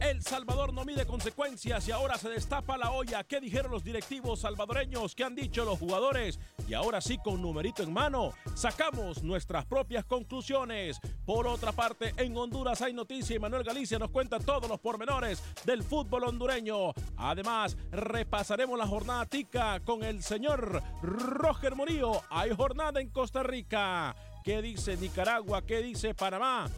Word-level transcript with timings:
El 0.00 0.20
Salvador 0.20 0.72
no 0.72 0.84
mide 0.84 1.06
consecuencias 1.06 1.86
y 1.86 1.92
ahora 1.92 2.18
se 2.18 2.28
destapa 2.28 2.76
la 2.76 2.90
olla. 2.90 3.22
¿Qué 3.22 3.40
dijeron 3.40 3.70
los 3.70 3.84
directivos 3.84 4.40
salvadoreños? 4.40 5.14
¿Qué 5.14 5.22
han 5.22 5.36
dicho 5.36 5.64
los 5.64 5.78
jugadores? 5.78 6.40
Y 6.66 6.74
ahora 6.74 7.00
sí, 7.00 7.18
con 7.22 7.40
numerito 7.40 7.84
en 7.84 7.92
mano, 7.92 8.32
sacamos 8.56 9.22
nuestras 9.22 9.64
propias 9.64 10.04
conclusiones. 10.06 10.98
Por 11.24 11.46
otra 11.46 11.70
parte, 11.70 12.12
en 12.16 12.36
Honduras 12.36 12.82
hay 12.82 12.94
noticia 12.94 13.36
y 13.36 13.38
Manuel 13.38 13.62
Galicia 13.62 13.96
nos 13.96 14.10
cuenta 14.10 14.40
todos 14.40 14.68
los 14.68 14.80
pormenores 14.80 15.40
del 15.64 15.84
fútbol 15.84 16.24
hondureño. 16.24 16.92
Además, 17.16 17.76
repasaremos 17.92 18.76
la 18.76 18.88
jornada 18.88 19.24
tica 19.26 19.78
con 19.84 20.02
el 20.02 20.24
señor 20.24 20.82
Roger 21.00 21.76
Murillo. 21.76 22.22
Hay 22.28 22.50
jornada 22.50 23.00
en 23.00 23.10
Costa 23.10 23.44
Rica. 23.44 24.16
¿Qué 24.42 24.60
dice 24.60 24.96
Nicaragua? 24.96 25.62
¿Qué 25.62 25.80
dice 25.80 26.12
Panamá? 26.12 26.68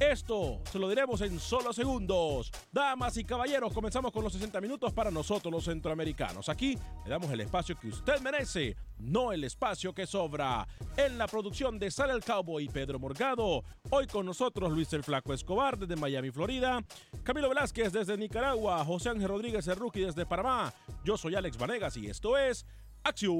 Esto 0.00 0.60
se 0.72 0.80
lo 0.80 0.88
diremos 0.88 1.20
en 1.20 1.38
solo 1.38 1.72
segundos. 1.72 2.50
Damas 2.72 3.16
y 3.16 3.24
caballeros, 3.24 3.72
comenzamos 3.72 4.10
con 4.10 4.24
los 4.24 4.32
60 4.32 4.60
minutos 4.60 4.92
para 4.92 5.08
nosotros 5.12 5.52
los 5.52 5.64
centroamericanos. 5.64 6.48
Aquí 6.48 6.76
le 7.04 7.10
damos 7.10 7.30
el 7.30 7.40
espacio 7.40 7.78
que 7.78 7.86
usted 7.86 8.18
merece, 8.20 8.74
no 8.98 9.30
el 9.30 9.44
espacio 9.44 9.94
que 9.94 10.04
sobra. 10.04 10.66
En 10.96 11.16
la 11.16 11.28
producción 11.28 11.78
de 11.78 11.92
Sale 11.92 12.12
el 12.12 12.24
Cowboy 12.24 12.64
y 12.64 12.68
Pedro 12.68 12.98
Morgado. 12.98 13.62
Hoy 13.90 14.08
con 14.08 14.26
nosotros 14.26 14.72
Luis 14.72 14.92
el 14.94 15.04
Flaco 15.04 15.32
Escobar 15.32 15.78
desde 15.78 15.94
Miami, 15.94 16.32
Florida. 16.32 16.82
Camilo 17.22 17.48
Velázquez 17.48 17.92
desde 17.92 18.16
Nicaragua. 18.16 18.84
José 18.84 19.10
Ángel 19.10 19.28
Rodríguez 19.28 19.68
el 19.68 19.76
Rookie 19.76 20.06
desde 20.06 20.26
Panamá. 20.26 20.74
Yo 21.04 21.16
soy 21.16 21.36
Alex 21.36 21.56
Vanegas 21.56 21.96
y 21.96 22.08
esto 22.08 22.36
es 22.36 22.66
Acción 23.04 23.34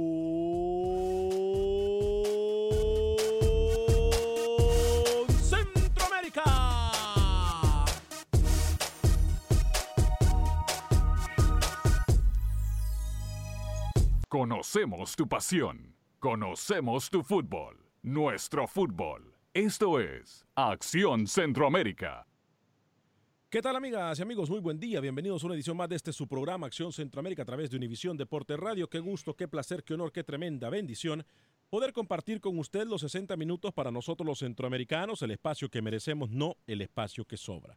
Conocemos 14.29 15.15
tu 15.15 15.29
pasión. 15.29 15.95
Conocemos 16.19 17.09
tu 17.09 17.23
fútbol. 17.23 17.77
Nuestro 18.03 18.67
fútbol. 18.67 19.35
Esto 19.53 20.01
es 20.01 20.45
Acción 20.57 21.29
Centroamérica. 21.29 22.27
¿Qué 23.49 23.63
tal 23.63 23.77
amigas 23.77 24.19
y 24.19 24.23
amigos? 24.23 24.51
Muy 24.51 24.59
buen 24.59 24.81
día. 24.81 24.99
Bienvenidos 24.99 25.45
a 25.45 25.47
una 25.47 25.55
edición 25.55 25.77
más 25.77 25.89
de 25.89 25.95
este 25.95 26.13
su 26.13 26.27
programa 26.27 26.67
Acción 26.67 26.93
Centroamérica 26.93 27.43
a 27.43 27.45
través 27.45 27.71
de 27.71 27.77
Univisión 27.77 28.17
Deporte 28.17 28.57
Radio. 28.57 28.91
Qué 28.91 28.99
gusto, 28.99 29.37
qué 29.37 29.47
placer, 29.47 29.85
qué 29.85 29.95
honor, 29.95 30.11
qué 30.11 30.25
tremenda 30.25 30.69
bendición 30.69 31.25
poder 31.75 31.93
compartir 31.93 32.41
con 32.41 32.57
usted 32.57 32.87
los 32.87 33.01
60 33.01 33.37
minutos 33.37 33.73
para 33.73 33.91
nosotros 33.91 34.25
los 34.25 34.39
centroamericanos, 34.39 35.23
el 35.23 35.33
espacio 35.33 35.69
que 35.69 35.83
merecemos, 35.83 36.31
no 36.31 36.57
el 36.69 36.83
espacio 36.83 37.25
que 37.25 37.37
sobra. 37.37 37.77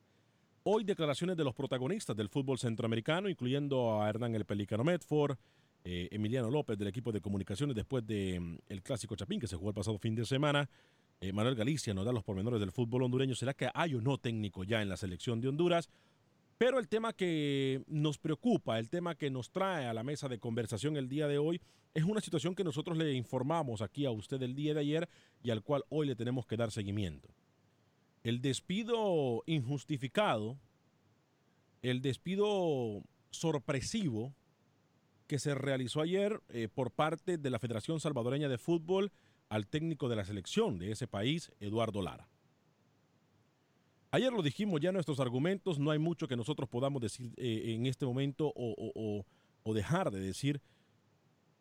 Hoy 0.61 0.83
declaraciones 0.83 1.35
de 1.35 1.43
los 1.43 1.55
protagonistas 1.55 2.15
del 2.15 2.29
fútbol 2.29 2.59
centroamericano, 2.59 3.27
incluyendo 3.27 3.99
a 3.99 4.07
Hernán 4.07 4.35
el 4.35 4.45
Pelicano 4.45 4.83
Medford, 4.83 5.35
eh, 5.83 6.09
Emiliano 6.11 6.51
López 6.51 6.77
del 6.77 6.89
equipo 6.89 7.11
de 7.11 7.21
comunicaciones 7.21 7.75
después 7.75 8.05
del 8.05 8.61
el 8.69 8.83
Clásico 8.83 9.15
Chapín 9.15 9.39
que 9.39 9.47
se 9.47 9.55
jugó 9.55 9.69
el 9.69 9.75
pasado 9.75 9.97
fin 9.97 10.13
de 10.13 10.27
semana. 10.27 10.69
Eh, 11.19 11.33
Manuel 11.33 11.55
Galicia 11.55 11.95
nos 11.95 12.05
da 12.05 12.11
los 12.11 12.23
pormenores 12.23 12.59
del 12.59 12.71
fútbol 12.71 13.01
hondureño. 13.01 13.33
¿Será 13.33 13.55
que 13.55 13.67
hay 13.73 13.95
o 13.95 14.01
no 14.01 14.19
técnico 14.19 14.63
ya 14.63 14.83
en 14.83 14.89
la 14.89 14.97
selección 14.97 15.41
de 15.41 15.47
Honduras? 15.47 15.89
Pero 16.57 16.79
el 16.79 16.87
tema 16.87 17.13
que 17.13 17.83
nos 17.87 18.17
preocupa, 18.17 18.79
el 18.79 18.89
tema 18.89 19.15
que 19.15 19.29
nos 19.29 19.51
trae 19.51 19.85
a 19.85 19.93
la 19.93 20.03
mesa 20.03 20.27
de 20.27 20.39
conversación 20.39 20.97
el 20.97 21.07
día 21.07 21.27
de 21.27 21.37
hoy, 21.37 21.61
es 21.93 22.03
una 22.03 22.21
situación 22.21 22.55
que 22.55 22.63
nosotros 22.63 22.97
le 22.97 23.13
informamos 23.13 23.81
aquí 23.81 24.05
a 24.05 24.11
usted 24.11 24.41
el 24.41 24.55
día 24.55 24.73
de 24.73 24.79
ayer 24.79 25.09
y 25.43 25.51
al 25.51 25.63
cual 25.63 25.83
hoy 25.89 26.07
le 26.07 26.15
tenemos 26.15 26.47
que 26.47 26.57
dar 26.57 26.71
seguimiento. 26.71 27.29
El 28.23 28.41
despido 28.41 29.43
injustificado, 29.45 30.57
el 31.81 32.01
despido 32.01 33.03
sorpresivo 33.29 34.33
que 35.27 35.39
se 35.39 35.53
realizó 35.53 36.01
ayer 36.01 36.41
eh, 36.49 36.69
por 36.73 36.91
parte 36.91 37.37
de 37.37 37.49
la 37.49 37.59
Federación 37.59 37.99
Salvadoreña 37.99 38.49
de 38.49 38.57
Fútbol 38.57 39.11
al 39.49 39.67
técnico 39.67 40.09
de 40.09 40.15
la 40.15 40.25
selección 40.25 40.79
de 40.79 40.91
ese 40.91 41.07
país, 41.07 41.51
Eduardo 41.59 42.01
Lara. 42.01 42.27
Ayer 44.17 44.33
lo 44.33 44.41
dijimos 44.41 44.81
ya 44.81 44.91
nuestros 44.91 45.19
argumentos, 45.19 45.77
no 45.77 45.91
hay 45.91 45.99
mucho 45.99 46.27
que 46.27 46.35
nosotros 46.35 46.67
podamos 46.67 46.99
decir 47.03 47.31
eh, 47.37 47.75
en 47.75 47.85
este 47.85 48.03
momento 48.03 48.51
o, 48.55 49.23
o, 49.63 49.73
dejar 49.75 50.09
de 50.09 50.19
decir, 50.19 50.59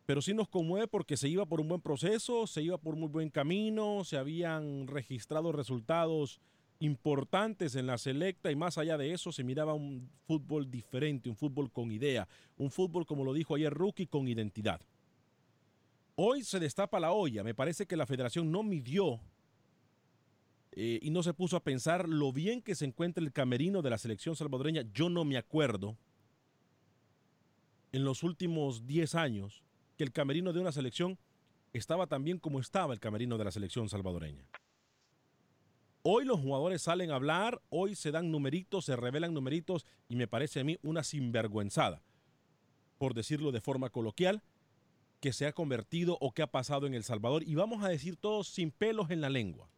pero 0.07 0.23
sí 0.23 0.33
nos 0.33 0.49
conmueve 0.49 0.89
porque 0.89 1.19
se 1.19 1.29
iba 1.29 1.45
por 1.45 1.61
un 1.61 1.69
buen 1.69 1.83
proceso, 1.83 2.47
se 2.47 2.63
iba 2.63 2.79
por 2.79 2.97
muy 2.97 3.11
buen 3.11 3.29
camino, 3.29 4.05
se 4.05 4.17
habían 4.17 4.87
registrado 4.87 5.53
resultados 5.53 6.41
importantes 6.79 7.77
en 7.77 7.87
la 7.87 7.99
selecta 7.99 8.51
y 8.51 8.57
más 8.57 8.79
allá 8.79 8.97
de 8.97 9.13
eso 9.13 9.33
se 9.33 9.45
miraba 9.45 9.75
un 9.75 10.09
fútbol 10.27 10.71
diferente, 10.71 11.29
un 11.29 11.37
fútbol 11.37 11.71
con 11.71 11.93
idea, 11.93 12.27
un 12.57 12.71
fútbol 12.71 13.05
como 13.05 13.23
lo 13.23 13.35
dijo 13.35 13.55
ayer 13.55 13.75
Rookie 13.75 14.07
con 14.07 14.29
identidad. 14.29 14.81
Hoy 16.15 16.43
se 16.43 16.59
destapa 16.59 17.01
la 17.01 17.13
olla, 17.13 17.45
me 17.45 17.55
parece 17.55 17.85
que 17.85 17.97
la 17.97 18.07
federación 18.07 18.51
no 18.51 18.63
midió 18.63 19.21
eh, 20.79 20.99
y 21.01 21.09
no 21.09 21.23
se 21.23 21.33
puso 21.33 21.57
a 21.57 21.65
pensar 21.65 22.07
lo 22.07 22.33
bien 22.33 22.61
que 22.61 22.75
se 22.75 22.85
encuentra 22.85 23.25
el 23.25 23.33
camerino 23.33 23.81
de 23.81 23.89
la 23.89 23.97
selección 23.97 24.37
salvadoreña. 24.37 24.83
Yo 24.93 25.09
no 25.09 25.25
me 25.25 25.39
acuerdo 25.39 25.97
en 27.93 28.05
los 28.05 28.23
últimos 28.23 28.87
10 28.87 29.15
años 29.15 29.63
que 29.97 30.05
el 30.05 30.13
camerino 30.13 30.53
de 30.53 30.61
una 30.61 30.73
selección 30.73 31.19
estaba 31.73 32.07
tan 32.07 32.25
bien 32.25 32.39
como 32.39 32.61
estaba 32.61 32.93
el 32.93 33.01
camerino 33.01 33.39
de 33.39 33.45
la 33.45 33.51
selección 33.51 33.89
salvadoreña. 33.89 34.47
Hoy 36.03 36.27
los 36.27 36.39
jugadores 36.39 36.83
salen 36.83 37.11
a 37.11 37.17
hablar, 37.17 37.63
hoy 37.71 37.95
se 37.95 38.11
dan 38.11 38.31
numeritos, 38.31 38.85
se 38.85 38.97
revelan 38.97 39.33
numeritos 39.33 39.87
y 40.09 40.17
me 40.17 40.29
parece 40.29 40.61
a 40.61 40.65
mí 40.65 40.79
una 40.83 41.03
sinvergüenzada, 41.03 42.03
por 42.99 43.15
decirlo 43.15 43.51
de 43.51 43.63
forma 43.63 43.89
coloquial, 43.89 44.43
que 45.21 45.33
se 45.33 45.47
ha 45.47 45.53
convertido 45.53 46.19
o 46.21 46.33
que 46.33 46.43
ha 46.43 46.47
pasado 46.47 46.87
en 46.87 46.93
El 46.93 47.03
Salvador 47.03 47.43
y 47.45 47.55
vamos 47.55 47.83
a 47.83 47.89
decir 47.89 48.17
todos 48.17 48.47
sin 48.47 48.71
pelos 48.71 49.11
en 49.11 49.23
la 49.23 49.31
lengua. 49.31 49.71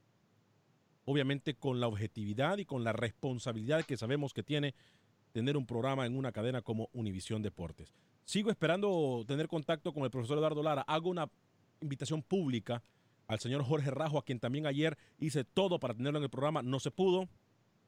Obviamente 1.11 1.55
con 1.55 1.81
la 1.81 1.89
objetividad 1.89 2.59
y 2.59 2.67
con 2.67 2.85
la 2.85 2.93
responsabilidad 2.93 3.87
que 3.87 3.97
sabemos 3.97 4.35
que 4.35 4.43
tiene 4.43 4.75
tener 5.33 5.57
un 5.57 5.65
programa 5.65 6.05
en 6.05 6.15
una 6.15 6.33
cadena 6.33 6.61
como 6.61 6.91
Univisión 6.93 7.41
Deportes. 7.41 7.95
Sigo 8.27 8.51
esperando 8.51 9.25
tener 9.27 9.49
contacto 9.49 9.95
con 9.95 10.05
el 10.05 10.11
profesor 10.11 10.37
Eduardo 10.37 10.63
Lara. 10.63 10.83
Hago 10.83 11.09
una 11.09 11.31
invitación 11.81 12.23
pública 12.23 12.83
al 13.27 13.41
señor 13.41 13.63
Jorge 13.63 13.91
Rajo, 13.91 14.19
a 14.19 14.23
quien 14.23 14.39
también 14.39 14.67
ayer 14.67 14.99
hice 15.19 15.45
todo 15.45 15.81
para 15.81 15.95
tenerlo 15.95 16.19
en 16.19 16.25
el 16.25 16.31
programa, 16.31 16.61
no 16.61 16.79
se 16.79 16.91
pudo. 16.91 17.27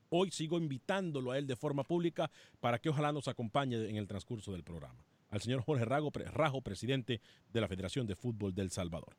Hoy 0.08 0.30
sigo 0.30 0.56
invitándolo 0.56 1.32
a 1.32 1.36
él 1.36 1.46
de 1.46 1.56
forma 1.56 1.84
pública 1.84 2.30
para 2.58 2.78
que 2.78 2.88
ojalá 2.88 3.12
nos 3.12 3.28
acompañe 3.28 3.86
en 3.86 3.96
el 3.96 4.08
transcurso 4.08 4.50
del 4.50 4.64
programa. 4.64 5.04
Al 5.28 5.42
señor 5.42 5.60
Jorge 5.60 5.84
Rajo, 5.84 6.62
presidente 6.62 7.20
de 7.52 7.60
la 7.60 7.68
Federación 7.68 8.06
de 8.06 8.16
Fútbol 8.16 8.54
del 8.54 8.70
Salvador. 8.70 9.14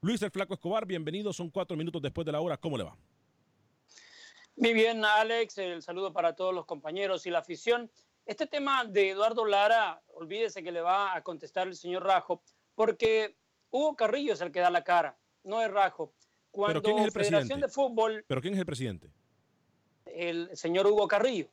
Luis 0.00 0.22
el 0.22 0.30
Flaco 0.30 0.54
Escobar, 0.54 0.86
bienvenido. 0.86 1.30
Son 1.34 1.50
cuatro 1.50 1.76
minutos 1.76 2.00
después 2.00 2.24
de 2.24 2.32
la 2.32 2.40
hora. 2.40 2.56
¿Cómo 2.56 2.78
le 2.78 2.84
va? 2.84 2.96
Muy 4.58 4.72
bien, 4.72 5.04
Alex. 5.04 5.58
El 5.58 5.82
saludo 5.82 6.12
para 6.12 6.34
todos 6.34 6.54
los 6.54 6.66
compañeros 6.66 7.26
y 7.26 7.30
la 7.30 7.38
afición. 7.38 7.90
Este 8.26 8.46
tema 8.46 8.84
de 8.84 9.10
Eduardo 9.10 9.44
Lara, 9.44 10.02
olvídese 10.08 10.62
que 10.62 10.72
le 10.72 10.80
va 10.80 11.14
a 11.14 11.22
contestar 11.22 11.66
el 11.66 11.74
señor 11.74 12.04
Rajo, 12.04 12.42
porque 12.74 13.36
Hugo 13.70 13.96
Carrillo 13.96 14.34
es 14.34 14.40
el 14.40 14.52
que 14.52 14.60
da 14.60 14.70
la 14.70 14.84
cara 14.84 15.18
no 15.48 15.62
es 15.62 15.70
Rajo. 15.70 16.12
Cuando 16.50 16.80
¿Pero 16.80 16.82
quién 16.82 16.98
es 16.98 17.04
el 17.06 17.12
Federación 17.12 17.60
de 17.60 17.68
Fútbol. 17.68 18.24
¿Pero 18.26 18.40
quién 18.40 18.54
es 18.54 18.60
el 18.60 18.66
presidente? 18.66 19.10
El 20.04 20.56
señor 20.56 20.86
Hugo 20.86 21.08
Carrillo. 21.08 21.48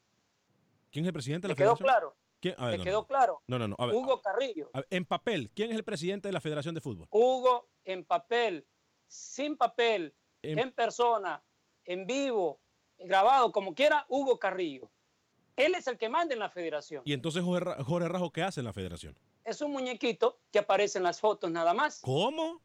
¿Quién 0.92 1.06
es 1.06 1.07
el 1.07 1.13
presidente 1.13 1.48
de 1.48 1.54
la 1.54 1.56
quedó 1.56 1.75
Federación? 1.75 2.13
Claro. 2.42 2.72
¿Le 2.72 2.84
quedó 2.84 3.07
claro? 3.07 3.42
No, 3.48 3.57
no, 3.57 3.68
no. 3.68 3.75
Hugo 3.80 4.22
Carrillo. 4.22 4.69
en 4.90 5.06
papel, 5.06 5.50
¿quién 5.56 5.72
es 5.72 5.78
el 5.78 5.84
presidente 5.84 6.28
de 6.28 6.31
la 6.31 6.42
Federación 6.42 6.75
de 6.75 6.81
Fútbol? 6.81 7.07
Hugo, 7.10 7.69
en 7.84 8.06
papel, 8.06 8.68
sin 9.07 9.57
papel, 9.57 10.13
en, 10.44 10.72
persona, 10.72 11.44
en 11.86 12.06
vivo, 12.06 12.62
grabado, 13.00 13.51
como 13.51 13.74
quiera, 13.74 14.06
Hugo 14.09 14.39
Carrillo. 14.39 14.89
Él 15.56 15.75
es 15.75 15.88
el 15.88 15.97
que 15.97 16.09
manda 16.09 16.33
en 16.33 16.39
la 16.39 16.50
federación. 16.50 17.01
¿Y 17.06 17.13
entonces 17.13 17.44
Jorge 17.44 18.07
Rajo 18.09 18.31
qué 18.31 18.44
hace 18.44 18.59
en 18.59 18.65
la 18.65 18.74
federación? 18.74 19.18
Es 19.44 19.62
un 19.62 19.71
muñequito 19.71 20.39
que 20.51 20.59
aparece 20.59 20.97
en 20.97 21.03
las 21.03 21.19
fotos 21.19 21.50
nada 21.51 21.74
más. 21.74 22.01
¿Cómo? 22.01 22.62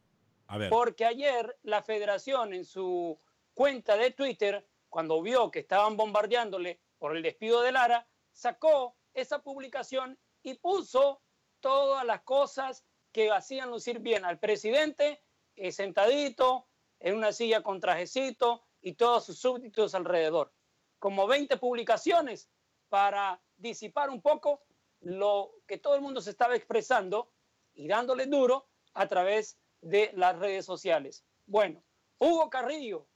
Porque 0.69 1.05
ayer 1.05 1.57
la 1.63 1.83
federación 1.83 2.53
en 2.53 2.65
su 2.65 3.21
cuenta 3.55 3.97
de 3.97 4.11
Twitter, 4.11 4.67
cuando 4.89 5.23
vio 5.23 5.51
que 5.51 5.61
estaban 5.61 5.97
bombardeándole 5.97 6.81
por 6.99 7.17
el 7.17 7.23
despido 7.23 7.63
de 7.63 7.71
Lara, 7.71 8.09
sacó 8.33 8.97
esa 9.15 9.43
publicación 9.43 10.19
y 10.43 10.55
puso 10.55 11.23
todas 11.61 12.05
las 12.05 12.23
cosas 12.23 12.85
que 13.13 13.31
hacían 13.31 13.71
lucir 13.71 14.01
bien 14.01 14.25
al 14.25 14.39
presidente 14.39 15.23
eh, 15.55 15.73
sentadito 15.73 16.67
en 16.99 17.17
una 17.17 17.33
silla 17.33 17.63
con 17.63 17.81
trajecito 17.81 18.65
y 18.83 18.95
todos 18.95 19.25
sus 19.27 19.39
súbditos 19.39 19.95
alrededor. 19.95 20.53
Como 20.99 21.27
20 21.27 21.57
publicaciones 21.57 22.51
para 22.89 23.41
disipar 23.57 24.11
un 24.11 24.21
poco 24.21 24.63
lo 25.01 25.53
que 25.67 25.79
todo 25.79 25.95
el 25.95 26.01
mundo 26.01 26.21
se 26.21 26.31
estaba 26.31 26.57
expresando 26.57 27.33
y 27.75 27.89
dándole 27.89 28.27
duro 28.27 28.69
a 28.95 29.07
través 29.07 29.59
de 29.81 30.11
las 30.15 30.39
redes 30.39 30.67
sociales. 30.67 31.25
Bueno, 31.47 31.83
Hugo 32.19 32.51
Carrillo 32.51 33.07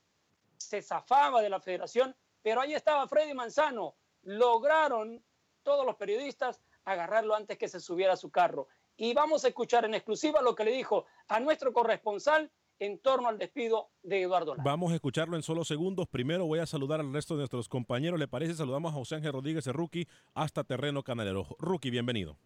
se 0.56 0.80
zafaba 0.80 1.42
de 1.42 1.50
la 1.50 1.60
federación, 1.60 2.16
pero 2.42 2.60
ahí 2.60 2.74
estaba 2.74 3.06
Freddy 3.08 3.34
Manzano. 3.34 3.96
Lograron 4.22 5.22
todos 5.62 5.84
los 5.84 5.96
periodistas 5.96 6.62
agarrarlo 6.84 7.34
antes 7.34 7.58
que 7.58 7.68
se 7.68 7.80
subiera 7.80 8.14
a 8.14 8.16
su 8.16 8.30
carro. 8.30 8.68
Y 8.96 9.12
vamos 9.12 9.44
a 9.44 9.48
escuchar 9.48 9.84
en 9.84 9.94
exclusiva 9.94 10.40
lo 10.40 10.54
que 10.54 10.64
le 10.64 10.70
dijo 10.70 11.06
a 11.28 11.40
nuestro 11.40 11.72
corresponsal 11.72 12.50
en 12.78 12.98
torno 12.98 13.28
al 13.28 13.38
despido 13.38 13.90
de 14.02 14.22
Eduardo 14.22 14.54
Lara. 14.54 14.64
Vamos 14.64 14.92
a 14.92 14.96
escucharlo 14.96 15.36
en 15.36 15.42
solo 15.42 15.64
segundos. 15.64 16.08
Primero 16.08 16.46
voy 16.46 16.58
a 16.58 16.66
saludar 16.66 17.00
al 17.00 17.12
resto 17.12 17.34
de 17.34 17.38
nuestros 17.38 17.68
compañeros. 17.68 18.18
¿Le 18.18 18.28
parece? 18.28 18.54
Saludamos 18.54 18.92
a 18.92 18.94
José 18.94 19.16
Ángel 19.16 19.32
Rodríguez, 19.32 19.66
el 19.66 19.74
rookie, 19.74 20.08
hasta 20.34 20.64
terreno 20.64 21.02
canalero. 21.02 21.46
Rookie, 21.58 21.90
bienvenido. 21.90 22.36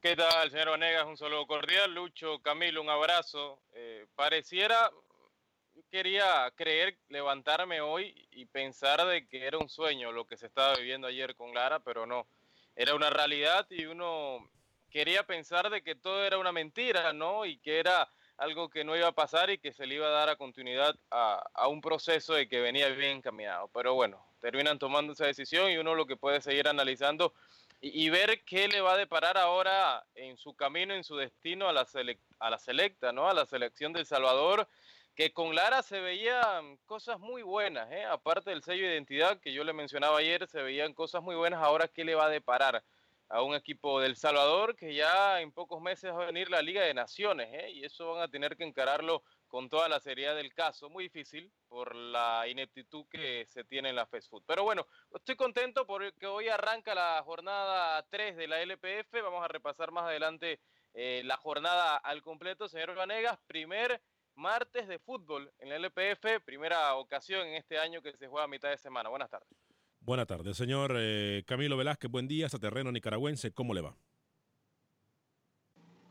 ¿Qué 0.00 0.16
tal, 0.16 0.50
señor 0.50 0.70
Vanegas? 0.70 1.06
Un 1.06 1.16
saludo 1.16 1.46
cordial. 1.46 1.94
Lucho, 1.94 2.40
Camilo, 2.40 2.82
un 2.82 2.90
abrazo. 2.90 3.60
Eh, 3.72 4.06
pareciera, 4.16 4.90
quería 5.90 6.50
creer, 6.56 6.98
levantarme 7.08 7.80
hoy 7.80 8.28
y 8.32 8.46
pensar 8.46 9.06
de 9.06 9.28
que 9.28 9.46
era 9.46 9.58
un 9.58 9.68
sueño 9.68 10.10
lo 10.10 10.26
que 10.26 10.36
se 10.36 10.46
estaba 10.46 10.74
viviendo 10.76 11.06
ayer 11.06 11.36
con 11.36 11.54
Lara, 11.54 11.78
pero 11.78 12.04
no. 12.04 12.26
Era 12.74 12.96
una 12.96 13.10
realidad 13.10 13.66
y 13.70 13.84
uno 13.84 14.50
quería 14.90 15.24
pensar 15.24 15.70
de 15.70 15.82
que 15.82 15.94
todo 15.94 16.24
era 16.24 16.38
una 16.38 16.50
mentira, 16.50 17.12
¿no? 17.12 17.44
Y 17.46 17.58
que 17.58 17.78
era 17.78 18.08
algo 18.38 18.68
que 18.70 18.84
no 18.84 18.96
iba 18.96 19.08
a 19.08 19.12
pasar 19.12 19.50
y 19.50 19.58
que 19.58 19.72
se 19.72 19.86
le 19.86 19.96
iba 19.96 20.06
a 20.06 20.10
dar 20.10 20.28
a 20.28 20.36
continuidad 20.36 20.94
a, 21.10 21.44
a 21.54 21.68
un 21.68 21.80
proceso 21.80 22.34
de 22.34 22.48
que 22.48 22.60
venía 22.60 22.88
bien 22.88 23.18
encaminado. 23.18 23.68
Pero 23.74 23.94
bueno, 23.94 24.24
terminan 24.40 24.78
tomando 24.78 25.12
esa 25.12 25.26
decisión 25.26 25.70
y 25.70 25.76
uno 25.76 25.94
lo 25.94 26.06
que 26.06 26.16
puede 26.16 26.40
seguir 26.40 26.68
analizando 26.68 27.32
y, 27.84 28.10
ver 28.10 28.44
qué 28.44 28.68
le 28.68 28.80
va 28.80 28.92
a 28.92 28.96
deparar 28.96 29.36
ahora 29.36 30.04
en 30.14 30.36
su 30.36 30.54
camino, 30.54 30.94
en 30.94 31.02
su 31.02 31.16
destino 31.16 31.68
a 31.68 31.72
la, 31.72 31.84
a 32.38 32.50
la 32.50 32.58
selecta, 32.58 33.12
¿no? 33.12 33.28
A 33.28 33.34
la 33.34 33.44
selección 33.44 33.92
del 33.92 34.06
Salvador, 34.06 34.68
que 35.16 35.32
con 35.32 35.52
Lara 35.56 35.82
se 35.82 35.98
veían 35.98 36.76
cosas 36.86 37.18
muy 37.18 37.42
buenas, 37.42 37.90
¿eh? 37.90 38.04
Aparte 38.04 38.50
del 38.50 38.62
sello 38.62 38.86
de 38.86 38.92
identidad 38.92 39.40
que 39.40 39.52
yo 39.52 39.64
le 39.64 39.72
mencionaba 39.72 40.18
ayer, 40.18 40.46
se 40.46 40.62
veían 40.62 40.94
cosas 40.94 41.22
muy 41.24 41.34
buenas. 41.34 41.60
Ahora, 41.60 41.88
¿qué 41.88 42.04
le 42.04 42.14
va 42.14 42.26
a 42.26 42.30
deparar? 42.30 42.84
A 43.32 43.40
un 43.40 43.54
equipo 43.54 43.98
del 43.98 44.14
Salvador 44.14 44.76
que 44.76 44.94
ya 44.94 45.40
en 45.40 45.52
pocos 45.52 45.80
meses 45.80 46.12
va 46.12 46.24
a 46.24 46.26
venir 46.26 46.50
la 46.50 46.60
Liga 46.60 46.82
de 46.82 46.92
Naciones, 46.92 47.48
¿eh? 47.50 47.70
y 47.70 47.82
eso 47.82 48.12
van 48.12 48.22
a 48.22 48.28
tener 48.28 48.58
que 48.58 48.64
encararlo 48.64 49.22
con 49.48 49.70
toda 49.70 49.88
la 49.88 50.00
seriedad 50.00 50.36
del 50.36 50.52
caso. 50.52 50.90
Muy 50.90 51.04
difícil 51.04 51.50
por 51.66 51.94
la 51.94 52.46
ineptitud 52.46 53.06
que 53.08 53.46
se 53.48 53.64
tiene 53.64 53.88
en 53.88 53.96
la 53.96 54.04
fast 54.04 54.28
food. 54.28 54.42
Pero 54.46 54.64
bueno, 54.64 54.86
estoy 55.14 55.34
contento 55.34 55.86
porque 55.86 56.26
hoy 56.26 56.48
arranca 56.48 56.94
la 56.94 57.22
jornada 57.24 58.06
3 58.10 58.36
de 58.36 58.48
la 58.48 58.60
LPF. 58.60 59.22
Vamos 59.22 59.42
a 59.42 59.48
repasar 59.48 59.92
más 59.92 60.04
adelante 60.04 60.60
eh, 60.92 61.22
la 61.24 61.38
jornada 61.38 61.96
al 61.96 62.20
completo. 62.20 62.68
Señor 62.68 62.94
Vanegas, 62.94 63.38
primer 63.46 64.02
martes 64.34 64.86
de 64.88 64.98
fútbol 64.98 65.50
en 65.58 65.70
la 65.70 65.76
LPF, 65.76 66.44
primera 66.44 66.96
ocasión 66.96 67.46
en 67.46 67.54
este 67.54 67.78
año 67.78 68.02
que 68.02 68.14
se 68.14 68.28
juega 68.28 68.44
a 68.44 68.48
mitad 68.48 68.68
de 68.68 68.76
semana. 68.76 69.08
Buenas 69.08 69.30
tardes. 69.30 69.71
Buenas 70.04 70.26
tardes, 70.26 70.56
señor 70.56 70.94
eh, 70.96 71.44
Camilo 71.46 71.76
Velázquez. 71.76 72.10
Buen 72.10 72.26
día, 72.26 72.46
hasta 72.46 72.58
terreno 72.58 72.90
nicaragüense. 72.90 73.52
¿Cómo 73.52 73.72
le 73.72 73.82
va? 73.82 73.94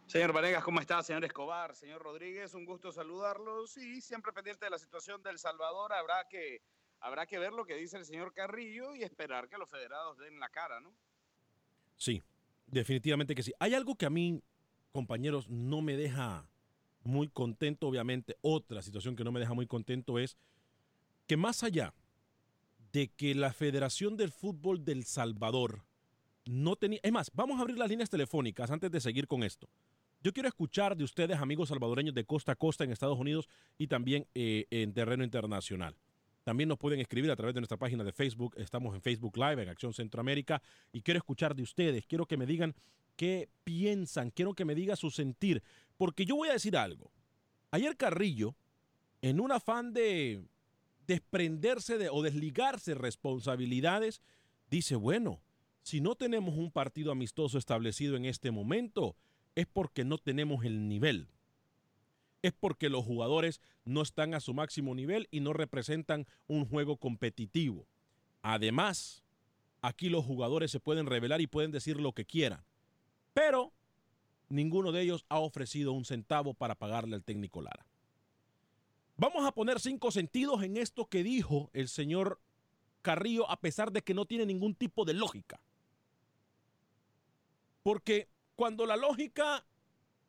Señor 0.07 0.31
Vanegas, 0.31 0.63
¿cómo 0.63 0.79
está? 0.79 1.03
Señor 1.03 1.25
Escobar, 1.25 1.75
señor 1.75 2.01
Rodríguez, 2.01 2.53
un 2.53 2.63
gusto 2.63 2.93
saludarlos 2.93 3.75
y 3.75 3.99
siempre 3.99 4.31
pendiente 4.31 4.65
de 4.65 4.71
la 4.71 4.79
situación 4.79 5.21
del 5.23 5.39
Salvador. 5.39 5.91
Habrá 5.91 6.25
que, 6.29 6.61
habrá 7.01 7.25
que 7.25 7.37
ver 7.37 7.51
lo 7.51 7.65
que 7.65 7.75
dice 7.75 7.97
el 7.97 8.05
señor 8.05 8.33
Carrillo 8.33 8.95
y 8.95 9.03
esperar 9.03 9.49
que 9.49 9.57
los 9.57 9.69
federados 9.69 10.17
den 10.19 10.39
la 10.39 10.47
cara, 10.47 10.79
¿no? 10.79 10.93
Sí, 11.97 12.23
definitivamente 12.67 13.35
que 13.35 13.43
sí. 13.43 13.51
Hay 13.59 13.73
algo 13.73 13.95
que 13.95 14.05
a 14.05 14.09
mí, 14.09 14.41
compañeros, 14.93 15.49
no 15.49 15.81
me 15.81 15.97
deja 15.97 16.47
muy 17.03 17.27
contento, 17.27 17.87
obviamente. 17.87 18.37
Otra 18.39 18.81
situación 18.81 19.17
que 19.17 19.25
no 19.25 19.33
me 19.33 19.41
deja 19.41 19.53
muy 19.53 19.67
contento 19.67 20.17
es 20.17 20.37
que 21.27 21.35
más 21.35 21.61
allá 21.63 21.93
de 22.91 23.09
que 23.09 23.35
la 23.35 23.53
Federación 23.53 24.17
del 24.17 24.31
Fútbol 24.31 24.83
del 24.83 25.05
Salvador 25.05 25.83
no 26.45 26.75
tenía... 26.75 26.99
Es 27.03 27.11
más, 27.11 27.31
vamos 27.33 27.59
a 27.59 27.61
abrir 27.61 27.77
las 27.77 27.89
líneas 27.89 28.09
telefónicas 28.09 28.71
antes 28.71 28.91
de 28.91 28.99
seguir 28.99 29.27
con 29.27 29.43
esto. 29.43 29.69
Yo 30.23 30.33
quiero 30.33 30.49
escuchar 30.49 30.95
de 30.95 31.03
ustedes, 31.03 31.37
amigos 31.37 31.69
salvadoreños 31.69 32.13
de 32.13 32.25
costa 32.25 32.51
a 32.51 32.55
costa 32.55 32.83
en 32.83 32.91
Estados 32.91 33.17
Unidos 33.17 33.49
y 33.77 33.87
también 33.87 34.27
eh, 34.35 34.67
en 34.69 34.93
terreno 34.93 35.23
internacional. 35.23 35.95
También 36.43 36.69
nos 36.69 36.77
pueden 36.77 36.99
escribir 36.99 37.31
a 37.31 37.35
través 37.35 37.53
de 37.53 37.61
nuestra 37.61 37.77
página 37.77 38.03
de 38.03 38.11
Facebook. 38.11 38.55
Estamos 38.57 38.95
en 38.95 39.01
Facebook 39.01 39.37
Live, 39.37 39.61
en 39.61 39.69
Acción 39.69 39.93
Centroamérica. 39.93 40.61
Y 40.91 41.01
quiero 41.01 41.19
escuchar 41.19 41.55
de 41.55 41.63
ustedes. 41.63 42.05
Quiero 42.07 42.25
que 42.25 42.37
me 42.37 42.45
digan 42.45 42.75
qué 43.15 43.49
piensan. 43.63 44.31
Quiero 44.31 44.53
que 44.53 44.65
me 44.65 44.73
diga 44.73 44.95
su 44.95 45.11
sentir. 45.11 45.61
Porque 45.97 46.25
yo 46.25 46.35
voy 46.35 46.49
a 46.49 46.53
decir 46.53 46.75
algo. 46.75 47.11
Ayer 47.69 47.95
Carrillo, 47.95 48.55
en 49.21 49.39
un 49.39 49.51
afán 49.51 49.93
de 49.93 50.43
desprenderse 51.07 51.97
de, 51.97 52.09
o 52.09 52.21
desligarse 52.21 52.93
responsabilidades, 52.93 54.21
dice, 54.69 54.95
bueno, 54.95 55.41
si 55.83 56.01
no 56.01 56.15
tenemos 56.15 56.55
un 56.55 56.71
partido 56.71 57.11
amistoso 57.11 57.57
establecido 57.57 58.15
en 58.15 58.25
este 58.25 58.51
momento, 58.51 59.15
es 59.55 59.67
porque 59.67 60.05
no 60.05 60.17
tenemos 60.17 60.63
el 60.63 60.87
nivel. 60.87 61.27
Es 62.41 62.53
porque 62.53 62.89
los 62.89 63.05
jugadores 63.05 63.61
no 63.85 64.01
están 64.01 64.33
a 64.33 64.39
su 64.39 64.53
máximo 64.53 64.95
nivel 64.95 65.27
y 65.31 65.41
no 65.41 65.53
representan 65.53 66.27
un 66.47 66.65
juego 66.65 66.97
competitivo. 66.97 67.87
Además, 68.41 69.23
aquí 69.81 70.09
los 70.09 70.25
jugadores 70.25 70.71
se 70.71 70.79
pueden 70.79 71.05
revelar 71.05 71.41
y 71.41 71.47
pueden 71.47 71.71
decir 71.71 71.99
lo 71.99 72.13
que 72.13 72.25
quieran. 72.25 72.63
Pero 73.33 73.73
ninguno 74.49 74.91
de 74.91 75.01
ellos 75.01 75.25
ha 75.29 75.39
ofrecido 75.39 75.93
un 75.93 76.05
centavo 76.05 76.53
para 76.53 76.75
pagarle 76.75 77.15
al 77.15 77.23
técnico 77.23 77.61
Lara. 77.61 77.85
Vamos 79.21 79.45
a 79.45 79.51
poner 79.51 79.79
cinco 79.79 80.09
sentidos 80.09 80.63
en 80.63 80.77
esto 80.77 81.05
que 81.05 81.21
dijo 81.21 81.69
el 81.73 81.89
señor 81.89 82.39
Carrillo, 83.03 83.47
a 83.51 83.61
pesar 83.61 83.91
de 83.91 84.01
que 84.01 84.15
no 84.15 84.25
tiene 84.25 84.47
ningún 84.47 84.73
tipo 84.73 85.05
de 85.05 85.13
lógica. 85.13 85.61
Porque 87.83 88.29
cuando 88.55 88.87
la 88.87 88.95
lógica 88.95 89.63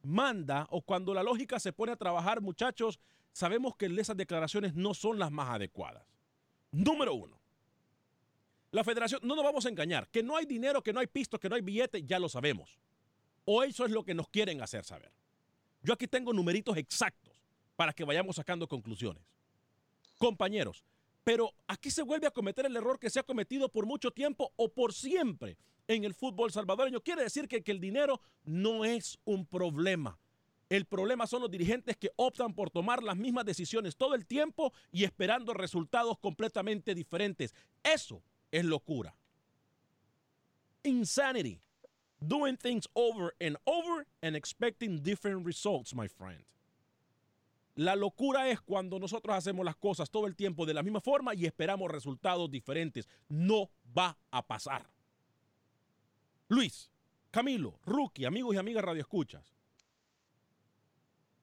manda 0.02 0.66
o 0.68 0.82
cuando 0.82 1.14
la 1.14 1.22
lógica 1.22 1.58
se 1.58 1.72
pone 1.72 1.92
a 1.92 1.96
trabajar, 1.96 2.42
muchachos, 2.42 3.00
sabemos 3.32 3.76
que 3.76 3.86
esas 3.86 4.14
declaraciones 4.14 4.74
no 4.74 4.92
son 4.92 5.18
las 5.18 5.32
más 5.32 5.48
adecuadas. 5.48 6.04
Número 6.70 7.14
uno, 7.14 7.40
la 8.72 8.84
federación, 8.84 9.22
no 9.24 9.34
nos 9.34 9.44
vamos 9.44 9.64
a 9.64 9.70
engañar, 9.70 10.06
que 10.08 10.22
no 10.22 10.36
hay 10.36 10.44
dinero, 10.44 10.82
que 10.82 10.92
no 10.92 11.00
hay 11.00 11.06
pisto, 11.06 11.40
que 11.40 11.48
no 11.48 11.54
hay 11.54 11.62
billete, 11.62 12.02
ya 12.02 12.18
lo 12.18 12.28
sabemos. 12.28 12.78
O 13.46 13.62
eso 13.62 13.86
es 13.86 13.90
lo 13.90 14.04
que 14.04 14.12
nos 14.12 14.28
quieren 14.28 14.60
hacer 14.60 14.84
saber. 14.84 15.12
Yo 15.82 15.94
aquí 15.94 16.06
tengo 16.06 16.34
numeritos 16.34 16.76
exactos 16.76 17.31
para 17.76 17.92
que 17.92 18.04
vayamos 18.04 18.36
sacando 18.36 18.68
conclusiones. 18.68 19.22
Compañeros, 20.18 20.84
pero 21.24 21.52
aquí 21.66 21.90
se 21.90 22.02
vuelve 22.02 22.26
a 22.26 22.30
cometer 22.30 22.66
el 22.66 22.76
error 22.76 22.98
que 22.98 23.10
se 23.10 23.20
ha 23.20 23.22
cometido 23.22 23.68
por 23.68 23.86
mucho 23.86 24.10
tiempo 24.10 24.52
o 24.56 24.68
por 24.68 24.92
siempre 24.92 25.56
en 25.88 26.04
el 26.04 26.14
fútbol 26.14 26.52
salvadoreño. 26.52 27.00
Quiere 27.00 27.22
decir 27.22 27.48
que, 27.48 27.62
que 27.62 27.72
el 27.72 27.80
dinero 27.80 28.20
no 28.44 28.84
es 28.84 29.18
un 29.24 29.46
problema. 29.46 30.18
El 30.68 30.86
problema 30.86 31.26
son 31.26 31.42
los 31.42 31.50
dirigentes 31.50 31.96
que 31.98 32.10
optan 32.16 32.54
por 32.54 32.70
tomar 32.70 33.02
las 33.02 33.16
mismas 33.16 33.44
decisiones 33.44 33.96
todo 33.96 34.14
el 34.14 34.24
tiempo 34.24 34.72
y 34.90 35.04
esperando 35.04 35.52
resultados 35.52 36.18
completamente 36.18 36.94
diferentes. 36.94 37.54
Eso 37.84 38.22
es 38.50 38.64
locura. 38.64 39.14
Insanity. 40.82 41.60
Doing 42.20 42.56
things 42.56 42.88
over 42.94 43.34
and 43.40 43.58
over 43.64 44.06
and 44.22 44.36
expecting 44.36 45.02
different 45.02 45.44
results, 45.44 45.94
my 45.94 46.08
friend. 46.08 46.42
La 47.74 47.96
locura 47.96 48.48
es 48.50 48.60
cuando 48.60 48.98
nosotros 48.98 49.34
hacemos 49.34 49.64
las 49.64 49.76
cosas 49.76 50.10
todo 50.10 50.26
el 50.26 50.36
tiempo 50.36 50.66
de 50.66 50.74
la 50.74 50.82
misma 50.82 51.00
forma 51.00 51.34
y 51.34 51.46
esperamos 51.46 51.90
resultados 51.90 52.50
diferentes. 52.50 53.08
No 53.28 53.70
va 53.96 54.18
a 54.30 54.46
pasar. 54.46 54.90
Luis, 56.48 56.90
Camilo, 57.30 57.78
Rookie, 57.86 58.26
amigos 58.26 58.54
y 58.54 58.58
amigas 58.58 58.84
radioescuchas. 58.84 59.54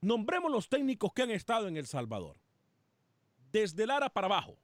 Nombremos 0.01 0.51
los 0.51 0.69
técnicos 0.69 1.12
que 1.13 1.24
han 1.24 1.31
estado 1.31 1.67
en 1.67 1.77
El 1.77 1.88
Salvador. 1.88 2.38
Desde 3.51 3.88
Lara 3.88 4.09
para 4.09 4.27
abajo. 4.27 4.57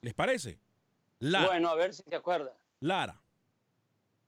¿Les 0.00 0.14
parece? 0.14 0.58
Lara, 1.18 1.48
bueno, 1.48 1.68
a 1.68 1.74
ver 1.74 1.92
si 1.92 2.02
te 2.02 2.16
acuerdas. 2.16 2.54
Lara. 2.80 3.20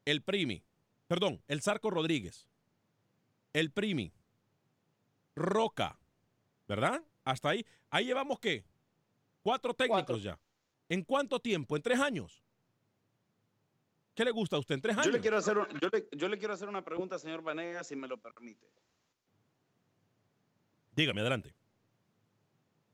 El 0.05 0.23
Primi. 0.23 0.63
Perdón, 1.07 1.43
el 1.49 1.63
Zarco 1.63 1.91
Rodríguez. 1.91 2.47
El 3.55 3.71
Primi. 3.71 4.13
Roca. 5.35 5.99
¿Verdad? 6.69 7.03
Hasta 7.25 7.51
ahí. 7.51 7.67
Ahí 7.91 8.07
llevamos 8.07 8.39
qué? 8.39 8.65
Cuatro 9.43 9.75
técnicos 9.75 10.23
ya. 10.23 10.39
¿En 10.89 11.03
cuánto 11.03 11.41
tiempo? 11.41 11.77
¿En 11.77 11.83
tres 11.83 11.99
años? 11.99 12.43
¿Qué 14.15 14.25
le 14.25 14.31
gusta 14.31 14.57
a 14.57 14.59
usted? 14.59 14.75
¿En 14.75 14.81
tres 14.83 14.97
años? 14.97 15.07
Yo 15.07 15.13
le 15.13 15.21
quiero 15.21 15.39
hacer, 15.39 15.57
yo 15.81 15.89
le, 15.91 16.09
yo 16.13 16.29
le 16.29 16.39
quiero 16.39 16.55
hacer 16.55 16.69
una 16.69 16.85
pregunta, 16.85 17.19
señor 17.19 17.43
Vanegas, 17.43 17.87
si 17.87 17.97
me 17.97 18.07
lo 18.07 18.19
permite. 18.19 18.67
Dígame, 20.95 21.23
adelante. 21.23 21.55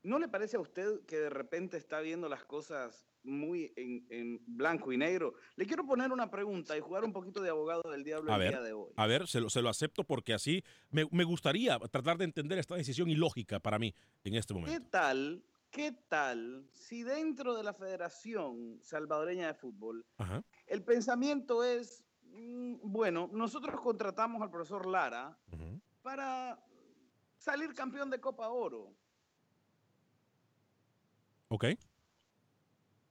¿No 0.01 0.17
le 0.17 0.29
parece 0.29 0.55
a 0.55 0.61
usted 0.61 1.01
que 1.05 1.17
de 1.17 1.29
repente 1.29 1.77
está 1.77 1.99
viendo 1.99 2.29
las 2.29 2.45
cosas 2.45 3.05
muy 3.23 3.73
en, 3.75 4.41
blanco 4.47 4.93
y 4.93 4.97
negro? 4.97 5.33
Le 5.57 5.65
quiero 5.65 5.85
poner 5.85 6.11
una 6.11 6.31
pregunta 6.31 6.77
y 6.77 6.79
jugar 6.79 7.03
un 7.03 7.11
poquito 7.11 7.41
de 7.41 7.49
abogado 7.49 7.83
del 7.91 8.03
diablo 8.03 8.33
el 8.33 8.49
día 8.49 8.61
de 8.61 8.71
hoy. 8.71 8.93
A 8.95 9.07
ver, 9.07 9.27
se 9.27 9.41
lo, 9.41 9.49
se 9.49 9.61
lo 9.61 9.67
acepto 9.67 10.05
porque 10.05 10.33
así 10.33 10.63
me, 10.89 11.05
me, 11.11 11.25
gustaría 11.25 11.77
tratar 11.79 12.17
de 12.17 12.25
entender 12.25 12.59
esta 12.59 12.75
decisión 12.75 13.09
ilógica 13.09 13.59
para 13.59 13.77
mí 13.77 13.93
en 14.23 14.35
este 14.35 14.53
momento. 14.53 14.71
¿Qué 14.71 14.89
tal, 14.89 15.43
qué 15.69 15.91
tal 16.07 16.69
si 16.71 17.03
dentro 17.03 17.53
de 17.55 17.63
la 17.63 17.73
Federación 17.73 18.79
Salvadoreña 18.81 19.47
de 19.47 19.53
Fútbol 19.53 20.05
el 20.65 20.81
pensamiento 20.83 21.61
es, 21.61 22.05
mm, 22.23 22.75
bueno, 22.83 23.29
nosotros 23.33 23.81
contratamos 23.81 24.41
al 24.41 24.49
profesor 24.49 24.85
Lara 24.85 25.37
para 26.01 26.57
salir 27.37 27.73
campeón 27.73 28.09
de 28.09 28.21
Copa 28.21 28.47
Oro? 28.47 28.95
Ok. 31.49 31.65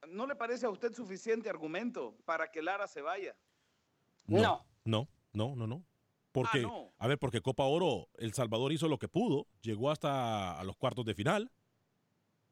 ¿No 0.08 0.26
le 0.26 0.34
parece 0.36 0.64
a 0.66 0.70
usted 0.70 0.94
suficiente 0.94 1.50
argumento 1.50 2.16
para 2.24 2.50
que 2.50 2.62
Lara 2.62 2.86
se 2.86 3.02
vaya? 3.02 3.36
No. 4.26 4.64
No, 4.84 5.08
no, 5.32 5.54
no, 5.54 5.66
no. 5.66 5.84
Porque, 6.32 6.58
Ah, 6.58 6.62
no. 6.62 6.92
a 6.98 7.06
ver, 7.08 7.18
porque 7.18 7.40
Copa 7.40 7.64
Oro, 7.64 8.08
El 8.16 8.32
Salvador 8.32 8.72
hizo 8.72 8.88
lo 8.88 8.98
que 8.98 9.08
pudo, 9.08 9.46
llegó 9.60 9.90
hasta 9.90 10.58
a 10.58 10.64
los 10.64 10.76
cuartos 10.76 11.04
de 11.04 11.14
final. 11.14 11.50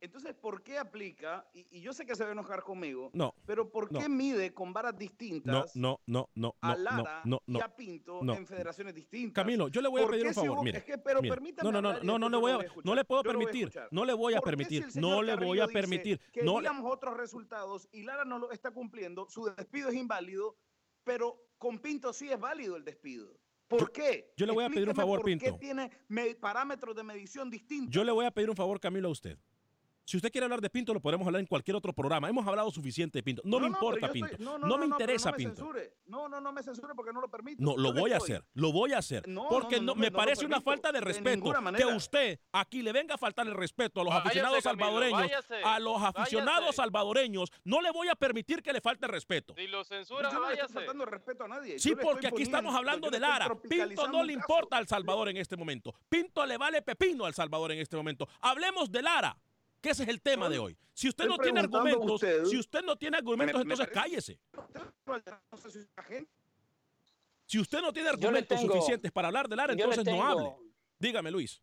Entonces, 0.06 0.34
¿por 0.34 0.62
qué 0.62 0.78
aplica? 0.78 1.46
Y, 1.52 1.78
y 1.78 1.80
yo 1.80 1.92
sé 1.92 2.06
que 2.06 2.14
se 2.14 2.22
va 2.22 2.30
a 2.30 2.32
enojar 2.32 2.62
conmigo. 2.62 3.10
No, 3.12 3.34
Pero 3.44 3.70
¿por 3.70 3.92
no. 3.92 3.98
qué 3.98 4.08
mide 4.08 4.54
con 4.54 4.72
varas 4.72 4.94
No, 4.94 4.98
distintas 4.98 5.76
no, 5.76 6.00
no, 6.06 6.30
no, 6.34 6.54
a 6.60 6.74
no, 6.74 6.78
Lara 6.82 7.22
no, 7.24 7.40
no, 7.46 7.58
y 7.58 7.62
a 7.62 7.68
Pinto 7.76 8.20
en 8.22 8.46
federaciones 8.46 8.94
distintas? 8.94 9.34
Camilo, 9.42 9.68
yo 9.68 9.80
le 9.80 9.88
voy 9.88 10.00
a 10.00 10.04
¿Por 10.04 10.12
pedir 10.12 10.26
un 10.28 10.34
si 10.34 10.40
favor. 10.40 10.56
hubo- 10.58 10.62
Mire, 10.64 10.78
es 10.78 10.84
que, 10.84 10.98
pero 10.98 11.20
mire. 11.20 11.34
permítame 11.34 11.70
no, 11.70 11.82
no, 11.82 11.92
no, 11.92 12.00
no, 12.02 12.18
no, 12.18 12.28
le 12.28 12.34
yo 12.36 12.40
voy 12.40 12.52
a, 12.52 12.54
a 12.56 12.82
no 12.84 12.94
le 12.94 13.04
puedo 13.04 13.22
Yo 13.22 13.30
a 13.30 13.32
permitir, 13.32 13.72
no 13.90 14.04
le 14.04 14.12
voy 14.14 14.34
a 14.34 14.40
¿Por 14.40 14.44
si 14.44 14.56
permitir, 14.56 14.86
no 15.00 15.22
le 15.22 15.36
voy 15.36 15.60
a 15.60 15.66
permitir, 15.68 16.20
Que 16.32 16.42
no 16.42 16.60
le, 16.60 16.68
otros 16.68 17.16
resultados 17.16 17.88
y 17.92 18.02
Lara 18.02 18.24
no 18.24 18.38
lo 18.38 18.52
está 18.52 18.70
cumpliendo, 18.70 19.28
su 19.28 19.44
despido 19.44 19.88
es 19.88 19.94
inválido, 19.96 20.56
pero 21.04 21.42
con 21.58 21.78
Pinto 21.78 22.12
sí 22.12 22.30
es 22.30 22.38
válido 22.38 22.76
el 22.76 22.84
despido. 22.84 23.36
¿Por 23.68 23.90
qué? 23.90 24.32
yo 24.36 24.46
le 24.46 24.52
voy 24.52 24.64
a 24.64 24.68
pedir 24.68 24.88
un 24.88 24.94
favor, 24.94 25.18
por 25.18 25.26
Pinto. 25.26 25.44
qué 25.44 25.52
tiene 25.58 25.90
me- 26.06 26.36
parámetros 26.36 26.94
de 26.94 27.02
medición 27.02 27.50
distintos? 27.50 27.92
yo 27.92 28.04
le 28.04 28.12
voy 28.12 28.24
a 28.24 28.30
pedir 28.30 28.48
un 28.48 28.54
favor, 28.54 28.78
Camilo, 28.78 29.08
a 29.08 29.10
usted. 29.10 29.36
Si 30.06 30.16
usted 30.16 30.30
quiere 30.30 30.44
hablar 30.44 30.60
de 30.60 30.70
Pinto, 30.70 30.94
lo 30.94 31.00
podemos 31.00 31.26
hablar 31.26 31.40
en 31.40 31.46
cualquier 31.46 31.76
otro 31.76 31.92
programa. 31.92 32.28
Hemos 32.28 32.46
hablado 32.46 32.70
suficiente 32.70 33.18
de 33.18 33.22
Pinto. 33.24 33.42
No, 33.44 33.58
me 33.58 33.64
pero 33.66 33.74
importa 33.74 34.12
Pinto. 34.12 34.30
estoy- 34.30 34.44
no, 34.46 34.56
no, 34.56 34.78
me 34.78 34.86
no, 34.86 34.94
interesa 34.94 35.30
no 35.30 35.32
me 35.32 35.36
Pinto. 35.38 35.56
censure. 35.56 35.92
No, 36.06 36.28
no, 36.28 36.40
no 36.40 36.52
me 36.52 36.62
censure 36.62 36.94
porque 36.94 37.12
no 37.12 37.20
lo 37.20 37.28
permito. 37.28 37.60
No, 37.60 37.76
lo 37.76 37.92
voy 37.92 38.12
a 38.12 38.18
hacer, 38.18 38.44
lo 38.54 38.70
voy 38.70 38.92
a 38.92 38.98
hacer. 38.98 39.26
No, 39.26 39.48
porque 39.48 39.76
no, 39.78 39.82
no, 39.82 39.94
no, 39.96 40.00
me 40.00 40.10
no 40.10 40.16
parece 40.16 40.46
una 40.46 40.60
falta 40.60 40.92
de 40.92 41.00
de 41.00 41.00
respeto 41.04 41.30
ninguna 41.52 41.72
que 41.72 41.84
usted 41.84 42.38
aquí 42.52 42.82
le 42.82 42.92
venga 42.92 43.16
a 43.16 43.18
faltar 43.18 43.46
el 43.48 43.54
respeto 43.54 44.00
a 44.00 44.04
los 44.04 44.12
Váyase, 44.14 44.28
aficionados 44.28 44.62
Camilo, 44.62 44.84
salvadoreños, 44.86 45.20
váyase, 45.20 45.62
a 45.64 45.78
los 45.80 46.00
aficionados 46.02 46.60
váyase. 46.60 46.76
salvadoreños. 46.76 47.52
No 47.64 47.80
le 47.82 47.90
voy 47.90 48.06
a 48.08 48.14
permitir 48.14 48.62
que 48.62 48.72
le 48.72 48.80
falte 48.80 49.08
respeto. 49.08 49.54
Si 49.56 49.66
lo 49.66 49.82
censura, 49.82 50.30
Yo 50.30 50.38
no 50.38 50.46
le 50.46 50.52
estoy 50.52 50.56
váyase. 50.58 50.74
faltando 50.74 51.02
el 51.04 51.10
respeto 51.10 51.44
a 51.44 51.48
nadie. 51.48 51.78
Sí, 51.80 51.94
porque 52.00 52.28
aquí 52.28 52.42
estamos 52.42 52.74
hablando 52.76 53.10
de 53.10 53.18
Lara. 53.18 53.52
Pinto 53.68 54.06
no 54.06 54.22
le 54.22 54.32
importa 54.34 54.76
al 54.76 54.86
Salvador 54.86 55.28
en 55.30 55.36
este 55.38 55.56
momento. 55.56 55.92
Pinto 56.08 56.46
le 56.46 56.56
vale 56.56 56.80
pepino 56.80 57.24
al 57.26 57.34
Salvador 57.34 57.72
en 57.72 57.80
este 57.80 57.96
momento. 57.96 58.28
Hablemos 58.40 58.90
de 58.92 59.02
Lara, 59.02 59.36
que 59.86 59.92
ese 59.92 60.02
es 60.02 60.08
el 60.08 60.20
tema 60.20 60.48
de 60.48 60.58
hoy. 60.58 60.76
Si 60.92 61.08
usted 61.08 61.24
estoy 61.24 61.36
no 61.36 61.42
tiene 61.42 61.60
argumentos, 61.60 62.10
usted. 62.10 62.44
si 62.46 62.58
usted 62.58 62.82
no 62.82 62.96
tiene 62.96 63.18
argumentos, 63.18 63.58
Me- 63.60 63.64
me 63.64 63.74
entonces 63.74 63.94
parece- 63.94 64.38
cállese. 64.40 64.40
Si 67.46 67.60
usted 67.60 67.80
no 67.80 67.92
tiene 67.92 68.08
argumentos 68.08 68.58
tengo- 68.58 68.74
suficientes 68.74 69.12
para 69.12 69.28
hablar 69.28 69.48
de 69.48 69.54
Lara, 69.56 69.74
yo 69.74 69.86
le 69.86 69.94
entonces 69.94 70.12
no 70.12 70.26
hable. 70.26 70.56
Dígame, 70.98 71.30
Luis. 71.30 71.62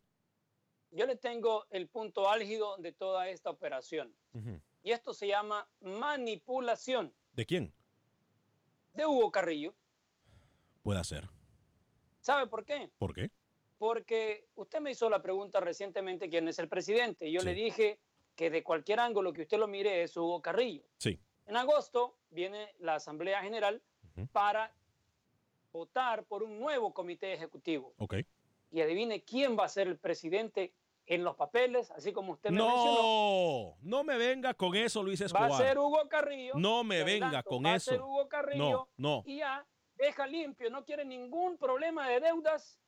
Yo 0.90 1.04
le 1.06 1.16
tengo 1.16 1.66
el 1.70 1.88
punto 1.88 2.30
álgido 2.30 2.76
de 2.78 2.92
toda 2.92 3.28
esta 3.28 3.50
operación. 3.50 4.14
Y 4.82 4.92
esto 4.92 5.12
se 5.12 5.26
llama 5.28 5.68
manipulación 5.80 7.12
¿De 7.32 7.44
quién? 7.44 7.74
de 8.94 9.04
Hugo 9.06 9.30
Carrillo. 9.30 9.74
Puede 10.82 11.02
ser. 11.04 11.28
¿Sabe 12.20 12.46
por 12.46 12.64
qué? 12.64 12.90
¿Por 12.98 13.14
qué? 13.14 13.30
Porque 13.76 14.46
usted 14.54 14.80
me 14.80 14.92
hizo 14.92 15.10
la 15.10 15.20
pregunta 15.20 15.60
recientemente 15.60 16.30
quién 16.30 16.48
es 16.48 16.58
el 16.58 16.68
presidente. 16.68 17.28
y 17.28 17.32
Yo 17.32 17.40
Sí. 17.40 17.46
le 17.46 17.54
dije 17.54 17.98
que 18.34 18.50
de 18.50 18.62
cualquier 18.62 19.00
ángulo 19.00 19.32
que 19.32 19.42
usted 19.42 19.58
lo 19.58 19.66
mire 19.68 20.02
es 20.02 20.16
Hugo 20.16 20.42
Carrillo. 20.42 20.82
Sí. 20.98 21.18
En 21.46 21.56
agosto 21.56 22.16
viene 22.30 22.74
la 22.78 22.96
Asamblea 22.96 23.42
General 23.42 23.80
para 24.32 24.72
votar 25.72 26.24
por 26.24 26.42
un 26.42 26.58
nuevo 26.58 26.92
comité 26.94 27.32
ejecutivo. 27.32 27.94
Ok. 27.98 28.16
Y 28.70 28.80
adivine 28.80 29.22
quién 29.22 29.56
va 29.58 29.64
a 29.64 29.68
ser 29.68 29.86
el 29.88 29.98
presidente 29.98 30.72
en 31.06 31.22
los 31.22 31.36
papeles, 31.36 31.90
así 31.90 32.12
como 32.12 32.32
usted 32.32 32.50
me 32.50 32.62
mencionó. 32.62 33.02
No, 33.02 33.76
no 33.82 34.04
me 34.04 34.16
venga 34.16 34.54
con 34.54 34.74
eso, 34.74 35.02
Luis 35.02 35.20
Va 35.20 35.26
Escobar. 35.26 35.52
a 35.52 35.56
ser 35.56 35.78
Hugo 35.78 36.08
Carrillo. 36.08 36.54
No 36.56 36.82
me 36.82 37.04
venga 37.04 37.26
adelanto, 37.26 37.50
con 37.50 37.64
va 37.64 37.74
eso. 37.74 37.90
A 37.90 37.94
ser 37.94 38.02
Hugo 38.02 38.28
Carrillo 38.28 38.88
No, 38.96 39.18
no. 39.18 39.22
Y 39.26 39.38
ya 39.38 39.66
deja 39.96 40.26
limpio, 40.26 40.70
no 40.70 40.84
quiere 40.84 41.04
ningún 41.04 41.58
problema 41.58 42.08
de 42.08 42.20
deudas 42.20 42.80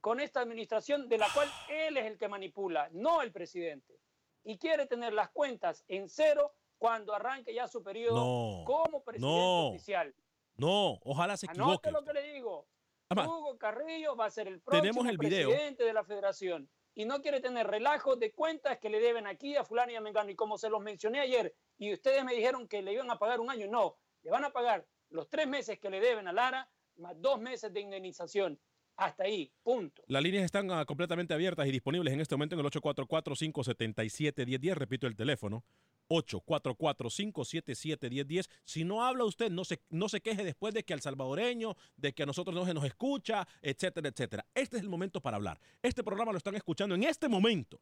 con 0.00 0.20
esta 0.20 0.40
administración 0.40 1.08
de 1.08 1.18
la 1.18 1.26
cual 1.34 1.48
él 1.68 1.96
es 1.96 2.04
el 2.06 2.16
que 2.18 2.28
manipula, 2.28 2.88
no 2.92 3.22
el 3.22 3.32
presidente. 3.32 3.98
Y 4.44 4.58
quiere 4.58 4.86
tener 4.86 5.12
las 5.12 5.30
cuentas 5.30 5.84
en 5.88 6.08
cero 6.08 6.52
cuando 6.78 7.14
arranque 7.14 7.54
ya 7.54 7.66
su 7.66 7.82
periodo 7.82 8.16
No, 8.16 8.64
como 8.64 9.02
presidente 9.02 9.36
no. 9.36 9.68
oficial. 9.68 10.14
No, 10.56 11.00
ojalá 11.02 11.36
se 11.36 11.46
equivoque. 11.46 11.88
Anote 11.88 11.90
lo 11.90 12.04
que 12.04 12.12
le 12.12 12.32
digo. 12.34 12.68
Además, 13.08 13.28
Hugo 13.28 13.58
Carrillo 13.58 14.16
va 14.16 14.26
a 14.26 14.30
ser 14.30 14.48
el 14.48 14.60
próximo 14.60 15.08
el 15.08 15.18
video. 15.18 15.48
presidente 15.48 15.84
de 15.84 15.92
la 15.92 16.04
federación 16.04 16.70
y 16.94 17.04
no 17.04 17.20
quiere 17.20 17.40
tener 17.40 17.66
relajos 17.66 18.18
de 18.18 18.32
cuentas 18.32 18.78
que 18.78 18.88
le 18.88 19.00
deben 19.00 19.26
aquí 19.26 19.56
a 19.56 19.64
fulano 19.64 19.92
y 19.92 19.96
a 19.96 20.00
Mengano. 20.00 20.30
Y 20.30 20.36
como 20.36 20.58
se 20.58 20.70
los 20.70 20.80
mencioné 20.80 21.20
ayer 21.20 21.54
y 21.76 21.92
ustedes 21.92 22.24
me 22.24 22.34
dijeron 22.34 22.68
que 22.68 22.82
le 22.82 22.92
iban 22.92 23.10
a 23.10 23.18
pagar 23.18 23.40
un 23.40 23.50
año, 23.50 23.66
no, 23.66 23.98
le 24.22 24.30
van 24.30 24.44
a 24.44 24.52
pagar 24.52 24.86
los 25.10 25.28
tres 25.28 25.46
meses 25.48 25.78
que 25.78 25.90
le 25.90 26.00
deben 26.00 26.28
a 26.28 26.32
Lara 26.32 26.70
más 26.96 27.20
dos 27.20 27.40
meses 27.40 27.72
de 27.72 27.80
indemnización. 27.80 28.60
Hasta 28.96 29.24
ahí, 29.24 29.52
punto. 29.62 30.02
Las 30.06 30.22
líneas 30.22 30.44
están 30.44 30.70
uh, 30.70 30.84
completamente 30.86 31.34
abiertas 31.34 31.66
y 31.66 31.72
disponibles 31.72 32.14
en 32.14 32.20
este 32.20 32.36
momento 32.36 32.54
en 32.54 32.60
el 32.60 32.66
844-577-1010. 32.70 34.74
Repito 34.74 35.06
el 35.06 35.16
teléfono. 35.16 35.64
844-577-1010. 36.08 38.48
Si 38.64 38.84
no 38.84 39.04
habla 39.04 39.24
usted, 39.24 39.50
no 39.50 39.64
se, 39.64 39.82
no 39.90 40.08
se 40.08 40.20
queje 40.20 40.44
después 40.44 40.72
de 40.74 40.84
que 40.84 40.94
al 40.94 41.00
salvadoreño, 41.00 41.76
de 41.96 42.12
que 42.12 42.22
a 42.22 42.26
nosotros 42.26 42.54
no 42.54 42.64
se 42.64 42.72
nos 42.74 42.84
escucha, 42.84 43.48
etcétera, 43.62 44.10
etcétera. 44.10 44.46
Este 44.54 44.76
es 44.76 44.82
el 44.82 44.88
momento 44.88 45.20
para 45.20 45.38
hablar. 45.38 45.58
Este 45.82 46.04
programa 46.04 46.30
lo 46.32 46.38
están 46.38 46.54
escuchando 46.54 46.94
en 46.94 47.02
este 47.04 47.28
momento 47.28 47.80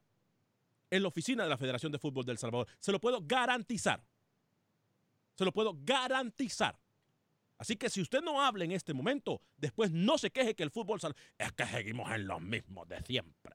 en 0.90 1.02
la 1.02 1.08
oficina 1.08 1.42
de 1.42 1.50
la 1.50 1.58
Federación 1.58 1.90
de 1.90 1.98
Fútbol 1.98 2.24
del 2.24 2.38
Salvador. 2.38 2.68
Se 2.78 2.92
lo 2.92 3.00
puedo 3.00 3.20
garantizar. 3.22 4.04
Se 5.34 5.44
lo 5.44 5.50
puedo 5.52 5.76
garantizar. 5.82 6.78
Así 7.62 7.76
que 7.76 7.88
si 7.88 8.00
usted 8.00 8.22
no 8.22 8.42
habla 8.42 8.64
en 8.64 8.72
este 8.72 8.92
momento, 8.92 9.40
después 9.56 9.92
no 9.92 10.18
se 10.18 10.32
queje 10.32 10.56
que 10.56 10.64
el 10.64 10.72
fútbol 10.72 11.00
sal 11.00 11.14
es 11.38 11.52
que 11.52 11.64
seguimos 11.64 12.10
en 12.10 12.26
lo 12.26 12.40
mismo 12.40 12.84
de 12.86 13.00
siempre. 13.02 13.54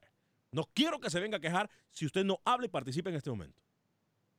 No 0.50 0.64
quiero 0.72 0.98
que 0.98 1.10
se 1.10 1.20
venga 1.20 1.36
a 1.36 1.40
quejar 1.40 1.68
si 1.90 2.06
usted 2.06 2.24
no 2.24 2.40
habla 2.46 2.64
y 2.64 2.70
participa 2.70 3.10
en 3.10 3.16
este 3.16 3.28
momento. 3.28 3.60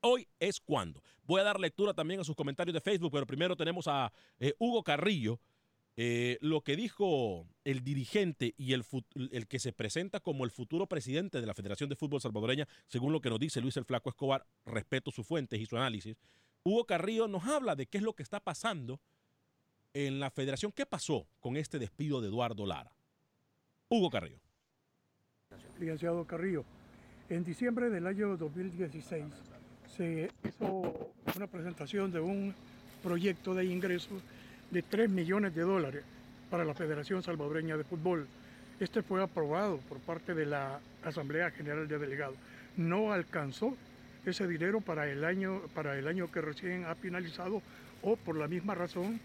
Hoy 0.01 0.27
es 0.39 0.59
cuando. 0.59 1.03
Voy 1.21 1.39
a 1.39 1.43
dar 1.43 1.59
lectura 1.59 1.93
también 1.93 2.19
a 2.19 2.23
sus 2.23 2.35
comentarios 2.35 2.73
de 2.73 2.81
Facebook, 2.81 3.11
pero 3.11 3.27
primero 3.27 3.55
tenemos 3.55 3.87
a 3.87 4.11
eh, 4.39 4.55
Hugo 4.57 4.83
Carrillo. 4.83 5.39
Eh, 5.95 6.39
lo 6.41 6.61
que 6.61 6.75
dijo 6.75 7.45
el 7.63 7.83
dirigente 7.83 8.55
y 8.57 8.73
el, 8.73 8.83
el, 9.31 9.47
que 9.47 9.59
se 9.59 9.71
presenta 9.71 10.19
como 10.19 10.45
el 10.45 10.51
futuro 10.51 10.87
presidente 10.87 11.41
de 11.41 11.45
la 11.45 11.53
Federación 11.53 11.91
de 11.91 11.95
Fútbol 11.95 12.21
Salvadoreña, 12.21 12.67
según 12.87 13.13
lo 13.13 13.21
que 13.21 13.29
nos 13.29 13.39
dice 13.39 13.61
Luis 13.61 13.77
el 13.77 13.85
Flaco 13.85 14.09
Escobar, 14.09 14.47
respeto 14.65 15.11
sus 15.11 15.27
fuentes 15.27 15.59
y 15.59 15.67
su 15.67 15.77
análisis. 15.77 16.17
Hugo 16.63 16.85
Carrillo 16.85 17.27
nos 17.27 17.43
habla 17.43 17.75
de 17.75 17.85
qué 17.85 17.99
es 17.99 18.03
lo 18.03 18.15
que 18.15 18.23
está 18.23 18.39
pasando 18.39 18.99
en 19.93 20.19
la 20.19 20.29
federación. 20.29 20.71
¿Qué 20.71 20.85
pasó 20.85 21.27
con 21.39 21.57
este 21.57 21.79
despido 21.79 22.21
de 22.21 22.27
Eduardo 22.27 22.65
Lara? 22.65 22.91
Hugo 23.89 24.09
Carrillo. 24.09 24.39
Licenciado 25.79 26.25
Carrillo, 26.25 26.63
en 27.29 27.43
diciembre 27.43 27.89
del 27.89 28.05
año 28.05 28.37
2016 28.37 29.25
se 29.95 30.29
hizo 30.43 31.11
una 31.35 31.47
presentación 31.47 32.11
de 32.11 32.19
un 32.19 32.53
proyecto 33.01 33.55
de 33.55 33.65
ingresos 33.65 34.21
de 34.71 34.83
3 34.83 35.09
millones 35.09 35.55
de 35.55 35.61
dólares 35.61 36.03
para 36.49 36.65
la 36.65 36.73
Federación 36.73 37.23
Salvadoreña 37.23 37.77
de 37.77 37.83
Fútbol. 37.83 38.27
Este 38.79 39.01
fue 39.01 39.23
aprobado 39.23 39.77
por 39.89 39.99
parte 39.99 40.33
de 40.33 40.45
la 40.45 40.79
Asamblea 41.03 41.51
General 41.51 41.87
de 41.87 41.97
Delegados. 41.97 42.37
No 42.77 43.11
alcanzó 43.11 43.75
ese 44.25 44.47
dinero 44.47 44.81
para 44.81 45.09
el 45.09 45.23
año, 45.23 45.61
para 45.73 45.97
el 45.97 46.07
año 46.07 46.31
que 46.31 46.41
recién 46.41 46.85
ha 46.85 46.95
finalizado 46.95 47.61
o 48.01 48.15
por 48.15 48.37
la 48.37 48.47
misma 48.47 48.75
razón 48.75 49.19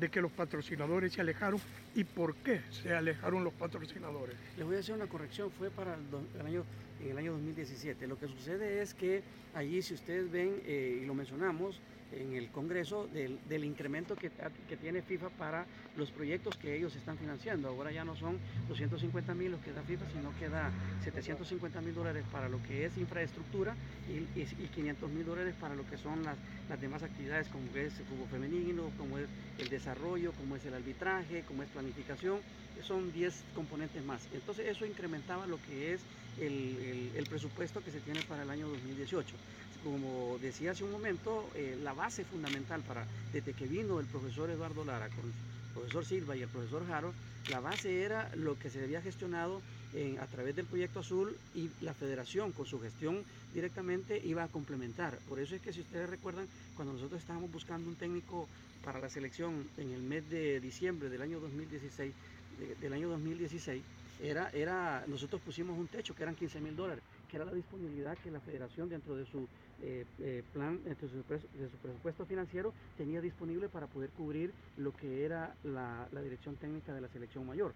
de 0.00 0.08
que 0.08 0.22
los 0.22 0.32
patrocinadores 0.32 1.12
se 1.12 1.20
alejaron 1.20 1.60
y 1.94 2.04
por 2.04 2.34
qué 2.36 2.62
se 2.70 2.92
alejaron 2.94 3.44
los 3.44 3.52
patrocinadores. 3.52 4.34
Les 4.56 4.66
voy 4.66 4.76
a 4.76 4.78
hacer 4.78 4.94
una 4.94 5.06
corrección, 5.06 5.50
fue 5.50 5.70
para 5.70 5.94
el, 5.94 6.46
año, 6.46 6.64
en 7.00 7.10
el 7.10 7.18
año 7.18 7.32
2017. 7.32 8.06
Lo 8.06 8.18
que 8.18 8.26
sucede 8.26 8.80
es 8.80 8.94
que 8.94 9.22
allí, 9.54 9.82
si 9.82 9.94
ustedes 9.94 10.30
ven, 10.30 10.60
eh, 10.64 11.00
y 11.02 11.06
lo 11.06 11.14
mencionamos, 11.14 11.80
en 12.12 12.34
el 12.34 12.48
Congreso 12.48 13.06
del, 13.08 13.38
del 13.48 13.64
incremento 13.64 14.16
que, 14.16 14.30
que, 14.68 14.76
tiene 14.76 15.02
FIFA 15.02 15.28
para 15.30 15.66
los 15.96 16.10
proyectos 16.10 16.56
que 16.56 16.76
ellos 16.76 16.94
están 16.96 17.18
financiando. 17.18 17.68
Ahora 17.68 17.92
ya 17.92 18.04
no 18.04 18.16
son 18.16 18.38
250 18.68 19.34
mil 19.34 19.52
los 19.52 19.60
que 19.60 19.72
da 19.72 19.82
FIFA, 19.82 20.04
sino 20.10 20.36
que 20.38 20.48
da 20.48 20.70
750 21.04 21.80
mil 21.80 21.94
dólares 21.94 22.24
para 22.32 22.48
lo 22.48 22.62
que 22.62 22.86
es 22.86 22.96
infraestructura 22.96 23.74
y, 24.08 24.38
y, 24.38 24.42
y 24.42 24.68
500 24.74 25.10
mil 25.10 25.24
dólares 25.24 25.54
para 25.60 25.74
lo 25.74 25.88
que 25.88 25.96
son 25.96 26.22
las, 26.24 26.36
las, 26.68 26.80
demás 26.80 27.02
actividades 27.02 27.48
como 27.48 27.64
es 27.74 27.98
el 27.98 28.06
fútbol 28.06 28.28
femenino, 28.30 28.90
como 28.98 29.18
es 29.18 29.26
el 29.58 29.68
desarrollo, 29.68 30.32
como 30.32 30.56
es 30.56 30.64
el 30.64 30.74
arbitraje, 30.74 31.42
como 31.46 31.62
es 31.62 31.68
planificación. 31.68 32.38
Son 32.82 33.12
10 33.12 33.44
componentes 33.54 34.02
más. 34.04 34.26
Entonces 34.32 34.66
eso 34.66 34.86
incrementaba 34.86 35.46
lo 35.46 35.60
que 35.62 35.92
es 35.92 36.00
el, 36.40 37.10
el 37.14 37.26
presupuesto 37.26 37.84
que 37.84 37.90
se 37.90 38.00
tiene 38.00 38.20
para 38.22 38.42
el 38.42 38.50
año 38.50 38.68
2018 38.68 39.36
como 39.84 40.38
decía 40.40 40.72
hace 40.72 40.84
un 40.84 40.92
momento, 40.92 41.48
eh, 41.54 41.78
la 41.82 41.92
base 41.92 42.24
fundamental 42.24 42.82
para, 42.82 43.04
desde 43.32 43.52
que 43.52 43.66
vino 43.66 44.00
el 44.00 44.06
profesor 44.06 44.50
Eduardo 44.50 44.84
Lara 44.84 45.08
con 45.08 45.24
el 45.26 45.32
profesor 45.74 46.04
Silva 46.04 46.36
y 46.36 46.42
el 46.42 46.48
profesor 46.48 46.86
Jaro, 46.86 47.12
la 47.48 47.60
base 47.60 48.02
era 48.02 48.30
lo 48.36 48.58
que 48.58 48.70
se 48.70 48.82
había 48.82 49.00
gestionado 49.00 49.60
en, 49.94 50.18
a 50.20 50.26
través 50.26 50.54
del 50.54 50.66
proyecto 50.66 51.00
azul 51.00 51.36
y 51.54 51.70
la 51.80 51.94
federación 51.94 52.52
con 52.52 52.66
su 52.66 52.80
gestión 52.80 53.24
directamente 53.54 54.20
iba 54.24 54.44
a 54.44 54.48
complementar. 54.48 55.18
Por 55.28 55.40
eso 55.40 55.54
es 55.54 55.62
que 55.62 55.72
si 55.72 55.80
ustedes 55.80 56.08
recuerdan, 56.08 56.46
cuando 56.76 56.92
nosotros 56.92 57.20
estábamos 57.20 57.50
buscando 57.50 57.88
un 57.88 57.96
técnico 57.96 58.48
para 58.84 59.00
la 59.00 59.08
selección 59.08 59.68
en 59.76 59.92
el 59.92 60.02
mes 60.02 60.28
de 60.30 60.60
diciembre 60.60 61.08
del 61.08 61.22
año 61.22 61.40
2016, 61.40 62.12
de, 62.58 62.74
del 62.76 62.92
año 62.92 63.08
2016, 63.08 63.82
era, 64.22 64.50
era, 64.50 65.04
nosotros 65.06 65.40
pusimos 65.40 65.78
un 65.78 65.88
techo 65.88 66.14
que 66.14 66.22
eran 66.22 66.34
15 66.34 66.60
mil 66.60 66.76
dólares, 66.76 67.02
que 67.28 67.36
era 67.36 67.46
la 67.46 67.52
disponibilidad 67.52 68.18
que 68.18 68.30
la 68.30 68.40
federación 68.40 68.88
dentro 68.88 69.16
de 69.16 69.24
su 69.24 69.48
eh, 69.82 70.04
eh, 70.20 70.42
plan, 70.52 70.82
de 70.84 70.94
su, 70.96 71.08
de 71.08 71.68
su, 71.68 71.76
presupuesto 71.78 72.26
financiero, 72.26 72.72
tenía 72.96 73.20
disponible 73.20 73.68
para 73.68 73.86
poder 73.86 74.10
cubrir 74.10 74.52
lo 74.76 74.92
que 74.92 75.24
era 75.24 75.54
la, 75.62 76.08
la 76.12 76.20
dirección 76.22 76.56
técnica 76.56 76.94
de 76.94 77.00
la 77.00 77.08
selección 77.08 77.46
mayor. 77.46 77.72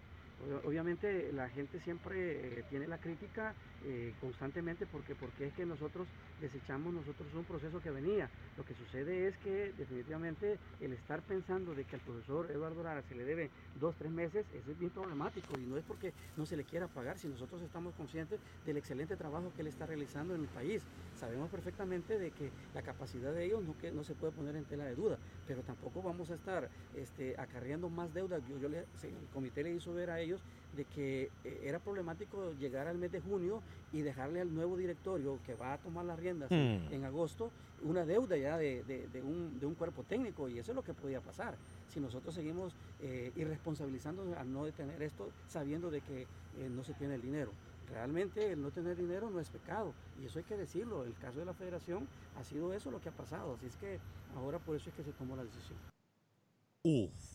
Obviamente 0.65 1.31
la 1.33 1.49
gente 1.49 1.79
siempre 1.79 2.59
eh, 2.59 2.63
tiene 2.69 2.87
la 2.87 2.97
crítica 2.97 3.53
eh, 3.85 4.13
constantemente 4.19 4.85
porque, 4.85 5.15
porque 5.15 5.47
es 5.47 5.53
que 5.53 5.65
nosotros 5.65 6.07
desechamos 6.41 6.93
nosotros 6.93 7.33
un 7.33 7.45
proceso 7.45 7.79
que 7.81 7.89
venía. 7.89 8.29
Lo 8.57 8.65
que 8.65 8.73
sucede 8.73 9.27
es 9.27 9.37
que 9.37 9.71
definitivamente 9.77 10.57
el 10.81 10.93
estar 10.93 11.21
pensando 11.21 11.73
de 11.73 11.83
que 11.85 11.95
al 11.95 12.01
profesor 12.01 12.51
Eduardo 12.51 12.83
Lara 12.83 13.01
se 13.03 13.15
le 13.15 13.23
debe 13.23 13.49
dos, 13.79 13.95
tres 13.95 14.11
meses, 14.11 14.45
eso 14.53 14.71
es 14.71 14.79
bien 14.79 14.91
problemático 14.91 15.57
y 15.57 15.65
no 15.65 15.77
es 15.77 15.83
porque 15.83 16.11
no 16.35 16.45
se 16.45 16.57
le 16.57 16.63
quiera 16.63 16.87
pagar, 16.87 17.17
si 17.17 17.27
nosotros 17.27 17.61
estamos 17.61 17.93
conscientes 17.95 18.39
del 18.65 18.77
excelente 18.77 19.15
trabajo 19.15 19.51
que 19.55 19.61
él 19.61 19.67
está 19.67 19.85
realizando 19.85 20.35
en 20.35 20.41
el 20.41 20.47
país. 20.47 20.81
Sabemos 21.15 21.49
perfectamente 21.49 22.19
de 22.19 22.31
que 22.31 22.51
la 22.73 22.81
capacidad 22.81 23.33
de 23.33 23.45
ellos 23.45 23.63
no, 23.63 23.77
que, 23.77 23.91
no 23.91 24.03
se 24.03 24.13
puede 24.15 24.33
poner 24.33 24.55
en 24.55 24.65
tela 24.65 24.85
de 24.85 24.95
duda, 24.95 25.17
pero 25.47 25.61
tampoco 25.63 26.01
vamos 26.01 26.29
a 26.29 26.35
estar 26.35 26.69
este, 26.95 27.35
acarreando 27.37 27.89
más 27.89 28.13
deudas. 28.13 28.41
Yo, 28.49 28.57
yo 28.57 28.67
le, 28.67 28.79
el 28.79 29.27
comité 29.31 29.63
le 29.63 29.71
hizo 29.71 29.93
ver 29.93 30.09
a 30.09 30.19
ellos 30.19 30.24
de 30.75 30.85
que 30.85 31.31
eh, 31.43 31.61
era 31.63 31.79
problemático 31.79 32.53
llegar 32.59 32.87
al 32.87 32.97
mes 32.97 33.11
de 33.11 33.21
junio 33.21 33.61
y 33.93 34.01
dejarle 34.01 34.41
al 34.41 34.53
nuevo 34.53 34.77
directorio 34.77 35.39
que 35.45 35.55
va 35.55 35.73
a 35.73 35.77
tomar 35.77 36.05
las 36.05 36.19
riendas 36.19 36.51
mm. 36.51 36.91
en 36.93 37.05
agosto 37.05 37.51
una 37.83 38.05
deuda 38.05 38.37
ya 38.37 38.57
de, 38.57 38.83
de, 38.83 39.07
de, 39.07 39.21
un, 39.21 39.59
de, 39.59 39.65
un, 39.65 39.75
cuerpo 39.75 40.03
técnico 40.03 40.49
y 40.49 40.59
eso 40.59 40.71
es 40.71 40.75
lo 40.75 40.83
que 40.83 40.93
podía 40.93 41.21
pasar 41.21 41.55
si 41.89 41.99
nosotros 41.99 42.33
seguimos 42.33 42.73
eh, 43.01 43.31
irresponsabilizando 43.35 44.35
al 44.37 44.51
no 44.51 44.65
detener 44.65 45.01
esto 45.01 45.29
sabiendo 45.47 45.91
de 45.91 46.01
que 46.01 46.21
eh, 46.21 46.69
no 46.69 46.83
se 46.83 46.93
tiene 46.93 47.15
el 47.15 47.21
dinero. 47.21 47.51
Realmente 47.91 48.53
el 48.53 48.61
no 48.61 48.71
tener 48.71 48.97
dinero 48.97 49.29
no 49.29 49.39
es 49.39 49.49
pecado 49.49 49.93
y 50.19 50.25
eso 50.25 50.39
hay 50.39 50.45
que 50.45 50.57
decirlo. 50.57 51.03
El 51.03 51.13
caso 51.15 51.39
de 51.39 51.45
la 51.45 51.53
federación 51.53 52.07
ha 52.39 52.43
sido 52.43 52.73
eso 52.73 52.89
lo 52.89 52.99
que 52.99 53.09
ha 53.09 53.11
pasado, 53.11 53.53
así 53.55 53.67
es 53.67 53.75
que 53.75 53.99
ahora 54.35 54.57
por 54.57 54.75
eso 54.75 54.89
es 54.89 54.95
que 54.95 55.03
se 55.03 55.11
tomó 55.11 55.35
la 55.35 55.43
decisión. 55.43 55.77
Uf. 56.83 57.34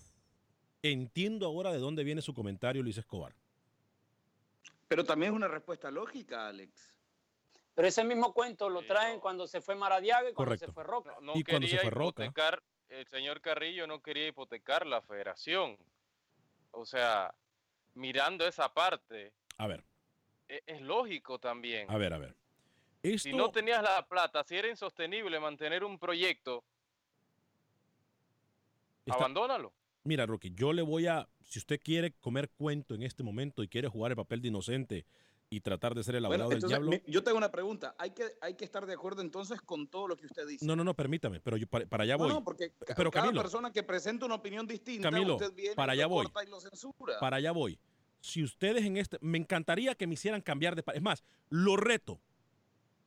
Entiendo 0.82 1.46
ahora 1.46 1.72
de 1.72 1.78
dónde 1.78 2.04
viene 2.04 2.22
su 2.22 2.34
comentario, 2.34 2.82
Luis 2.82 2.96
Escobar. 2.96 3.34
Pero 4.88 5.04
también 5.04 5.32
es 5.32 5.36
una 5.36 5.48
respuesta 5.48 5.90
lógica, 5.90 6.48
Alex. 6.48 6.96
Pero 7.74 7.86
ese 7.86 8.02
mismo 8.02 8.32
cuento 8.32 8.68
lo 8.68 8.82
traen 8.82 9.16
no. 9.16 9.20
cuando 9.20 9.46
se 9.46 9.60
fue 9.60 9.74
Maradiaga 9.74 10.30
y 10.30 10.32
cuando 10.32 10.50
Correcto. 10.50 10.66
se 10.66 10.72
fue 10.72 10.84
Roca. 10.84 11.14
No, 11.20 11.32
no 11.32 11.36
y 11.36 11.44
cuando 11.44 11.68
se 11.68 11.78
fue 11.78 11.90
Roca. 11.90 12.24
Hipotecar, 12.24 12.62
el 12.88 13.06
señor 13.06 13.40
Carrillo 13.40 13.86
no 13.86 14.02
quería 14.02 14.26
hipotecar 14.26 14.86
la 14.86 15.00
federación. 15.02 15.78
O 16.72 16.84
sea, 16.84 17.34
mirando 17.94 18.46
esa 18.46 18.72
parte. 18.72 19.32
A 19.58 19.66
ver. 19.66 19.84
Es, 20.48 20.62
es 20.66 20.80
lógico 20.80 21.38
también. 21.38 21.90
A 21.90 21.96
ver, 21.96 22.12
a 22.12 22.18
ver. 22.18 22.34
Esto... 23.02 23.28
Si 23.28 23.32
no 23.32 23.50
tenías 23.50 23.82
la 23.82 24.06
plata, 24.06 24.42
si 24.44 24.56
era 24.56 24.68
insostenible 24.68 25.38
mantener 25.38 25.84
un 25.84 25.98
proyecto, 25.98 26.64
Está... 29.06 29.14
abandónalo. 29.14 29.72
Mira, 30.04 30.26
Rocky, 30.26 30.52
yo 30.54 30.72
le 30.72 30.82
voy 30.82 31.06
a, 31.06 31.28
si 31.44 31.58
usted 31.58 31.80
quiere 31.82 32.12
comer 32.12 32.50
cuento 32.50 32.94
en 32.94 33.02
este 33.02 33.22
momento 33.22 33.62
y 33.62 33.68
quiere 33.68 33.88
jugar 33.88 34.12
el 34.12 34.16
papel 34.16 34.40
de 34.40 34.48
inocente 34.48 35.04
y 35.50 35.60
tratar 35.60 35.94
de 35.94 36.04
ser 36.04 36.14
el 36.14 36.24
abogado 36.24 36.44
bueno, 36.44 36.60
del 36.60 36.68
diablo. 36.68 36.92
Yo 37.06 37.24
tengo 37.24 37.36
una 37.36 37.50
pregunta. 37.50 37.94
¿Hay 37.98 38.12
que, 38.12 38.24
¿Hay 38.40 38.54
que 38.54 38.64
estar 38.64 38.86
de 38.86 38.94
acuerdo 38.94 39.20
entonces 39.20 39.60
con 39.60 39.88
todo 39.88 40.06
lo 40.06 40.16
que 40.16 40.26
usted 40.26 40.46
dice? 40.46 40.64
No, 40.64 40.76
no, 40.76 40.84
no, 40.84 40.94
permítame, 40.94 41.40
pero 41.40 41.56
yo 41.56 41.66
para, 41.66 41.86
para 41.86 42.04
allá 42.04 42.16
voy. 42.16 42.28
No, 42.28 42.34
no, 42.36 42.44
porque 42.44 42.72
pero, 42.96 43.10
cada 43.10 43.26
Camilo, 43.26 43.42
persona 43.42 43.72
que 43.72 43.82
presenta 43.82 44.26
una 44.26 44.36
opinión 44.36 44.66
distinta, 44.66 45.10
Camilo, 45.10 45.34
usted 45.34 45.52
viene 45.52 45.74
para 45.74 45.92
allá 45.92 46.06
voy. 46.06 46.26
y 46.46 46.50
lo 46.50 46.60
censura. 46.60 47.18
Para 47.18 47.38
allá 47.38 47.50
voy. 47.50 47.78
Si 48.20 48.44
ustedes 48.44 48.84
en 48.84 48.96
este, 48.96 49.18
me 49.20 49.38
encantaría 49.38 49.94
que 49.96 50.06
me 50.06 50.14
hicieran 50.14 50.40
cambiar 50.40 50.76
de, 50.76 50.84
es 50.94 51.02
más, 51.02 51.24
lo 51.48 51.76
reto 51.76 52.20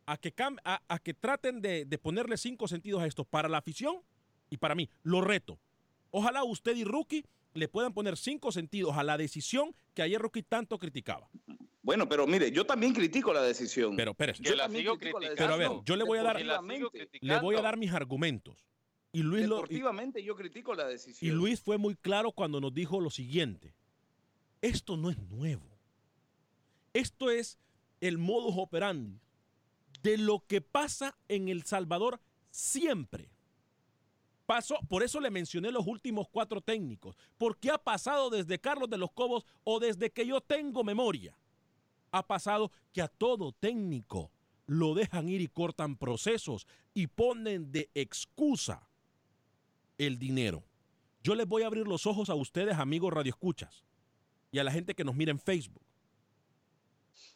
a 0.06 0.18
que, 0.18 0.34
a, 0.66 0.82
a 0.88 1.00
que 1.00 1.14
traten 1.14 1.62
de, 1.62 1.86
de 1.86 1.98
ponerle 1.98 2.36
cinco 2.36 2.68
sentidos 2.68 3.02
a 3.02 3.08
esto 3.08 3.24
para 3.24 3.48
la 3.48 3.60
afición 3.60 4.02
y 4.50 4.58
para 4.58 4.76
mí. 4.76 4.90
Lo 5.04 5.22
reto. 5.22 5.60
Ojalá 6.16 6.44
usted 6.44 6.76
y 6.76 6.84
Rookie 6.84 7.26
le 7.56 7.68
puedan 7.68 7.92
poner 7.92 8.18
cinco 8.18 8.52
sentidos 8.52 8.96
a 8.96 9.04
la 9.04 9.18
decisión 9.18 9.76
que 9.96 10.04
ayer 10.04 10.22
Rookie 10.22 10.44
tanto 10.44 10.78
criticaba. 10.78 11.28
Bueno, 11.82 12.08
pero 12.08 12.28
mire, 12.28 12.52
yo 12.52 12.66
también 12.66 12.94
critico 12.94 13.34
la 13.34 13.42
decisión. 13.42 13.96
Pero, 13.96 14.12
espérese. 14.12 14.44
Que 14.44 14.56
la 14.56 14.70
sigo 14.70 14.98
criticando. 14.98 15.36
Pero 15.36 15.54
a 15.54 15.58
ver, 15.58 15.72
yo 15.86 15.96
le 15.96 16.04
voy 16.04 16.20
a 16.20 16.24
dar, 16.24 16.40
le 16.40 17.40
voy 17.40 17.56
a 17.56 17.62
dar 17.62 17.78
mis 17.78 17.92
argumentos. 17.92 18.64
Y 19.12 19.24
Luis 19.24 19.48
lo- 19.48 19.56
y- 19.56 19.62
Deportivamente 19.62 20.24
yo 20.24 20.36
critico 20.36 20.76
la 20.76 20.88
decisión. 20.88 21.32
Y 21.32 21.36
Luis 21.36 21.60
fue 21.60 21.78
muy 21.80 21.96
claro 21.96 22.32
cuando 22.32 22.62
nos 22.62 22.74
dijo 22.74 23.00
lo 23.02 23.10
siguiente. 23.10 23.74
Esto 24.62 24.96
no 24.98 25.10
es 25.10 25.18
nuevo. 25.18 25.66
Esto 26.94 27.32
es 27.32 27.58
el 28.02 28.18
modus 28.20 28.54
operandi 28.58 29.20
de 30.04 30.18
lo 30.20 30.46
que 30.46 30.62
pasa 30.62 31.18
en 31.28 31.50
El 31.50 31.64
Salvador 31.64 32.20
siempre. 32.52 33.30
Pasó, 34.46 34.78
por 34.90 35.04
eso 35.04 35.20
le 35.22 35.32
mencioné 35.32 35.72
los 35.72 35.88
últimos 35.88 36.28
cuatro 36.30 36.60
técnicos, 36.60 37.18
porque 37.38 37.70
ha 37.70 37.78
pasado 37.78 38.30
desde 38.30 38.60
Carlos 38.60 38.90
de 38.90 38.98
los 38.98 39.12
Cobos 39.12 39.46
o 39.64 39.80
desde 39.80 40.12
que 40.12 40.28
yo 40.28 40.42
tengo 40.42 40.84
memoria. 40.84 41.38
Ha 42.12 42.28
pasado 42.28 42.72
que 42.92 43.02
a 43.02 43.08
todo 43.08 43.54
técnico 43.54 44.32
lo 44.66 44.94
dejan 44.94 45.30
ir 45.30 45.42
y 45.42 45.48
cortan 45.48 45.96
procesos 45.96 46.68
y 46.94 47.08
ponen 47.08 47.72
de 47.72 47.90
excusa 47.94 48.88
el 49.98 50.20
dinero. 50.20 50.64
Yo 51.24 51.36
les 51.36 51.48
voy 51.48 51.64
a 51.64 51.68
abrir 51.68 51.88
los 51.88 52.06
ojos 52.06 52.30
a 52.30 52.36
ustedes, 52.36 52.76
amigos 52.78 53.14
radioescuchas, 53.14 53.86
y 54.52 54.60
a 54.60 54.64
la 54.64 54.72
gente 54.72 54.94
que 54.94 55.06
nos 55.06 55.16
mira 55.16 55.32
en 55.32 55.40
Facebook. 55.40 55.82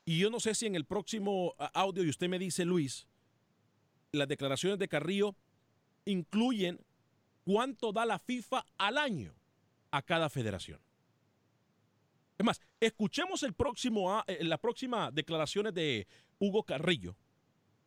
Y 0.04 0.20
yo 0.20 0.30
no 0.30 0.40
sé 0.40 0.56
si 0.56 0.66
en 0.66 0.76
el 0.76 0.86
próximo 0.86 1.56
audio, 1.74 2.04
y 2.04 2.10
usted 2.10 2.28
me 2.28 2.40
dice, 2.40 2.66
Luis, 2.66 3.08
las 4.12 4.28
declaraciones 4.28 4.78
de 4.80 4.88
Carrillo 4.88 5.36
incluyen 6.06 6.80
cuánto 7.48 7.94
da 7.94 8.06
la 8.06 8.20
FIFA 8.20 8.66
al 8.78 8.98
año 8.98 9.34
a 9.92 10.02
cada 10.02 10.30
federación. 10.30 10.82
Es 12.38 12.46
más, 12.46 12.60
escuchemos 12.82 13.42
el 13.44 13.54
próximo, 13.54 14.22
eh, 14.28 14.44
la 14.44 14.58
próxima 14.58 15.12
declaraciones 15.12 15.74
de 15.74 16.08
Hugo 16.40 16.64
Carrillo. 16.64 17.16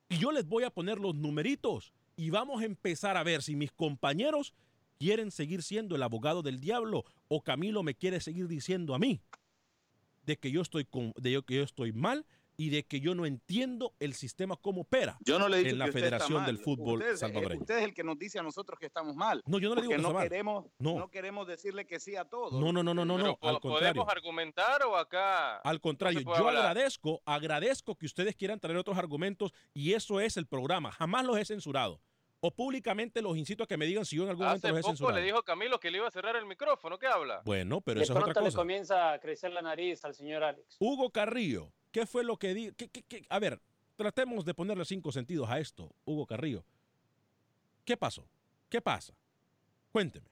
Y 0.09 0.17
yo 0.17 0.33
les 0.33 0.47
voy 0.47 0.65
a 0.65 0.71
poner 0.71 0.99
los 0.99 1.15
numeritos 1.15 1.93
y 2.17 2.31
vamos 2.31 2.63
a 2.63 2.65
empezar 2.65 3.19
a 3.19 3.23
ver 3.23 3.43
si 3.43 3.55
mis 3.55 3.71
compañeros 3.71 4.55
quieren 4.99 5.31
seguir 5.31 5.63
siendo 5.63 5.95
el 5.95 6.03
abogado 6.05 6.41
del 6.43 6.59
diablo 6.59 7.05
o 7.29 7.43
Camilo 7.43 7.83
me 7.83 7.95
quiere 7.95 8.21
seguir 8.21 8.49
diciendo 8.49 8.95
a 8.95 8.99
mí 8.99 9.21
de 10.23 10.39
que 10.39 10.51
yo 10.51 10.63
estoy 10.63 10.87
con, 10.87 11.13
de 11.19 11.43
que 11.47 11.57
yo 11.57 11.65
estoy 11.65 11.93
mal 11.93 12.25
y 12.61 12.69
de 12.69 12.85
que 12.85 13.01
yo 13.01 13.15
no 13.15 13.25
entiendo 13.25 13.95
el 14.01 14.13
sistema 14.13 14.55
cómo 14.55 14.83
opera 14.83 15.17
Yo 15.21 15.39
no 15.39 15.49
le 15.49 15.57
he 15.57 15.61
dicho 15.61 15.71
en 15.73 15.79
la 15.79 15.87
Federación 15.91 16.45
del. 16.45 16.59
Fútbol 16.59 16.99
Usted 17.01 17.17
Salvadoreño. 17.17 17.61
Usted 17.63 17.79
es 17.79 17.85
el 17.85 17.95
que 17.95 18.05
nos 18.05 18.19
dice 18.19 18.39
a 18.39 18.43
nosotros 18.43 18.79
que 18.79 18.85
estamos 18.85 19.17
mal. 19.17 19.43
No, 19.47 19.59
yo 19.59 19.71
no 19.71 19.77
le 19.77 19.81
digo 19.81 19.93
que 19.93 19.97
no 19.97 20.09
está 20.09 20.13
mal. 20.19 20.29
queremos, 20.29 20.67
No. 20.79 20.99
no. 20.99 21.11
queremos 21.11 21.47
decirle 21.47 21.87
que 21.87 21.99
sí 21.99 22.17
a 22.17 22.27
todo. 22.27 22.61
No, 22.61 22.71
no, 22.71 22.83
no, 22.83 22.93
no, 22.95 23.07
no, 23.07 23.17
Pero 23.17 23.29
no, 23.29 23.37
po- 23.39 23.49
al 23.49 23.61
contrario. 23.61 23.95
¿Podemos 23.95 24.13
argumentar 24.15 24.83
o 24.83 24.97
acá? 24.97 25.57
Al 25.61 25.81
contrario, 25.81 26.21
yo 26.21 26.35
hablar? 26.35 26.57
agradezco, 26.57 27.23
agradezco 27.25 27.97
que 27.97 28.05
ustedes 28.05 28.37
quieran 28.37 28.61
traer 28.61 28.77
otros 28.77 28.99
argumentos 28.99 29.53
y 29.73 29.95
eso 29.95 30.21
es 30.21 30.37
el 30.37 30.47
programa. 30.47 30.93
Jamás 30.93 31.25
los 31.25 31.39
he 31.39 31.45
censurado. 31.47 32.03
O 32.43 32.51
públicamente 32.51 33.21
los 33.21 33.37
incito 33.37 33.65
a 33.65 33.67
que 33.67 33.77
me 33.77 33.85
digan 33.85 34.05
si 34.07 34.17
yo 34.17 34.23
en 34.25 34.31
algún 34.31 34.47
momento 34.47 34.69
los 34.69 34.79
he 34.79 34.81
poco 34.81 34.93
censurado. 34.93 35.19
le 35.19 35.25
dijo 35.27 35.43
Camilo 35.43 35.79
que 35.79 35.91
le 35.91 35.99
iba 35.99 36.09
a 36.09 36.11
cerrar 36.11 36.37
el 36.37 36.47
micrófono. 36.47 36.99
¿Qué 36.99 37.07
habla? 37.07 37.43
Bueno, 37.45 37.83
pero 37.83 37.99
de 37.99 38.05
eso 38.05 38.15
es 38.15 38.17
pronto 38.17 38.31
otra 38.31 38.43
le 38.43 38.49
cosa. 38.49 38.57
comienza 38.59 39.13
a 39.13 39.19
crecer 39.21 39.53
la 39.53 39.61
nariz 39.61 40.03
al 40.07 40.15
señor 40.15 40.43
Alex. 40.43 40.77
Hugo 40.79 41.11
Carrillo, 41.11 41.71
¿qué 41.93 42.07
fue 42.07 42.25
lo 42.25 42.39
que 42.39 42.55
dijo? 42.55 42.75
A 43.29 43.39
ver, 43.39 43.61
tratemos 43.97 44.47
de 44.47 44.55
ponerle 44.55 44.87
cinco 44.87 45.13
sentidos 45.13 45.51
a 45.51 45.59
esto, 45.61 45.95
Hugo 46.07 46.27
Carrillo. 46.27 46.65
¿Qué 47.85 47.99
pasó? 47.99 48.27
¿Qué 48.71 48.81
pasa? 48.81 49.13
Cuénteme. 49.93 50.27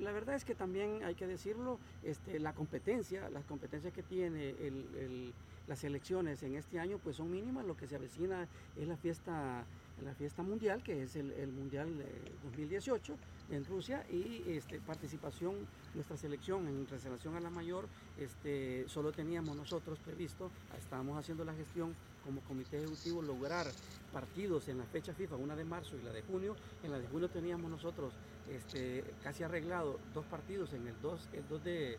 La 0.00 0.12
verdad 0.12 0.36
es 0.36 0.44
que 0.44 0.54
también 0.54 1.02
hay 1.04 1.14
que 1.14 1.26
decirlo, 1.26 1.78
este, 2.02 2.38
la 2.38 2.54
competencia, 2.54 3.28
las 3.30 3.44
competencias 3.44 3.92
que 3.92 4.02
tiene 4.02 4.50
el- 4.50 4.94
el- 4.96 5.34
las 5.66 5.82
elecciones 5.84 6.42
en 6.42 6.54
este 6.54 6.78
año 6.78 6.98
pues 6.98 7.16
son 7.16 7.30
mínimas, 7.30 7.64
lo 7.66 7.76
que 7.76 7.86
se 7.86 7.96
avecina 7.96 8.48
es 8.76 8.86
la 8.88 8.96
fiesta, 8.96 9.66
la 10.04 10.14
fiesta 10.14 10.42
mundial, 10.42 10.82
que 10.82 11.02
es 11.02 11.16
el, 11.16 11.52
Mundial 11.52 11.88
eh, 12.00 12.32
2018 12.44 13.16
en 13.50 13.64
Rusia 13.64 14.04
y 14.10 14.42
este, 14.46 14.80
participación, 14.80 15.54
nuestra 15.94 16.16
selección 16.16 16.68
en 16.68 16.86
relación 16.86 17.36
a 17.36 17.40
la 17.40 17.50
mayor, 17.50 17.88
este, 18.18 18.86
solo 18.88 19.12
teníamos 19.12 19.56
nosotros 19.56 19.98
previsto, 19.98 20.50
estábamos 20.78 21.18
haciendo 21.18 21.44
la 21.44 21.54
gestión 21.54 21.94
como 22.24 22.40
comité 22.42 22.78
ejecutivo, 22.78 23.22
lograr 23.22 23.66
partidos 24.12 24.68
en 24.68 24.78
la 24.78 24.84
fecha 24.84 25.14
FIFA, 25.14 25.36
una 25.36 25.56
de 25.56 25.64
marzo 25.64 25.96
y 25.96 26.04
la 26.04 26.12
de 26.12 26.22
junio, 26.22 26.54
en 26.82 26.90
la 26.90 26.98
de 26.98 27.08
junio 27.08 27.28
teníamos 27.28 27.70
nosotros 27.70 28.12
este, 28.50 29.04
casi 29.22 29.42
arreglado 29.42 29.98
dos 30.14 30.26
partidos 30.26 30.72
en 30.72 30.86
el 30.86 30.94
2, 31.00 31.28
el 31.32 31.48
2 31.48 31.64
de, 31.64 31.92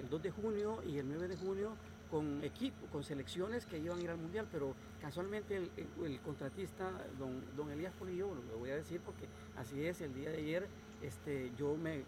el 0.00 0.08
2 0.10 0.22
de 0.22 0.30
junio 0.30 0.82
y 0.86 0.98
el 0.98 1.08
9 1.08 1.28
de 1.28 1.36
junio 1.36 1.76
con 2.10 2.42
equipo, 2.44 2.86
con 2.92 3.02
selecciones 3.04 3.66
que 3.66 3.78
iban 3.78 3.98
a 3.98 4.02
ir 4.02 4.10
al 4.10 4.18
mundial, 4.18 4.46
pero 4.50 4.74
casualmente 5.00 5.56
el, 5.56 6.20
contratista, 6.20 6.90
don, 7.18 7.42
don 7.56 7.70
Elías 7.70 7.92
Polillo, 7.98 8.28
lo 8.52 8.58
voy 8.58 8.70
a 8.70 8.76
decir 8.76 9.00
porque 9.04 9.26
así 9.56 9.84
es, 9.84 10.00
el 10.00 10.14
día 10.14 10.30
de 10.30 10.38
ayer 10.38 10.66
este, 11.02 11.52
yo 11.58 11.76
me, 11.76 12.02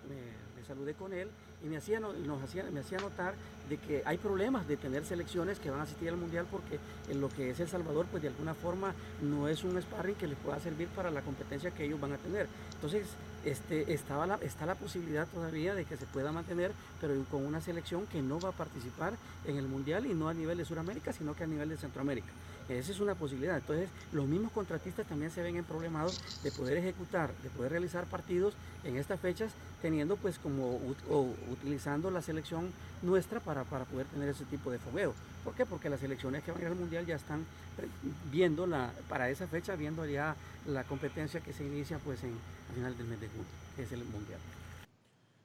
saludé 0.66 0.94
con 0.94 1.12
él 1.12 1.28
y 1.64 1.68
me 1.68 1.76
hacía, 1.78 1.98
no- 2.00 2.12
nos 2.12 2.42
hacía, 2.42 2.64
me 2.70 2.80
hacía 2.80 2.98
notar 2.98 3.34
de 3.68 3.78
que 3.78 4.02
hay 4.04 4.18
problemas 4.18 4.68
de 4.68 4.76
tener 4.76 5.04
selecciones 5.04 5.58
que 5.58 5.70
van 5.70 5.80
a 5.80 5.84
asistir 5.84 6.08
al 6.08 6.16
mundial 6.16 6.46
porque 6.50 6.78
en 7.08 7.20
lo 7.20 7.28
que 7.28 7.50
es 7.50 7.60
El 7.60 7.68
Salvador, 7.68 8.06
pues 8.10 8.22
de 8.22 8.28
alguna 8.28 8.54
forma 8.54 8.94
no 9.22 9.48
es 9.48 9.64
un 9.64 9.80
sparring 9.80 10.16
que 10.16 10.26
les 10.26 10.38
pueda 10.38 10.58
servir 10.60 10.88
para 10.88 11.10
la 11.10 11.22
competencia 11.22 11.70
que 11.70 11.84
ellos 11.84 12.00
van 12.00 12.12
a 12.12 12.18
tener. 12.18 12.46
Entonces, 12.74 13.06
este, 13.50 13.92
estaba 13.92 14.38
está 14.42 14.66
la 14.66 14.74
posibilidad 14.74 15.26
todavía 15.26 15.74
de 15.74 15.84
que 15.84 15.96
se 15.96 16.06
pueda 16.06 16.32
mantener, 16.32 16.72
pero 17.00 17.14
con 17.30 17.44
una 17.44 17.60
selección 17.60 18.06
que 18.06 18.22
no 18.22 18.40
va 18.40 18.50
a 18.50 18.52
participar 18.52 19.14
en 19.46 19.56
el 19.56 19.68
Mundial 19.68 20.06
y 20.06 20.14
no 20.14 20.28
a 20.28 20.34
nivel 20.34 20.58
de 20.58 20.64
Sudamérica, 20.64 21.12
sino 21.12 21.34
que 21.34 21.44
a 21.44 21.46
nivel 21.46 21.68
de 21.68 21.76
Centroamérica. 21.76 22.28
Esa 22.68 22.92
es 22.92 23.00
una 23.00 23.14
posibilidad. 23.14 23.56
Entonces, 23.56 23.88
los 24.12 24.26
mismos 24.26 24.52
contratistas 24.52 25.06
también 25.06 25.30
se 25.30 25.42
ven 25.42 25.56
en 25.56 25.64
problemados 25.64 26.20
de 26.42 26.52
poder 26.52 26.76
ejecutar, 26.76 27.32
de 27.42 27.48
poder 27.50 27.72
realizar 27.72 28.04
partidos 28.06 28.52
en 28.84 28.96
estas 28.98 29.18
fechas, 29.20 29.52
teniendo 29.80 30.16
pues 30.16 30.38
como 30.38 30.78
o 31.08 31.34
utilizando 31.50 32.10
la 32.10 32.20
selección 32.20 32.70
nuestra 33.02 33.40
para, 33.40 33.64
para 33.64 33.86
poder 33.86 34.06
tener 34.08 34.28
ese 34.28 34.44
tipo 34.44 34.70
de 34.70 34.78
fogueo. 34.78 35.14
¿Por 35.44 35.54
qué? 35.54 35.64
Porque 35.64 35.88
las 35.88 36.00
selecciones 36.00 36.42
que 36.44 36.50
van 36.52 36.60
a 36.60 36.64
ir 36.64 36.68
al 36.68 36.74
Mundial 36.76 37.06
ya 37.06 37.16
están 37.16 37.46
pre- 37.76 37.88
viendo 38.30 38.66
la, 38.66 38.92
para 39.08 39.30
esa 39.30 39.46
fecha, 39.46 39.74
viendo 39.76 40.04
ya 40.04 40.36
la 40.66 40.84
competencia 40.84 41.40
que 41.40 41.54
se 41.54 41.64
inicia 41.64 41.98
pues 42.00 42.22
en, 42.24 42.34
a 42.70 42.74
final 42.74 42.94
del 42.98 43.06
mes 43.06 43.18
de 43.20 43.28
junio, 43.28 43.46
que 43.76 43.84
es 43.84 43.92
el 43.92 44.04
Mundial. 44.04 44.40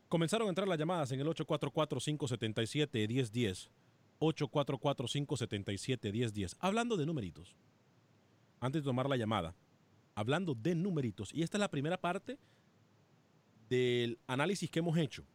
Comenzaron 0.09 0.47
a 0.47 0.49
entrar 0.49 0.67
las 0.67 0.77
llamadas 0.77 1.09
en 1.11 1.21
el 1.21 1.27
844-577-1010. 1.27 3.69
844-577-1010. 4.19 6.55
Hablando 6.59 6.97
de 6.97 7.05
numeritos. 7.05 7.55
Antes 8.59 8.83
de 8.83 8.85
tomar 8.85 9.09
la 9.09 9.17
llamada. 9.17 9.55
Hablando 10.15 10.55
de 10.55 10.75
numeritos. 10.75 11.33
Y 11.33 11.43
esta 11.43 11.57
es 11.57 11.59
la 11.59 11.71
primera 11.71 11.99
parte 11.99 12.37
del 13.69 14.19
análisis 14.27 14.69
que 14.69 14.79
hemos 14.79 14.97
hecho 14.97 15.25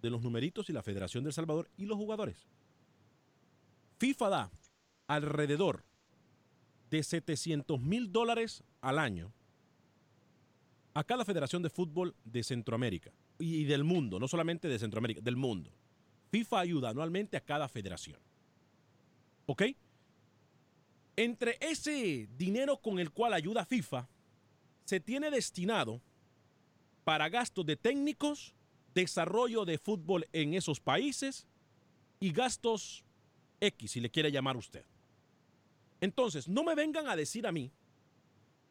de 0.00 0.10
los 0.10 0.22
numeritos 0.22 0.70
y 0.70 0.72
la 0.72 0.82
Federación 0.82 1.24
del 1.24 1.32
Salvador 1.32 1.70
y 1.76 1.86
los 1.86 1.96
jugadores. 1.96 2.46
FIFA 3.98 4.28
da 4.28 4.50
alrededor 5.08 5.84
de 6.90 7.02
700 7.02 7.80
mil 7.80 8.12
dólares 8.12 8.62
al 8.80 8.98
año 8.98 9.32
a 10.94 11.04
cada 11.04 11.24
federación 11.24 11.62
de 11.62 11.70
fútbol 11.70 12.14
de 12.24 12.42
Centroamérica 12.42 13.12
y 13.38 13.64
del 13.64 13.84
mundo, 13.84 14.18
no 14.18 14.26
solamente 14.26 14.68
de 14.68 14.78
Centroamérica, 14.78 15.20
del 15.20 15.36
mundo. 15.36 15.72
FIFA 16.30 16.60
ayuda 16.60 16.90
anualmente 16.90 17.36
a 17.36 17.40
cada 17.40 17.68
federación. 17.68 18.18
¿Ok? 19.50 19.62
Entre 21.16 21.56
ese 21.60 22.28
dinero 22.36 22.82
con 22.82 22.98
el 22.98 23.10
cual 23.10 23.32
ayuda 23.32 23.64
FIFA, 23.64 24.06
se 24.84 25.00
tiene 25.00 25.30
destinado 25.30 26.02
para 27.02 27.30
gastos 27.30 27.64
de 27.64 27.76
técnicos, 27.76 28.54
desarrollo 28.94 29.64
de 29.64 29.78
fútbol 29.78 30.28
en 30.32 30.52
esos 30.52 30.80
países 30.80 31.46
y 32.20 32.30
gastos 32.30 33.04
X, 33.58 33.92
si 33.92 34.00
le 34.00 34.10
quiere 34.10 34.30
llamar 34.30 34.58
usted. 34.58 34.84
Entonces, 36.02 36.46
no 36.46 36.62
me 36.62 36.74
vengan 36.74 37.08
a 37.08 37.16
decir 37.16 37.46
a 37.46 37.52
mí 37.52 37.72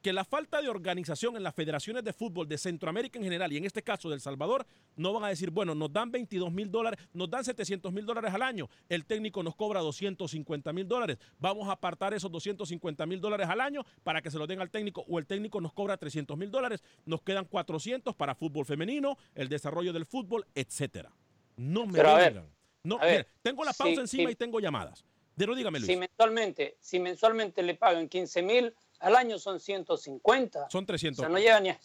que 0.08 0.13
la 0.13 0.24
falta 0.24 0.62
de 0.62 0.70
organización 0.70 1.36
en 1.36 1.43
las 1.43 1.54
federaciones 1.54 2.02
de 2.02 2.13
fútbol 2.13 2.48
de 2.48 2.58
Centroamérica 2.58 3.20
en 3.20 3.26
general 3.26 3.52
y 3.52 3.58
en 3.58 3.65
este 3.65 3.84
caso 3.84 4.10
del 4.10 4.22
Salvador 4.22 4.65
no 4.96 5.12
van 5.12 5.26
a 5.26 5.28
decir, 5.28 5.52
bueno, 5.52 5.76
nos 5.76 5.91
dan 5.91 6.10
22 6.13 6.50
mil 6.50 6.72
dólares, 6.72 6.98
nos 7.12 7.30
dan 7.30 7.43
700 7.43 7.91
mil 7.91 8.06
dólares 8.06 8.34
al 8.34 8.41
año, 8.41 8.70
el 8.88 9.06
técnico 9.06 9.43
nos 9.43 9.54
cobra 9.54 9.82
250 9.82 10.72
mil 10.72 10.88
dólares, 10.88 11.17
vamos 11.39 11.67
a 11.67 11.74
apartar 11.74 12.13
esos 12.13 12.32
250 12.32 13.06
mil 13.06 13.20
dólares 13.20 13.50
al 13.50 13.60
año 13.60 13.84
para 14.06 14.22
que 14.22 14.32
se 14.32 14.38
lo 14.38 14.48
den 14.48 14.62
al 14.62 14.70
técnico 14.70 15.04
o 15.10 15.20
el 15.20 15.28
técnico 15.28 15.60
nos 15.60 15.74
cobra 15.74 15.98
300 15.98 16.38
mil 16.38 16.52
dólares, 16.52 16.82
nos 17.04 17.22
quedan 17.22 17.43
400 17.43 18.15
para 18.15 18.34
fútbol 18.34 18.65
femenino, 18.65 19.17
el 19.36 19.50
desarrollo 19.50 19.91
del 19.91 20.06
fútbol, 20.06 20.46
etcétera. 20.56 21.12
No 21.58 21.86
me 21.86 21.91
Pero 21.91 22.12
a 22.12 22.15
ver, 22.15 22.34
vengan. 22.34 22.50
No, 22.82 22.96
a 22.96 23.04
ver, 23.04 23.12
mire, 23.12 23.28
tengo 23.41 23.65
la 23.65 23.74
pausa 23.74 24.00
encima 24.00 24.32
y 24.32 24.36
tengo 24.36 24.62
llamadas. 24.62 25.04
Pero 25.36 25.54
dígame, 25.54 25.80
Luis. 25.80 25.91
Si 25.91 25.98
mensualmente, 25.98 26.78
si 26.80 26.98
mensualmente 26.98 27.62
le 27.62 27.76
pagan 27.76 28.08
15 28.08 28.41
mil, 28.41 28.74
al 29.00 29.16
año 29.16 29.40
son 29.40 29.60
150. 29.60 30.70
Son 30.70 30.86
300. 30.86 31.20
O 31.20 31.22
sea, 31.22 31.30
no 31.30 31.38
llega 31.38 31.60
ni 31.60 31.70
a, 31.70 31.80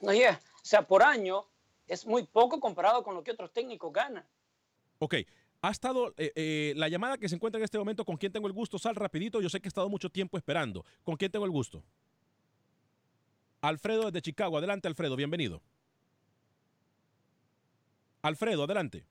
no 0.00 0.12
llega, 0.12 0.40
o 0.56 0.64
sea, 0.64 0.86
por 0.86 1.02
año 1.02 1.46
es 1.86 2.06
muy 2.06 2.24
poco 2.24 2.60
comparado 2.60 3.02
con 3.02 3.14
lo 3.14 3.22
que 3.22 3.32
otros 3.32 3.52
técnicos 3.52 3.92
ganan. 3.92 4.26
Ok. 4.98 5.16
Ha 5.62 5.70
estado 5.70 6.14
eh, 6.16 6.32
eh, 6.36 6.72
la 6.76 6.88
llamada 6.88 7.18
que 7.18 7.28
se 7.28 7.34
encuentra 7.34 7.58
en 7.58 7.64
este 7.64 7.78
momento. 7.78 8.04
¿Con 8.04 8.16
quién 8.16 8.32
tengo 8.32 8.46
el 8.46 8.52
gusto? 8.54 8.78
Sal 8.78 8.94
rapidito. 8.94 9.42
Yo 9.42 9.50
sé 9.50 9.60
que 9.60 9.68
he 9.68 9.68
estado 9.68 9.90
mucho 9.90 10.08
tiempo 10.08 10.38
esperando. 10.38 10.84
¿Con 11.02 11.16
quién 11.16 11.30
tengo 11.30 11.44
el 11.44 11.50
gusto? 11.50 11.82
Alfredo 13.60 14.06
desde 14.06 14.22
Chicago. 14.22 14.56
Adelante, 14.56 14.88
Alfredo, 14.88 15.16
bienvenido. 15.16 15.60
Alfredo, 18.22 18.64
adelante. 18.64 19.04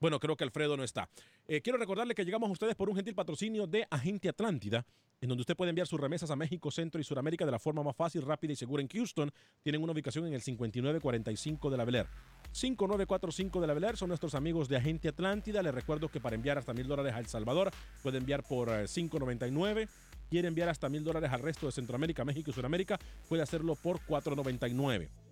Bueno, 0.00 0.20
creo 0.20 0.36
que 0.36 0.44
Alfredo 0.44 0.76
no 0.76 0.84
está. 0.84 1.08
Eh, 1.46 1.60
quiero 1.60 1.78
recordarle 1.78 2.14
que 2.14 2.24
llegamos 2.24 2.48
a 2.48 2.52
ustedes 2.52 2.74
por 2.74 2.88
un 2.88 2.96
gentil 2.96 3.14
patrocinio 3.14 3.66
de 3.66 3.86
Agente 3.90 4.28
Atlántida, 4.28 4.84
en 5.20 5.28
donde 5.28 5.42
usted 5.42 5.56
puede 5.56 5.70
enviar 5.70 5.86
sus 5.86 5.98
remesas 5.98 6.30
a 6.30 6.36
México, 6.36 6.70
Centro 6.70 7.00
y 7.00 7.04
Sudamérica 7.04 7.46
de 7.46 7.52
la 7.52 7.58
forma 7.58 7.82
más 7.82 7.96
fácil, 7.96 8.22
rápida 8.22 8.52
y 8.52 8.56
segura 8.56 8.82
en 8.82 8.88
Houston. 8.88 9.30
Tienen 9.62 9.82
una 9.82 9.92
ubicación 9.92 10.26
en 10.26 10.34
el 10.34 10.42
5945 10.42 11.70
de 11.70 11.76
la 11.76 11.84
Bel 11.84 11.94
Air. 11.94 12.06
5945 12.52 13.60
de 13.60 13.66
la 13.66 13.74
Bel 13.74 13.84
Air 13.84 13.96
son 13.96 14.08
nuestros 14.08 14.34
amigos 14.34 14.68
de 14.68 14.76
Agente 14.76 15.08
Atlántida. 15.08 15.62
Les 15.62 15.74
recuerdo 15.74 16.08
que 16.08 16.20
para 16.20 16.36
enviar 16.36 16.58
hasta 16.58 16.74
mil 16.74 16.86
dólares 16.86 17.14
a 17.14 17.20
El 17.20 17.26
Salvador 17.26 17.70
puede 18.02 18.18
enviar 18.18 18.42
por 18.42 18.68
599. 18.68 19.88
Quiere 20.28 20.48
enviar 20.48 20.68
hasta 20.68 20.88
mil 20.88 21.04
dólares 21.04 21.30
al 21.32 21.40
resto 21.40 21.66
de 21.66 21.72
Centroamérica, 21.72 22.24
México 22.24 22.50
y 22.50 22.52
Sudamérica, 22.52 22.98
puede 23.28 23.42
hacerlo 23.42 23.76
por 23.76 24.04
499. 24.04 25.23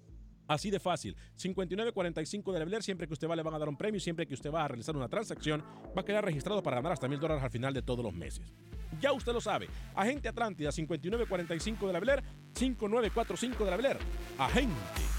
Así 0.48 0.70
de 0.70 0.80
fácil. 0.80 1.16
5945 1.36 2.52
de 2.52 2.58
Leveler, 2.58 2.82
siempre 2.82 3.06
que 3.06 3.14
usted 3.14 3.28
va 3.28 3.36
le 3.36 3.42
van 3.42 3.54
a 3.54 3.58
dar 3.58 3.68
un 3.68 3.76
premio, 3.76 4.00
siempre 4.00 4.26
que 4.26 4.34
usted 4.34 4.50
va 4.50 4.64
a 4.64 4.68
realizar 4.68 4.96
una 4.96 5.08
transacción, 5.08 5.62
va 5.96 6.02
a 6.02 6.04
quedar 6.04 6.24
registrado 6.24 6.62
para 6.62 6.76
ganar 6.76 6.92
hasta 6.92 7.08
mil 7.08 7.20
dólares 7.20 7.42
al 7.42 7.50
final 7.50 7.72
de 7.74 7.82
todos 7.82 8.04
los 8.04 8.14
meses. 8.14 8.52
Ya 9.00 9.12
usted 9.12 9.32
lo 9.32 9.40
sabe. 9.40 9.68
Agente 9.94 10.28
Atlántida 10.28 10.70
5945 10.70 11.86
de 11.86 11.92
Leveler, 11.92 12.24
5945 12.54 13.64
de 13.64 13.70
Leveler. 13.70 13.98
Agente 14.38 14.74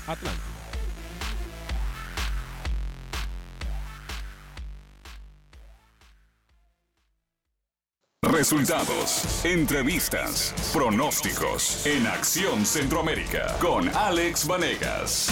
Atlántida. 0.08 0.53
Resultados, 8.34 9.46
entrevistas, 9.46 10.56
pronósticos 10.74 11.86
en 11.86 12.08
Acción 12.08 12.66
Centroamérica 12.66 13.56
con 13.62 13.88
Alex 13.90 14.48
Vanegas. 14.48 15.30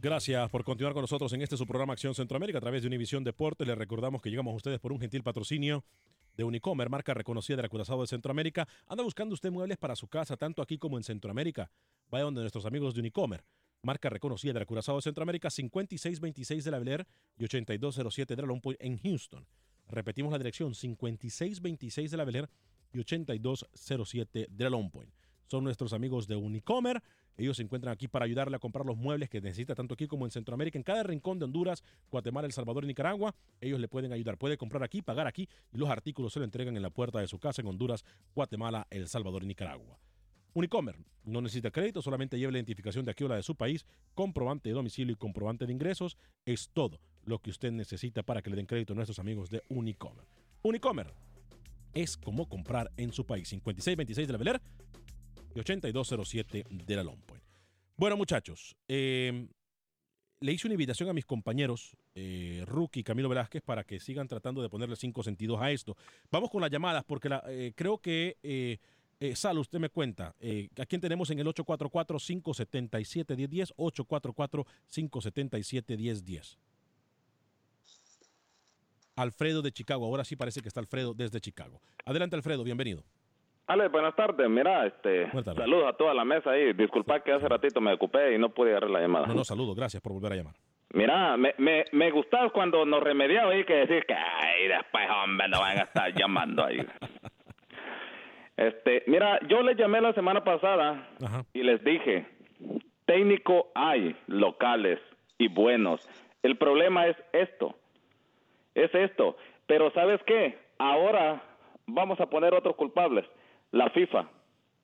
Gracias 0.00 0.48
por 0.48 0.64
continuar 0.64 0.94
con 0.94 1.02
nosotros 1.02 1.30
en 1.34 1.42
este 1.42 1.58
su 1.58 1.66
programa 1.66 1.92
Acción 1.92 2.14
Centroamérica 2.14 2.56
a 2.56 2.62
través 2.62 2.80
de 2.80 2.88
Univisión 2.88 3.22
Deportes. 3.24 3.66
Les 3.66 3.76
recordamos 3.76 4.22
que 4.22 4.30
llegamos 4.30 4.52
a 4.52 4.56
ustedes 4.56 4.80
por 4.80 4.90
un 4.90 4.98
gentil 4.98 5.22
patrocinio 5.22 5.84
de 6.40 6.44
Unicomer, 6.44 6.88
marca 6.88 7.12
reconocida 7.12 7.56
del 7.56 7.66
Acurazado 7.66 8.00
de 8.00 8.06
Centroamérica. 8.06 8.66
Anda 8.86 9.04
buscando 9.04 9.34
usted 9.34 9.50
muebles 9.50 9.76
para 9.76 9.94
su 9.94 10.08
casa, 10.08 10.38
tanto 10.38 10.62
aquí 10.62 10.78
como 10.78 10.96
en 10.96 11.04
Centroamérica. 11.04 11.70
Vaya 12.08 12.24
donde 12.24 12.40
nuestros 12.40 12.64
amigos 12.64 12.94
de 12.94 13.00
Unicomer, 13.00 13.44
marca 13.82 14.08
reconocida 14.08 14.54
del 14.54 14.62
Acurazado 14.62 14.96
de 14.96 15.02
Centroamérica, 15.02 15.50
5626 15.50 16.64
de 16.64 16.70
la 16.70 16.78
Bel 16.78 17.06
y 17.36 17.44
8207 17.44 18.36
de 18.36 18.42
la 18.42 18.60
Point 18.60 18.80
en 18.80 18.96
Houston. 18.98 19.46
Repetimos 19.86 20.32
la 20.32 20.38
dirección, 20.38 20.74
5626 20.74 22.10
de 22.10 22.16
la 22.16 22.24
Bel 22.24 22.48
y 22.90 23.00
8207 23.00 24.46
de 24.50 24.64
la 24.64 24.70
Long 24.70 24.90
Point. 24.90 25.12
Son 25.46 25.62
nuestros 25.62 25.92
amigos 25.92 26.26
de 26.26 26.36
Unicomer. 26.36 27.02
Ellos 27.40 27.56
se 27.56 27.62
encuentran 27.62 27.94
aquí 27.94 28.06
para 28.06 28.26
ayudarle 28.26 28.56
a 28.56 28.58
comprar 28.58 28.84
los 28.84 28.98
muebles 28.98 29.30
que 29.30 29.40
necesita 29.40 29.74
tanto 29.74 29.94
aquí 29.94 30.06
como 30.06 30.26
en 30.26 30.30
Centroamérica, 30.30 30.76
en 30.76 30.82
cada 30.82 31.02
rincón 31.02 31.38
de 31.38 31.46
Honduras, 31.46 31.82
Guatemala, 32.10 32.46
El 32.46 32.52
Salvador 32.52 32.84
y 32.84 32.88
Nicaragua. 32.88 33.34
Ellos 33.62 33.80
le 33.80 33.88
pueden 33.88 34.12
ayudar. 34.12 34.36
Puede 34.36 34.58
comprar 34.58 34.82
aquí, 34.82 35.00
pagar 35.00 35.26
aquí 35.26 35.48
y 35.72 35.78
los 35.78 35.88
artículos 35.88 36.34
se 36.34 36.40
le 36.40 36.44
entregan 36.44 36.76
en 36.76 36.82
la 36.82 36.90
puerta 36.90 37.18
de 37.18 37.26
su 37.28 37.38
casa 37.38 37.62
en 37.62 37.68
Honduras, 37.68 38.04
Guatemala, 38.34 38.86
El 38.90 39.08
Salvador 39.08 39.42
y 39.42 39.46
Nicaragua. 39.46 39.98
Unicomer 40.52 40.96
no 41.24 41.40
necesita 41.40 41.70
crédito, 41.70 42.02
solamente 42.02 42.38
lleve 42.38 42.52
la 42.52 42.58
identificación 42.58 43.06
de 43.06 43.12
aquí 43.12 43.24
o 43.24 43.28
la 43.28 43.36
de 43.36 43.42
su 43.42 43.54
país, 43.54 43.86
comprobante 44.14 44.68
de 44.68 44.74
domicilio 44.74 45.14
y 45.14 45.16
comprobante 45.16 45.64
de 45.64 45.72
ingresos. 45.72 46.18
Es 46.44 46.68
todo 46.68 47.00
lo 47.24 47.38
que 47.38 47.48
usted 47.48 47.72
necesita 47.72 48.22
para 48.22 48.42
que 48.42 48.50
le 48.50 48.56
den 48.56 48.66
crédito 48.66 48.92
a 48.92 48.96
nuestros 48.96 49.18
amigos 49.18 49.48
de 49.48 49.62
Unicomer. 49.70 50.26
Unicomer 50.60 51.14
es 51.94 52.18
como 52.18 52.50
comprar 52.50 52.90
en 52.98 53.12
su 53.12 53.24
país. 53.24 53.48
5626 53.48 54.28
de 54.28 54.32
la 54.32 54.38
Beler 54.38 54.60
y 55.54 55.60
8207 55.60 56.64
de 56.68 56.96
la 56.96 57.02
Long 57.02 57.20
Point. 57.20 57.44
Bueno, 57.96 58.16
muchachos, 58.16 58.76
eh, 58.88 59.46
le 60.40 60.52
hice 60.52 60.66
una 60.66 60.74
invitación 60.74 61.08
a 61.10 61.12
mis 61.12 61.26
compañeros, 61.26 61.96
eh, 62.14 62.64
Rookie 62.66 63.00
y 63.00 63.04
Camilo 63.04 63.28
Velázquez, 63.28 63.60
para 63.62 63.84
que 63.84 64.00
sigan 64.00 64.26
tratando 64.26 64.62
de 64.62 64.70
ponerle 64.70 64.96
cinco 64.96 65.22
sentidos 65.22 65.60
a 65.60 65.70
esto. 65.70 65.98
Vamos 66.30 66.48
con 66.50 66.62
las 66.62 66.70
llamadas, 66.70 67.04
porque 67.04 67.28
eh, 67.48 67.74
creo 67.76 67.98
que, 67.98 68.38
eh, 68.42 68.78
eh, 69.20 69.36
Sal, 69.36 69.58
usted 69.58 69.78
me 69.78 69.90
cuenta, 69.90 70.34
¿a 70.78 70.86
quién 70.86 71.02
tenemos 71.02 71.28
en 71.30 71.40
el 71.40 71.46
844-577-1010? 71.48 73.74
844-577-1010. 73.76 76.56
Alfredo 79.16 79.60
de 79.60 79.72
Chicago, 79.72 80.06
ahora 80.06 80.24
sí 80.24 80.36
parece 80.36 80.62
que 80.62 80.68
está 80.68 80.80
Alfredo 80.80 81.12
desde 81.12 81.42
Chicago. 81.42 81.82
Adelante, 82.06 82.36
Alfredo, 82.36 82.64
bienvenido. 82.64 83.04
Ale, 83.70 83.86
buenas 83.86 84.16
tardes. 84.16 84.50
Mira, 84.50 84.84
este, 84.84 85.30
saludos 85.30 85.86
a 85.86 85.92
toda 85.92 86.12
la 86.12 86.24
mesa 86.24 86.50
ahí. 86.50 86.72
Disculpa 86.72 87.20
que 87.20 87.30
hace 87.30 87.48
ratito 87.48 87.80
me 87.80 87.92
ocupé 87.92 88.34
y 88.34 88.38
no 88.38 88.48
pude 88.48 88.70
agarrar 88.70 88.90
la 88.90 89.00
llamada. 89.00 89.28
No, 89.28 89.34
no, 89.34 89.44
saludo, 89.44 89.76
gracias 89.76 90.02
por 90.02 90.12
volver 90.12 90.32
a 90.32 90.34
llamar. 90.34 90.54
Mira, 90.92 91.36
me, 91.36 91.54
me, 91.56 91.84
me 91.92 92.10
gustaba 92.10 92.50
cuando 92.50 92.84
nos 92.84 93.00
remediaba 93.00 93.52
ahí 93.52 93.62
que 93.64 93.74
decir 93.74 94.04
que, 94.06 94.14
ay, 94.14 94.66
después, 94.66 95.04
hombre, 95.08 95.46
no 95.46 95.60
van 95.60 95.78
a 95.78 95.82
estar 95.82 96.12
llamando 96.12 96.64
ahí. 96.64 96.84
Este, 98.56 99.04
mira, 99.06 99.38
yo 99.48 99.62
les 99.62 99.74
llamé 99.74 100.02
la 100.02 100.12
semana 100.12 100.44
pasada 100.44 101.08
y 101.54 101.62
les 101.62 101.82
dije, 101.82 102.26
técnico 103.06 103.68
hay 103.74 104.14
locales 104.26 104.98
y 105.38 105.48
buenos. 105.48 106.06
El 106.42 106.58
problema 106.58 107.06
es 107.06 107.16
esto, 107.32 107.74
es 108.74 108.94
esto. 108.94 109.38
Pero 109.66 109.90
¿sabes 109.92 110.20
qué? 110.26 110.58
Ahora 110.76 111.42
vamos 111.86 112.20
a 112.20 112.26
poner 112.26 112.52
otros 112.52 112.76
culpables 112.76 113.24
la 113.72 113.90
FIFA, 113.90 114.28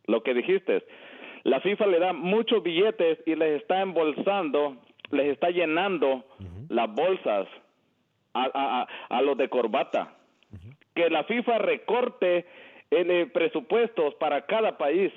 lo 0.06 0.22
que 0.22 0.34
dijiste. 0.34 0.84
La 1.44 1.60
FIFA 1.60 1.86
le 1.86 1.98
da 1.98 2.12
muchos 2.12 2.62
billetes 2.62 3.18
y 3.26 3.34
les 3.36 3.60
está 3.62 3.80
embolsando, 3.80 4.76
les 5.10 5.26
está 5.32 5.50
llenando 5.50 6.24
las 6.68 6.92
bolsas 6.92 7.46
a, 8.34 8.50
a, 8.52 8.86
a, 9.16 9.22
los 9.22 9.36
de 9.36 9.48
corbata. 9.48 10.14
Que 10.94 11.10
la 11.10 11.24
FIFA 11.24 11.58
recorte 11.58 12.46
en 12.90 13.10
eh, 13.10 13.26
presupuestos 13.26 14.14
para 14.14 14.46
cada 14.46 14.78
país 14.78 15.12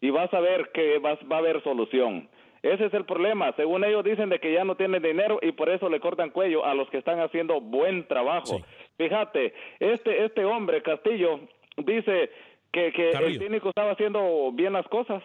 y 0.00 0.10
vas 0.10 0.32
a 0.32 0.40
ver 0.40 0.70
que 0.72 0.98
vas, 0.98 1.18
va 1.30 1.36
a 1.36 1.38
haber 1.40 1.62
solución. 1.62 2.28
Ese 2.62 2.86
es 2.86 2.94
el 2.94 3.04
problema. 3.04 3.52
Según 3.56 3.84
ellos 3.84 4.04
dicen 4.04 4.28
de 4.28 4.38
que 4.38 4.52
ya 4.52 4.64
no 4.64 4.76
tienen 4.76 5.02
dinero 5.02 5.38
y 5.42 5.52
por 5.52 5.68
eso 5.68 5.88
le 5.88 6.00
cortan 6.00 6.30
cuello 6.30 6.64
a 6.64 6.74
los 6.74 6.88
que 6.90 6.98
están 6.98 7.18
haciendo 7.20 7.60
buen 7.60 8.06
trabajo. 8.06 8.60
Fíjate, 8.98 9.52
este 9.80 10.24
este 10.24 10.44
hombre 10.44 10.82
Castillo 10.82 11.40
dice 11.76 12.30
que, 12.72 12.92
que 12.92 13.10
el 13.10 13.38
técnico 13.38 13.68
estaba 13.68 13.92
haciendo 13.92 14.52
bien 14.52 14.72
las 14.72 14.86
cosas. 14.88 15.22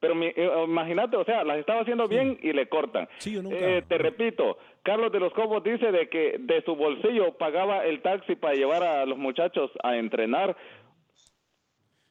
Pero 0.00 0.14
mi, 0.14 0.26
eh, 0.26 0.50
imagínate, 0.64 1.16
o 1.16 1.24
sea, 1.24 1.44
las 1.44 1.58
estaba 1.58 1.80
haciendo 1.80 2.06
sí. 2.08 2.14
bien 2.14 2.38
y 2.42 2.52
le 2.52 2.68
cortan. 2.68 3.08
Sí, 3.18 3.40
nunca... 3.40 3.56
eh, 3.56 3.82
te 3.88 3.96
repito, 3.96 4.58
Carlos 4.82 5.10
de 5.10 5.18
los 5.18 5.32
Cobos 5.32 5.64
dice 5.64 5.90
de 5.90 6.10
que 6.10 6.36
de 6.38 6.62
su 6.62 6.76
bolsillo 6.76 7.38
pagaba 7.38 7.86
el 7.86 8.02
taxi 8.02 8.36
para 8.36 8.54
llevar 8.54 8.82
a 8.82 9.06
los 9.06 9.16
muchachos 9.16 9.70
a 9.82 9.96
entrenar. 9.96 10.56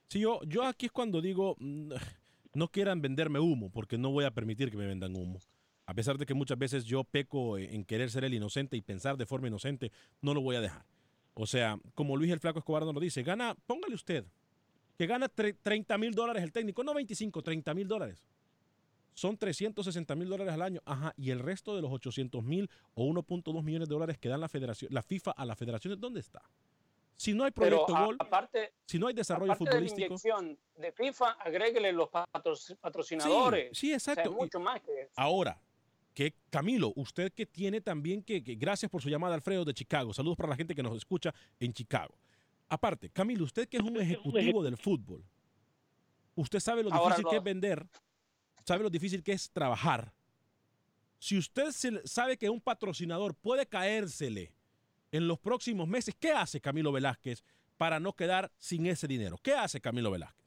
Sí, 0.08 0.22
yo, 0.22 0.40
yo 0.48 0.64
aquí 0.64 0.88
es 0.88 0.92
cuando 0.92 1.22
digo, 1.22 1.56
mm, 1.60 1.92
no 2.54 2.68
quieran 2.70 3.02
venderme 3.02 3.40
humo, 3.40 3.70
porque 3.72 3.98
no 3.98 4.10
voy 4.10 4.26
a 4.26 4.32
permitir 4.32 4.72
que 4.72 4.78
me 4.78 4.88
vendan 4.88 5.16
humo. 5.16 5.40
A 5.86 5.94
pesar 5.94 6.18
de 6.18 6.26
que 6.26 6.34
muchas 6.34 6.58
veces 6.58 6.86
yo 6.86 7.04
peco 7.04 7.58
en 7.58 7.84
querer 7.84 8.10
ser 8.10 8.24
el 8.24 8.34
inocente 8.34 8.78
y 8.78 8.82
pensar 8.82 9.18
de 9.18 9.26
forma 9.26 9.50
inocente, 9.50 9.92
no 10.22 10.34
lo 10.34 10.42
voy 10.42 10.56
a 10.56 10.62
dejar. 10.62 10.84
O 11.36 11.48
sea, 11.48 11.80
como 11.96 12.16
Luis 12.16 12.32
el 12.32 12.40
Flaco 12.40 12.60
Escobar 12.60 12.84
nos 12.84 12.94
lo 12.94 13.00
dice, 13.00 13.24
gana, 13.24 13.56
póngale 13.66 13.96
usted, 13.96 14.26
que 14.98 15.08
gana 15.08 15.30
30 15.30 15.98
mil 15.98 16.14
dólares 16.14 16.44
el 16.44 16.52
técnico, 16.52 16.84
no 16.84 16.94
25, 16.94 17.42
30 17.42 17.74
mil 17.74 17.88
dólares. 17.88 18.24
Son 19.16 19.38
360 19.38 20.16
mil 20.16 20.28
dólares 20.28 20.54
al 20.54 20.62
año. 20.62 20.82
Ajá, 20.86 21.14
y 21.18 21.30
el 21.30 21.40
resto 21.40 21.76
de 21.76 21.82
los 21.82 21.92
800 21.92 22.44
mil 22.44 22.70
o 22.96 23.06
1.2 23.06 23.64
millones 23.64 23.88
de 23.88 23.94
dólares 23.94 24.18
que 24.18 24.30
dan 24.30 24.42
la 24.42 24.50
federación, 24.50 24.92
la 24.94 25.04
FIFA 25.04 25.32
a 25.32 25.46
las 25.46 25.58
federaciones, 25.58 26.00
¿dónde 26.00 26.20
está? 26.20 26.42
Si 27.16 27.34
no 27.34 27.44
hay 27.44 27.52
proyecto 27.52 27.86
Pero, 27.88 28.06
gol, 28.06 28.16
aparte, 28.20 28.74
si 28.86 28.98
no 28.98 29.08
hay 29.08 29.14
desarrollo 29.14 29.56
futbolístico. 29.56 29.96
De, 29.96 30.02
la 30.02 30.06
inyección 30.08 30.58
de 30.78 30.92
FIFA, 30.92 31.32
agréguele 31.34 31.92
los 31.92 32.10
patrocinadores. 32.10 33.78
Sí, 33.78 33.88
sí 33.88 33.94
exacto. 33.94 34.30
O 34.30 34.34
sea, 34.34 34.42
mucho 34.42 34.60
más 34.60 34.82
que 34.82 35.02
eso. 35.02 35.12
Ahora, 35.16 35.62
que 36.14 36.36
Camilo, 36.50 36.94
usted 36.96 37.32
que 37.34 37.46
tiene 37.46 37.82
también 37.82 38.24
que, 38.24 38.44
que, 38.44 38.56
gracias 38.56 38.90
por 38.90 39.02
su 39.02 39.10
llamada, 39.10 39.36
Alfredo 39.36 39.66
de 39.66 39.74
Chicago. 39.74 40.14
Saludos 40.14 40.38
para 40.38 40.50
la 40.50 40.56
gente 40.56 40.76
que 40.76 40.84
nos 40.84 40.96
escucha 40.96 41.34
en 41.60 41.74
Chicago. 41.74 42.16
Aparte, 42.70 43.10
Camilo, 43.10 43.44
usted 43.44 43.68
que 43.68 43.78
es 43.78 43.84
un 43.84 44.00
ejecutivo 44.00 44.64
del 44.64 44.78
fútbol, 44.78 45.24
usted 46.36 46.60
sabe 46.60 46.84
lo 46.84 46.90
difícil 46.90 47.12
Ahora, 47.12 47.30
que 47.30 47.36
es 47.38 47.44
vender, 47.44 47.88
sabe 48.66 48.84
lo 48.84 48.90
difícil 48.90 49.24
que 49.24 49.34
es 49.34 49.52
trabajar. 49.52 50.14
Si 51.20 51.38
usted 51.38 51.72
se, 51.72 52.06
sabe 52.08 52.38
que 52.38 52.50
un 52.50 52.60
patrocinador 52.60 53.36
puede 53.36 53.66
caérsele 53.66 54.54
en 55.12 55.28
los 55.28 55.40
próximos 55.40 55.88
meses, 55.88 56.16
¿qué 56.20 56.32
hace 56.32 56.60
Camilo 56.60 56.92
Velázquez 56.92 57.44
para 57.78 58.00
no 58.00 58.14
quedar 58.14 58.52
sin 58.58 58.86
ese 58.88 59.08
dinero? 59.08 59.38
¿Qué 59.42 59.54
hace 59.54 59.80
Camilo 59.80 60.12
Velázquez? 60.12 60.43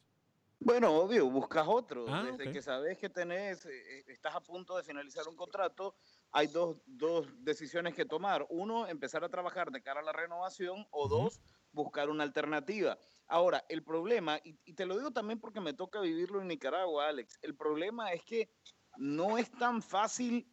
Bueno, 0.59 0.95
obvio, 0.95 1.29
buscas 1.31 1.67
otro. 1.69 2.07
Ah, 2.09 2.25
Desde 2.25 2.53
que 2.53 2.63
sabes 2.63 2.99
que 2.99 3.09
tenés, 3.09 3.67
eh, 3.67 4.05
estás 4.09 4.35
a 4.35 4.41
punto 4.41 4.77
de 4.77 4.83
finalizar 4.83 5.29
un 5.29 5.37
contrato, 5.37 5.95
hay 6.33 6.47
dos, 6.47 6.79
dos 6.87 7.27
decisiones 7.39 7.95
que 7.95 8.05
tomar. 8.05 8.47
Uno, 8.49 8.87
empezar 8.87 9.23
a 9.23 9.29
trabajar 9.29 9.71
de 9.71 9.83
cara 9.83 10.01
a 10.01 10.05
la 10.05 10.13
renovación 10.13 10.87
o 10.91 11.09
dos, 11.09 11.41
buscar 11.73 12.09
una 12.09 12.25
alternativa. 12.25 12.99
Ahora, 13.27 13.65
el 13.69 13.85
problema, 13.85 14.39
y, 14.43 14.59
y 14.65 14.73
te 14.73 14.87
lo 14.87 14.97
digo 14.97 15.13
también 15.13 15.39
porque 15.39 15.61
me 15.61 15.75
toca 15.75 16.01
vivirlo 16.01 16.41
en 16.41 16.49
Nicaragua, 16.49 17.09
Alex, 17.09 17.39
el 17.43 17.55
problema 17.55 18.13
es 18.13 18.23
que 18.25 18.51
no 18.97 19.37
es 19.37 19.51
tan 19.51 19.83
fácil 19.83 20.51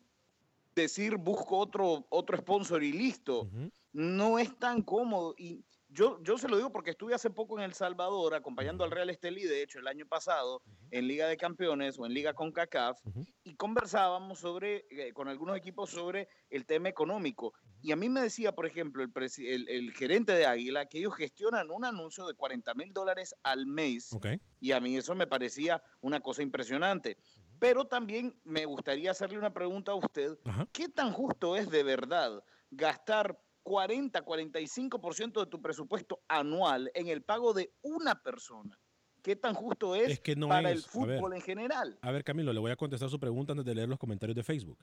decir 0.75 1.17
busco 1.17 1.57
otro, 1.57 2.05
otro 2.09 2.37
sponsor 2.37 2.83
y 2.83 2.91
listo. 2.91 3.49
No 3.91 4.39
es 4.39 4.57
tan 4.57 4.81
cómodo. 4.81 5.35
Y 5.37 5.63
yo, 5.93 6.21
yo 6.23 6.37
se 6.37 6.47
lo 6.47 6.57
digo 6.57 6.71
porque 6.71 6.91
estuve 6.91 7.13
hace 7.13 7.29
poco 7.29 7.57
en 7.57 7.63
El 7.63 7.73
Salvador 7.73 8.33
acompañando 8.33 8.83
al 8.83 8.91
Real 8.91 9.09
Estelí, 9.09 9.43
de 9.43 9.61
hecho, 9.61 9.79
el 9.79 9.87
año 9.87 10.05
pasado, 10.07 10.61
en 10.91 11.07
Liga 11.07 11.27
de 11.27 11.37
Campeones 11.37 11.97
o 11.99 12.05
en 12.05 12.13
Liga 12.13 12.33
con 12.33 12.51
CACAF, 12.51 12.99
y 13.43 13.55
conversábamos 13.55 14.39
sobre, 14.39 14.85
eh, 14.89 15.13
con 15.13 15.27
algunos 15.27 15.55
equipos 15.55 15.91
sobre 15.91 16.27
el 16.49 16.65
tema 16.65 16.89
económico. 16.89 17.53
Y 17.81 17.91
a 17.91 17.95
mí 17.95 18.09
me 18.09 18.21
decía, 18.21 18.53
por 18.53 18.65
ejemplo, 18.65 19.03
el, 19.03 19.11
el, 19.37 19.69
el 19.69 19.93
gerente 19.93 20.33
de 20.33 20.45
Águila 20.45 20.87
que 20.87 20.99
ellos 20.99 21.15
gestionan 21.15 21.69
un 21.69 21.85
anuncio 21.85 22.25
de 22.25 22.33
40 22.33 22.73
mil 22.73 22.93
dólares 22.93 23.35
al 23.43 23.65
mes. 23.65 24.13
Ok. 24.13 24.27
Y 24.59 24.71
a 24.71 24.79
mí 24.79 24.97
eso 24.97 25.13
me 25.15 25.27
parecía 25.27 25.83
una 26.01 26.21
cosa 26.21 26.41
impresionante. 26.41 27.17
Pero 27.59 27.85
también 27.85 28.39
me 28.43 28.65
gustaría 28.65 29.11
hacerle 29.11 29.37
una 29.37 29.53
pregunta 29.53 29.91
a 29.91 29.95
usted. 29.95 30.37
¿Qué 30.71 30.89
tan 30.89 31.13
justo 31.13 31.55
es 31.55 31.69
de 31.69 31.83
verdad 31.83 32.43
gastar 32.71 33.39
40, 33.63 34.23
45% 34.23 35.39
de 35.39 35.45
tu 35.47 35.61
presupuesto 35.61 36.21
anual 36.27 36.91
en 36.93 37.07
el 37.07 37.21
pago 37.23 37.53
de 37.53 37.71
una 37.81 38.21
persona? 38.21 38.77
¿Qué 39.21 39.35
tan 39.37 39.53
justo 39.53 39.95
es, 39.95 40.11
Es 40.11 40.19
que 40.19 40.35
no 40.35 40.49
para 40.49 40.71
es, 40.71 40.75
el 40.75 40.81
ver. 40.81 40.89
fútbol 41.17 41.33
en 41.33 41.41
general? 41.41 41.97
A 42.01 42.11
ver, 42.11 42.23
Camilo, 42.25 42.51
le 42.51 42.59
voy 42.59 42.71
a 42.71 42.75
contestar 42.75 43.09
su 43.09 43.19
pregunta 43.19 43.53
antes 43.53 43.65
de 43.65 43.73
leer 43.73 43.87
los 43.87 43.97
comentarios 43.97 44.35
de 44.35 44.43
Facebook. 44.43 44.77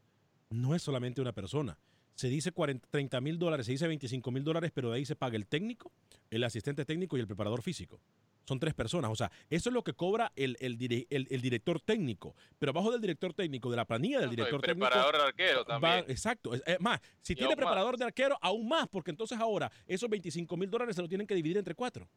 No 0.48 0.74
es 0.74 0.82
solamente 0.82 1.20
una 1.20 1.32
persona. 1.32 1.78
Se 2.14 2.28
dice 2.28 2.50
40, 2.50 2.88
30 2.90 3.20
mil 3.20 3.38
dólares, 3.38 3.66
se 3.66 3.72
dice 3.72 3.86
25 3.86 4.30
mil 4.30 4.42
dólares, 4.42 4.72
pero 4.74 4.90
de 4.90 4.96
ahí 4.96 5.04
se 5.04 5.14
paga 5.14 5.36
el 5.36 5.46
técnico, 5.46 5.92
el 6.30 6.42
asistente 6.42 6.84
técnico 6.84 7.16
y 7.16 7.20
el 7.20 7.26
preparador 7.26 7.62
físico. 7.62 8.00
Son 8.46 8.58
tres 8.58 8.74
personas. 8.74 9.10
O 9.10 9.14
sea, 9.14 9.30
eso 9.48 9.68
es 9.70 9.72
lo 9.74 9.84
que 9.84 9.92
cobra 9.92 10.32
el, 10.34 10.56
el, 10.60 10.76
dire- 10.76 11.06
el- 11.10 11.28
el 11.30 11.40
director 11.40 11.80
técnico. 11.80 12.34
Pero 12.58 12.70
abajo 12.70 12.90
del 12.90 13.00
director 13.00 13.32
técnico, 13.32 13.70
de 13.70 13.76
la 13.76 13.84
planilla 13.84 14.16
del 14.18 14.30
el 14.30 14.36
director 14.36 14.60
técnico. 14.60 14.86
preparador 14.88 15.16
de 15.16 15.22
arquero 15.22 15.58
va- 15.60 15.64
también. 15.66 16.04
exacto. 16.08 16.54
Es, 16.54 16.62
es 16.66 16.80
más, 16.80 17.00
si 17.20 17.34
Y 17.34 17.36
tiene 17.36 17.52
aún 17.52 17.58
más. 17.60 17.64
preparador 17.66 17.96
de 17.96 18.04
arquero, 18.06 18.36
aún 18.40 18.68
más, 18.68 18.88
porque 18.88 19.10
entonces 19.10 19.38
ahora 19.38 19.70
esos 19.86 20.08
25 20.10 20.56
mil 20.56 20.68
dólares 20.70 20.96
se 20.96 21.02
lo 21.02 21.08
tienen 21.08 21.26
que 21.26 21.34
dividir 21.34 21.58
entre 21.58 21.74
cuatro. 21.74 22.08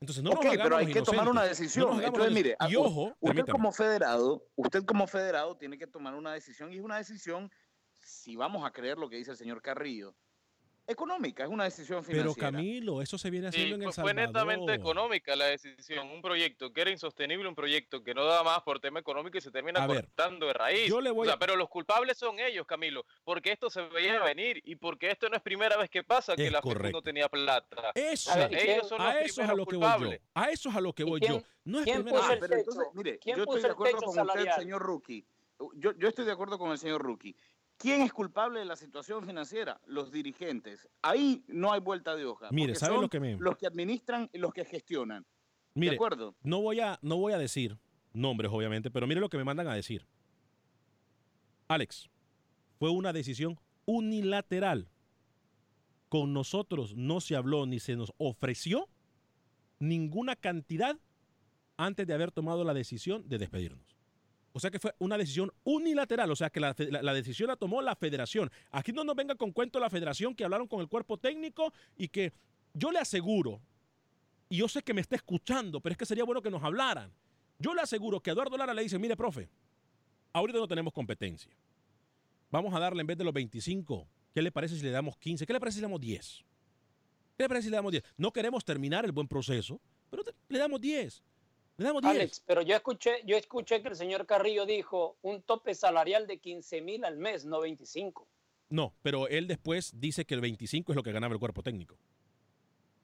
Entonces, 0.00 0.22
no 0.24 0.30
ok, 0.32 0.44
nos 0.44 0.56
pero 0.56 0.76
hay 0.76 0.86
los 0.86 0.94
que 0.94 1.02
tomar 1.02 1.28
una 1.28 1.42
inocentes. 1.46 1.58
decisión. 1.60 1.96
No 1.96 2.02
Entonces, 2.02 2.32
mire, 2.32 2.56
y 2.68 2.76
u- 2.76 2.82
ojo, 2.82 3.02
usted 3.04 3.18
permítame. 3.20 3.52
como 3.52 3.72
federado, 3.72 4.44
usted 4.56 4.84
como 4.84 5.06
federado 5.06 5.56
tiene 5.56 5.78
que 5.78 5.86
tomar 5.86 6.14
una 6.16 6.32
decisión 6.34 6.72
y 6.72 6.76
es 6.76 6.82
una 6.82 6.96
decisión, 6.96 7.50
si 8.00 8.34
vamos 8.34 8.66
a 8.66 8.72
creer 8.72 8.98
lo 8.98 9.08
que 9.08 9.16
dice 9.16 9.30
el 9.30 9.36
señor 9.36 9.62
Carrillo, 9.62 10.14
económica, 10.86 11.44
es 11.44 11.48
una 11.48 11.64
decisión 11.64 12.02
Pero 12.04 12.18
financiera. 12.34 12.50
Camilo, 12.50 13.00
eso 13.02 13.16
se 13.18 13.30
viene 13.30 13.48
haciendo 13.48 13.76
Sí, 13.76 13.82
en 13.82 13.82
El 13.88 13.92
fue, 13.92 14.02
fue 14.02 14.10
Salvador. 14.12 14.28
netamente 14.28 14.74
económica 14.74 15.36
la 15.36 15.46
decisión. 15.46 16.10
Un 16.10 16.20
proyecto 16.22 16.72
que 16.72 16.80
era 16.80 16.90
insostenible, 16.90 17.48
un 17.48 17.54
proyecto 17.54 18.02
que 18.02 18.14
no 18.14 18.24
daba 18.24 18.42
más 18.42 18.62
por 18.62 18.80
tema 18.80 19.00
económico 19.00 19.38
y 19.38 19.40
se 19.40 19.50
termina 19.50 19.82
A 19.82 19.86
ver, 19.86 20.04
cortando 20.06 20.46
de 20.46 20.52
raíz. 20.52 20.88
yo 20.88 21.00
le 21.00 21.10
voy 21.10 21.22
O 21.22 21.24
sea, 21.26 21.34
a- 21.34 21.38
Pero 21.38 21.56
los 21.56 21.68
culpables 21.68 22.18
son 22.18 22.38
ellos, 22.40 22.66
Camilo, 22.66 23.04
porque 23.24 23.52
esto 23.52 23.70
se 23.70 23.82
veía 23.88 24.20
venir 24.22 24.60
y 24.64 24.76
porque 24.76 25.10
esto 25.10 25.28
no 25.28 25.36
es 25.36 25.42
primera 25.42 25.76
vez 25.76 25.88
que 25.90 26.02
pasa 26.04 26.34
que 26.36 26.46
Es 26.46 26.52
la 26.52 26.60
correcto. 26.60 26.98
no 26.98 27.02
tenía 27.02 27.28
plata. 27.28 27.92
Eso, 27.94 28.30
O 28.30 28.34
sea, 28.34 28.46
ellos 28.46 28.88
son 28.88 29.00
a 29.00 29.14
los 29.14 29.22
eso 29.22 29.42
es 29.42 29.48
a 29.48 29.54
lo 29.54 29.66
que 29.66 29.76
voy 29.76 29.84
culpables. 29.88 30.20
yo. 30.20 30.26
A 30.34 30.50
eso 30.50 30.68
es 30.68 30.76
a 30.76 30.80
lo 30.80 30.92
que 30.92 31.04
voy 31.04 31.20
quién- 31.20 31.32
yo. 31.34 31.42
No 31.64 31.78
es 31.78 31.84
¿Quién 31.84 31.96
primera 32.02 32.16
puso 32.18 32.28
vez. 32.28 32.42
el 32.42 32.48
Pero 32.48 32.58
entonces, 32.60 32.84
mire, 32.94 33.18
¿Quién 33.18 33.36
yo 33.36 33.42
estoy 33.44 33.60
de 33.60 33.66
el 33.68 33.72
acuerdo 33.72 33.96
con 33.98 34.18
usted, 34.18 34.50
señor 34.56 34.82
Rookie. 34.82 35.24
Yo, 35.76 35.92
yo 35.96 36.08
estoy 36.08 36.24
de 36.24 36.32
acuerdo 36.32 36.58
con 36.58 36.72
el 36.72 36.78
señor 36.78 37.02
Rookie. 37.02 37.36
¿Quién 37.82 38.02
es 38.02 38.12
culpable 38.12 38.60
de 38.60 38.64
la 38.64 38.76
situación 38.76 39.26
financiera? 39.26 39.80
Los 39.86 40.12
dirigentes. 40.12 40.88
Ahí 41.02 41.44
no 41.48 41.72
hay 41.72 41.80
vuelta 41.80 42.14
de 42.14 42.24
hoja. 42.24 42.48
Mire, 42.52 42.74
¿sabe 42.76 42.94
son 42.94 43.02
lo 43.02 43.08
que 43.10 43.18
me- 43.20 43.36
Los 43.36 43.56
que 43.56 43.66
administran 43.66 44.30
y 44.32 44.38
los 44.38 44.52
que 44.52 44.64
gestionan. 44.64 45.26
Mire, 45.74 45.90
¿De 45.90 45.96
acuerdo? 45.96 46.36
No 46.42 46.60
voy, 46.60 46.80
a, 46.80 46.98
no 47.02 47.16
voy 47.16 47.32
a 47.32 47.38
decir 47.38 47.76
nombres, 48.12 48.50
obviamente, 48.52 48.90
pero 48.90 49.06
mire 49.06 49.20
lo 49.20 49.28
que 49.28 49.36
me 49.36 49.44
mandan 49.44 49.66
a 49.68 49.74
decir. 49.74 50.06
Alex, 51.68 52.08
fue 52.78 52.90
una 52.90 53.12
decisión 53.12 53.58
unilateral. 53.86 54.88
Con 56.08 56.32
nosotros 56.34 56.94
no 56.94 57.20
se 57.20 57.36
habló 57.36 57.64
ni 57.66 57.80
se 57.80 57.96
nos 57.96 58.12
ofreció 58.18 58.88
ninguna 59.78 60.36
cantidad 60.36 60.98
antes 61.78 62.06
de 62.06 62.14
haber 62.14 62.30
tomado 62.30 62.64
la 62.64 62.74
decisión 62.74 63.26
de 63.28 63.38
despedirnos. 63.38 63.91
O 64.52 64.60
sea 64.60 64.70
que 64.70 64.78
fue 64.78 64.94
una 64.98 65.16
decisión 65.16 65.50
unilateral, 65.64 66.30
o 66.30 66.36
sea 66.36 66.50
que 66.50 66.60
la, 66.60 66.74
decisión 66.74 67.48
la 67.48 67.56
tomó 67.56 67.80
la 67.80 67.96
federación. 67.96 68.50
Aquí 68.70 68.92
no 68.92 69.02
nos 69.02 69.16
venga 69.16 69.34
con 69.34 69.50
cuento 69.52 69.80
la 69.80 69.88
federación 69.88 70.34
que 70.34 70.44
hablaron 70.44 70.68
con 70.68 70.80
el 70.80 70.88
cuerpo 70.88 71.16
técnico 71.16 71.72
y 71.96 72.08
que 72.08 72.32
yo 72.74 72.90
le 72.90 72.98
aseguro, 72.98 73.60
y 74.48 74.58
yo 74.58 74.68
sé 74.68 74.82
que 74.82 74.92
me 74.92 75.00
está 75.00 75.16
escuchando, 75.16 75.80
pero 75.80 75.92
es 75.92 75.98
que 75.98 76.04
sería 76.04 76.24
bueno 76.24 76.42
que 76.42 76.50
nos 76.50 76.62
hablaran. 76.62 77.10
Yo 77.58 77.74
le 77.74 77.80
aseguro 77.80 78.20
que 78.20 78.30
Eduardo 78.30 78.56
Lara 78.56 78.74
le 78.74 78.82
dice, 78.82 78.98
mire, 78.98 79.16
profe, 79.16 79.48
ahorita 80.32 80.58
no 80.58 80.68
tenemos 80.68 80.92
competencia. 80.92 81.52
Vamos 82.50 82.74
a 82.74 82.78
darle 82.78 83.00
en 83.00 83.06
vez 83.06 83.16
de 83.16 83.24
los 83.24 83.32
25, 83.32 84.06
¿qué 84.34 84.42
le 84.42 84.52
parece 84.52 84.76
si 84.76 84.82
le 84.82 84.90
damos 84.90 85.16
15? 85.16 85.46
¿Qué 85.46 85.52
le 85.54 85.60
parece 85.60 85.76
si 85.76 85.80
le 85.80 85.86
damos 85.86 86.00
10? 86.00 86.44
¿Qué 87.38 87.44
le 87.44 87.48
parece 87.48 87.64
si 87.64 87.70
le 87.70 87.76
damos 87.76 87.92
10? 87.92 88.04
No 88.18 88.30
queremos 88.32 88.62
terminar 88.62 89.06
el 89.06 89.12
buen 89.12 89.26
proceso, 89.26 89.80
pero 90.10 90.22
le 90.48 90.58
damos 90.58 90.78
10. 90.80 91.22
Le 91.76 91.86
damos 91.86 92.02
10. 92.02 92.14
Alex, 92.14 92.42
pero 92.46 92.62
yo 92.62 92.76
escuché, 92.76 93.22
yo 93.24 93.36
escuché 93.36 93.82
que 93.82 93.88
el 93.88 93.96
señor 93.96 94.26
Carrillo 94.26 94.66
dijo 94.66 95.16
un 95.22 95.42
tope 95.42 95.74
salarial 95.74 96.26
de 96.26 96.38
15 96.38 96.80
mil 96.82 97.04
al 97.04 97.16
mes, 97.16 97.44
no 97.44 97.60
25. 97.60 98.28
No, 98.68 98.94
pero 99.02 99.28
él 99.28 99.46
después 99.46 99.92
dice 99.98 100.24
que 100.24 100.34
el 100.34 100.40
25 100.40 100.92
es 100.92 100.96
lo 100.96 101.02
que 101.02 101.12
ganaba 101.12 101.34
el 101.34 101.40
cuerpo 101.40 101.62
técnico. 101.62 101.96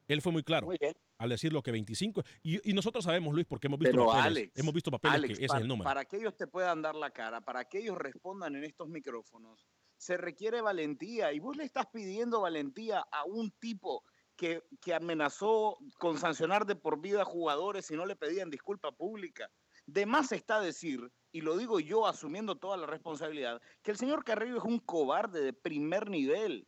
Él 0.07 0.23
fue 0.23 0.33
muy 0.33 0.43
claro 0.43 0.71
al 1.19 1.29
decir 1.29 1.53
lo 1.53 1.63
que 1.63 1.71
25. 1.71 2.23
Y, 2.43 2.71
y 2.71 2.73
nosotros 2.73 3.05
sabemos, 3.05 3.35
Luis, 3.35 3.47
porque 3.47 3.67
hemos 3.67 3.79
visto 3.79 3.93
Pero 3.93 4.07
papeles, 4.07 4.27
Alex, 4.27 4.59
hemos 4.59 4.75
visto 4.75 4.91
papeles 4.91 5.17
Alex, 5.17 5.39
que 5.39 5.45
ese 5.45 5.49
para, 5.49 5.59
es 5.59 5.63
el 5.63 5.69
número. 5.69 5.85
para 5.85 6.05
que 6.07 6.17
ellos 6.17 6.37
te 6.37 6.47
puedan 6.47 6.81
dar 6.81 6.95
la 6.95 7.11
cara, 7.11 7.43
para 7.43 7.67
que 7.67 7.79
ellos 7.81 7.99
respondan 7.99 8.57
en 8.57 8.65
estos 8.65 8.89
micrófonos, 8.89 9.67
se 9.99 10.17
requiere 10.17 10.63
valentía. 10.63 11.33
Y 11.33 11.39
vos 11.41 11.57
le 11.57 11.65
estás 11.65 11.87
pidiendo 11.93 12.41
valentía 12.41 13.05
a 13.13 13.25
un 13.25 13.51
tipo 13.51 14.05
que, 14.39 14.63
que 14.81 14.95
amenazó 14.95 15.77
con 15.99 16.17
sancionar 16.17 16.65
de 16.65 16.77
por 16.77 17.01
vida 17.01 17.23
a 17.23 17.27
jugadores 17.27 17.85
si 17.87 17.97
no 17.97 18.07
le 18.07 18.17
pedían 18.17 18.49
disculpa 18.51 18.93
pública. 18.93 19.51
De 19.85 20.07
más 20.07 20.33
está 20.33 20.61
decir, 20.61 21.11
y 21.33 21.41
lo 21.41 21.57
digo 21.57 21.81
yo 21.81 22.07
asumiendo 22.07 22.57
toda 22.57 22.77
la 22.77 22.87
responsabilidad, 22.87 23.61
que 23.83 23.91
el 23.91 23.97
señor 23.99 24.23
Carrillo 24.25 24.59
es 24.59 24.65
un 24.65 24.79
cobarde 24.79 25.43
de 25.43 25.53
primer 25.53 26.09
nivel. 26.09 26.67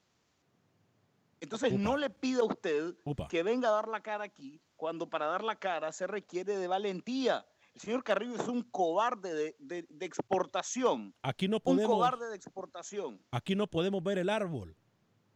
Entonces 1.41 1.73
no 1.73 1.97
le 1.97 2.11
pida 2.11 2.41
a 2.41 2.45
usted 2.45 2.95
que 3.31 3.43
venga 3.43 3.69
a 3.69 3.73
dar 3.73 3.89
la 3.89 4.03
cara 4.03 4.25
aquí, 4.25 4.61
cuando 4.77 5.09
para 5.09 5.27
dar 5.27 5.43
la 5.43 5.57
cara 5.57 5.93
se 5.93 6.07
requiere 6.07 6.57
de 6.59 6.67
valentía. 6.67 7.47
El 7.75 7.81
señor 7.81 8.03
Carrillo 8.03 8.35
es 8.35 8.49
un 8.49 8.63
cobarde 8.65 9.33
de, 9.33 9.57
de- 9.59 9.87
de 9.89 10.07
exportación. 10.07 11.15
Aquí 11.23 11.47
no 11.49 11.59
Un 11.59 11.63
podemos, 11.63 11.87
cobarde 11.97 12.29
de 12.29 12.37
exportación. 12.37 13.25
aquí 13.31 13.55
no 13.55 13.69
podemos 13.69 14.03
ver 14.03 14.19
el 14.19 14.29
árbol. 14.29 14.77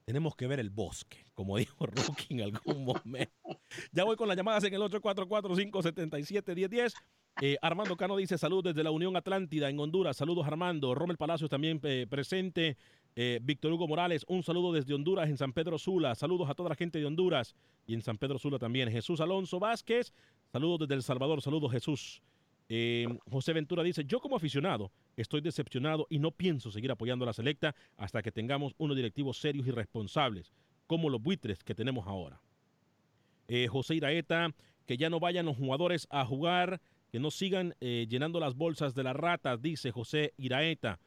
Tenemos 0.04 0.36
que 0.36 0.46
ver 0.46 0.60
el 0.60 0.68
bosque, 0.70 1.24
como 1.34 1.56
dijo 1.58 1.86
Rookie 1.86 2.34
en 2.34 2.42
algún 2.42 2.84
momento. 2.84 3.58
Ya 3.92 4.04
voy 4.04 4.16
con 4.16 4.28
las 4.28 4.36
llamadas 4.36 4.64
en 4.64 4.74
el 4.74 4.82
844-577-1010. 4.82 6.94
Eh, 7.40 7.56
Armando 7.62 7.96
Cano 7.96 8.16
dice 8.16 8.38
saludos 8.38 8.64
desde 8.64 8.84
la 8.84 8.90
Unión 8.90 9.16
Atlántida 9.16 9.70
en 9.70 9.80
Honduras. 9.80 10.16
Saludos 10.16 10.46
Armando. 10.46 10.94
Rommel 10.94 11.16
Palacios 11.16 11.50
también 11.50 11.80
eh, 11.82 12.06
presente. 12.08 12.76
Eh, 13.16 13.38
Víctor 13.42 13.72
Hugo 13.72 13.86
Morales, 13.86 14.24
un 14.26 14.42
saludo 14.42 14.72
desde 14.72 14.92
Honduras 14.92 15.28
en 15.28 15.36
San 15.36 15.52
Pedro 15.52 15.78
Sula. 15.78 16.16
Saludos 16.16 16.50
a 16.50 16.54
toda 16.54 16.70
la 16.70 16.74
gente 16.74 16.98
de 16.98 17.06
Honduras 17.06 17.54
y 17.86 17.94
en 17.94 18.02
San 18.02 18.18
Pedro 18.18 18.38
Sula 18.38 18.58
también. 18.58 18.90
Jesús 18.90 19.20
Alonso 19.20 19.60
Vázquez, 19.60 20.12
saludos 20.50 20.80
desde 20.80 20.94
El 20.94 21.02
Salvador. 21.02 21.40
Saludos 21.40 21.70
Jesús. 21.70 22.22
Eh, 22.68 23.06
José 23.30 23.52
Ventura 23.52 23.82
dice, 23.82 24.04
yo 24.04 24.20
como 24.20 24.36
aficionado 24.36 24.90
estoy 25.16 25.40
decepcionado 25.40 26.06
y 26.10 26.18
no 26.18 26.30
pienso 26.30 26.70
seguir 26.70 26.90
apoyando 26.90 27.24
a 27.24 27.26
la 27.26 27.32
selecta 27.32 27.74
hasta 27.96 28.22
que 28.22 28.32
tengamos 28.32 28.74
unos 28.78 28.96
directivos 28.96 29.38
serios 29.38 29.66
y 29.66 29.70
responsables, 29.70 30.52
como 30.86 31.10
los 31.10 31.22
buitres 31.22 31.62
que 31.62 31.74
tenemos 31.74 32.06
ahora. 32.06 32.40
Eh, 33.48 33.68
José 33.68 33.96
Iraeta, 33.96 34.54
que 34.86 34.96
ya 34.96 35.10
no 35.10 35.20
vayan 35.20 35.46
los 35.46 35.56
jugadores 35.56 36.06
a 36.10 36.24
jugar, 36.24 36.80
que 37.10 37.20
no 37.20 37.30
sigan 37.30 37.74
eh, 37.80 38.06
llenando 38.08 38.40
las 38.40 38.54
bolsas 38.54 38.94
de 38.94 39.04
las 39.04 39.16
ratas, 39.16 39.60
dice 39.62 39.90
José 39.90 40.34
Iraeta. 40.36 40.98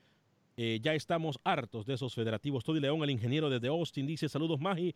Eh, 0.60 0.80
ya 0.82 0.96
estamos 0.96 1.40
hartos 1.44 1.86
de 1.86 1.94
esos 1.94 2.16
federativos. 2.16 2.64
Tony 2.64 2.80
León, 2.80 3.04
el 3.04 3.12
ingeniero 3.12 3.50
desde 3.50 3.68
Austin, 3.68 4.08
dice 4.08 4.28
saludos 4.28 4.60
magi, 4.60 4.96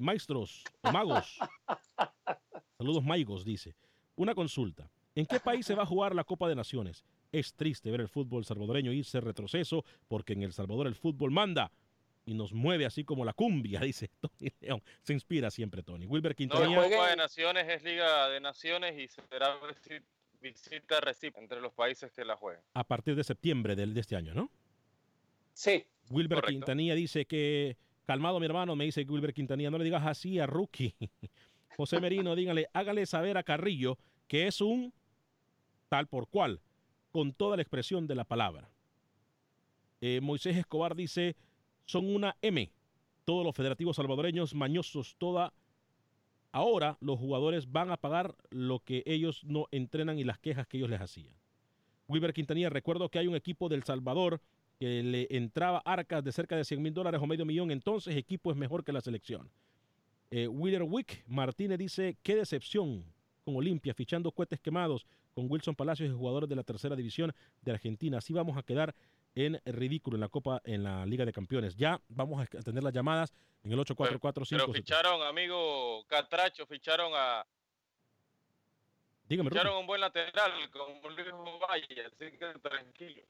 maestros 0.00 0.64
magos. 0.82 1.38
saludos 2.78 3.04
maigos, 3.04 3.44
dice. 3.44 3.76
Una 4.16 4.34
consulta. 4.34 4.90
¿En 5.14 5.26
qué 5.26 5.38
país 5.38 5.64
se 5.64 5.74
va 5.74 5.84
a 5.84 5.86
jugar 5.86 6.14
la 6.14 6.24
Copa 6.24 6.48
de 6.48 6.56
Naciones? 6.56 7.04
Es 7.38 7.54
triste 7.54 7.90
ver 7.90 8.00
el 8.00 8.08
fútbol 8.08 8.44
salvadoreño 8.44 8.92
irse 8.92 9.20
retroceso 9.20 9.84
porque 10.08 10.32
en 10.32 10.42
El 10.42 10.52
Salvador 10.52 10.86
el 10.86 10.94
fútbol 10.94 11.30
manda. 11.30 11.70
y 12.24 12.34
nos 12.34 12.52
mueve 12.52 12.86
así 12.86 13.04
como 13.04 13.24
la 13.24 13.32
cumbia, 13.32 13.80
dice 13.92 14.10
Tony 14.20 14.50
León. 14.60 14.82
Se 15.02 15.12
inspira 15.12 15.50
siempre, 15.50 15.82
Tony. 15.82 16.06
Wilber 16.06 16.32
No 16.32 16.36
Quintanilla. 16.36 16.84
es 16.86 16.92
Copa 16.92 17.10
de 17.10 17.16
Naciones, 17.16 17.68
es 17.68 17.82
Liga 17.84 18.28
de 18.28 18.40
Naciones 18.40 18.98
y 18.98 19.06
será 19.08 19.56
visita 20.40 21.00
recíproca 21.00 21.40
entre 21.42 21.60
los 21.60 21.72
países 21.72 22.10
que 22.12 22.24
la 22.24 22.36
jueguen. 22.36 22.62
a 22.74 22.84
partir 22.84 23.14
de 23.14 23.22
septiembre 23.24 23.74
del, 23.76 23.94
de 23.94 24.00
este 24.00 24.16
año, 24.16 24.34
¿no? 24.34 24.50
Sí. 25.52 25.84
Wilber 26.10 26.36
Correcto. 26.38 26.50
Quintanilla 26.52 26.94
dice 26.94 27.24
que, 27.26 27.76
calmado 28.06 28.38
mi 28.40 28.46
hermano, 28.46 28.76
me 28.76 28.84
dice 28.84 29.02
Wilber 29.08 29.32
Quintanilla, 29.32 29.70
no 29.70 29.78
le 29.78 29.84
digas 29.84 30.04
así 30.06 30.38
a 30.38 30.46
Rookie. 30.46 30.94
José 31.76 32.00
Merino, 32.00 32.34
dígale, 32.34 32.68
hágale 32.72 33.06
saber 33.06 33.36
a 33.38 33.42
Carrillo 33.42 33.98
que 34.28 34.46
es 34.46 34.60
un 34.60 34.92
tal 35.88 36.06
por 36.08 36.28
cual, 36.28 36.60
con 37.16 37.32
toda 37.32 37.56
la 37.56 37.62
expresión 37.62 38.06
de 38.06 38.14
la 38.14 38.24
palabra. 38.24 38.68
Eh, 40.02 40.20
Moisés 40.20 40.54
Escobar 40.54 40.94
dice, 40.94 41.34
son 41.86 42.14
una 42.14 42.36
M, 42.42 42.70
todos 43.24 43.42
los 43.42 43.56
federativos 43.56 43.96
salvadoreños 43.96 44.54
mañosos, 44.54 45.16
toda... 45.16 45.54
Ahora 46.52 46.98
los 47.00 47.18
jugadores 47.18 47.72
van 47.72 47.90
a 47.90 47.96
pagar 47.96 48.34
lo 48.50 48.80
que 48.80 49.02
ellos 49.06 49.42
no 49.44 49.66
entrenan 49.70 50.18
y 50.18 50.24
las 50.24 50.38
quejas 50.38 50.66
que 50.66 50.76
ellos 50.76 50.90
les 50.90 51.00
hacían. 51.00 51.32
Wilber 52.06 52.34
Quintanilla, 52.34 52.68
recuerdo 52.68 53.08
que 53.08 53.18
hay 53.18 53.28
un 53.28 53.34
equipo 53.34 53.70
del 53.70 53.82
Salvador 53.82 54.42
que 54.78 55.02
le 55.02 55.26
entraba 55.30 55.78
arcas 55.86 56.22
de 56.22 56.32
cerca 56.32 56.54
de 56.54 56.64
100 56.64 56.82
mil 56.82 56.92
dólares 56.92 57.18
o 57.22 57.26
medio 57.26 57.46
millón, 57.46 57.70
entonces 57.70 58.14
equipo 58.14 58.50
es 58.50 58.58
mejor 58.58 58.84
que 58.84 58.92
la 58.92 59.00
selección. 59.00 59.48
Eh, 60.30 60.48
Willer 60.48 60.82
Wick 60.82 61.24
Martínez 61.26 61.78
dice, 61.78 62.18
qué 62.22 62.36
decepción 62.36 63.06
con 63.42 63.56
Olimpia, 63.56 63.94
fichando 63.94 64.30
cohetes 64.30 64.60
quemados 64.60 65.06
con 65.36 65.50
Wilson 65.50 65.74
Palacios 65.74 66.08
y 66.08 66.12
jugadores 66.14 66.48
de 66.48 66.56
la 66.56 66.62
tercera 66.62 66.96
división 66.96 67.30
de 67.60 67.70
Argentina. 67.70 68.16
Así 68.16 68.32
vamos 68.32 68.56
a 68.56 68.62
quedar 68.62 68.94
en 69.34 69.60
ridículo 69.66 70.16
en 70.16 70.22
la 70.22 70.30
Copa, 70.30 70.62
en 70.64 70.82
la 70.82 71.04
Liga 71.04 71.26
de 71.26 71.32
Campeones. 71.34 71.76
Ya 71.76 72.00
vamos 72.08 72.40
a 72.40 72.44
atender 72.58 72.82
las 72.82 72.94
llamadas 72.94 73.34
en 73.62 73.70
el 73.70 73.76
Pero 73.76 73.82
8445. 73.82 74.72
ficharon, 74.72 75.22
amigo 75.22 76.06
Catracho, 76.06 76.66
ficharon 76.66 77.12
a 77.14 77.46
Dígame, 79.28 79.50
ficharon 79.50 79.76
un 79.76 79.86
buen 79.86 80.00
lateral 80.00 80.52
como 80.70 81.10
Luis 81.10 81.28
Valle, 81.68 82.06
así 82.06 82.30
que 82.38 82.58
tranquilo. 82.62 83.22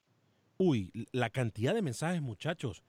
Uy, 0.58 0.92
la 1.10 1.30
cantidad 1.30 1.74
de 1.74 1.82
mensajes, 1.82 2.22
muchachos, 2.22 2.84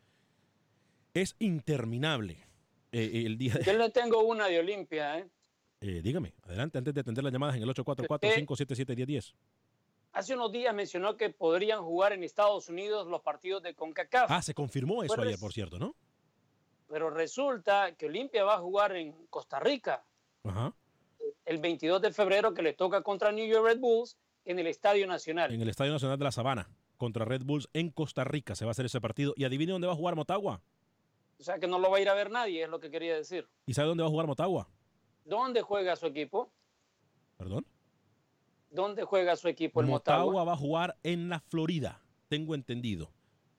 es 1.15 1.35
interminable. 1.39 2.37
Eh, 2.91 3.23
el 3.25 3.39
día 3.39 3.55
de... 3.55 3.63
Yo 3.63 3.73
le 3.73 3.89
tengo 3.89 4.21
una 4.21 4.45
de 4.45 4.59
Olimpia, 4.59 5.17
¿eh? 5.17 5.27
Eh, 5.79 6.01
dígame, 6.01 6.33
adelante, 6.43 6.77
antes 6.77 6.93
de 6.93 7.01
atender 7.01 7.23
las 7.23 7.31
llamadas 7.31 7.55
en 7.55 7.63
el 7.63 7.69
844-577-1010. 7.69 9.33
Hace 10.13 10.33
unos 10.33 10.51
días 10.51 10.73
mencionó 10.73 11.15
que 11.15 11.29
podrían 11.29 11.83
jugar 11.83 12.13
en 12.13 12.23
Estados 12.23 12.69
Unidos 12.69 13.07
los 13.07 13.21
partidos 13.21 13.61
de 13.61 13.75
CONCACAF. 13.75 14.31
Ah, 14.31 14.41
se 14.41 14.55
confirmó 14.55 15.03
eso 15.03 15.21
ayer, 15.21 15.37
por 15.37 15.53
cierto, 15.53 15.77
¿no? 15.77 15.95
Pero 16.87 17.11
resulta 17.11 17.91
que 17.95 18.07
Olimpia 18.07 18.43
va 18.43 18.55
a 18.55 18.59
jugar 18.59 18.95
en 18.95 19.13
Costa 19.29 19.59
Rica 19.59 20.03
Ajá. 20.43 20.73
el 21.45 21.59
22 21.59 22.01
de 22.01 22.11
febrero 22.11 22.53
que 22.53 22.63
le 22.63 22.73
toca 22.73 23.03
contra 23.03 23.31
New 23.31 23.45
York 23.45 23.65
Red 23.65 23.79
Bulls 23.79 24.17
en 24.45 24.57
el 24.57 24.67
Estadio 24.67 25.05
Nacional. 25.05 25.53
En 25.53 25.61
el 25.61 25.69
Estadio 25.69 25.91
Nacional 25.91 26.17
de 26.17 26.23
la 26.23 26.31
Sabana, 26.31 26.69
contra 26.95 27.25
Red 27.25 27.43
Bulls 27.43 27.69
en 27.73 27.91
Costa 27.91 28.23
Rica 28.23 28.55
se 28.55 28.65
va 28.65 28.69
a 28.69 28.71
hacer 28.71 28.85
ese 28.85 28.99
partido. 29.01 29.33
Y 29.35 29.43
adivine 29.43 29.73
dónde 29.73 29.85
va 29.85 29.93
a 29.93 29.97
jugar 29.97 30.15
Motagua. 30.15 30.61
O 31.39 31.43
sea 31.43 31.59
que 31.59 31.67
no 31.67 31.77
lo 31.77 31.91
va 31.91 31.97
a 31.97 32.01
ir 32.01 32.09
a 32.09 32.15
ver 32.15 32.31
nadie, 32.31 32.63
es 32.63 32.69
lo 32.69 32.79
que 32.79 32.89
quería 32.89 33.15
decir. 33.15 33.47
¿Y 33.67 33.73
sabe 33.75 33.89
dónde 33.89 34.01
va 34.01 34.07
a 34.07 34.11
jugar 34.11 34.25
Motagua? 34.25 34.67
¿Dónde 35.27 35.61
juega 35.61 35.95
su 35.95 36.05
equipo? 36.07 36.51
Perdón. 37.37 37.65
¿Dónde 38.69 39.03
juega 39.03 39.35
su 39.35 39.47
equipo 39.47 39.81
el 39.81 39.87
Motagua 39.87 40.25
Motagua? 40.25 40.43
va 40.45 40.53
a 40.53 40.57
jugar 40.57 40.97
en 41.03 41.29
la 41.29 41.39
Florida, 41.39 42.01
tengo 42.29 42.55
entendido. 42.55 43.11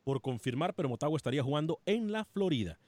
Por 0.05 0.21
confirmar, 0.23 0.75
pero 0.75 0.89
Motagua 0.89 1.17
estaría 1.19 1.43
jugando 1.43 1.81
en 1.85 2.11
la 2.13 2.25
Florida. 2.25 2.79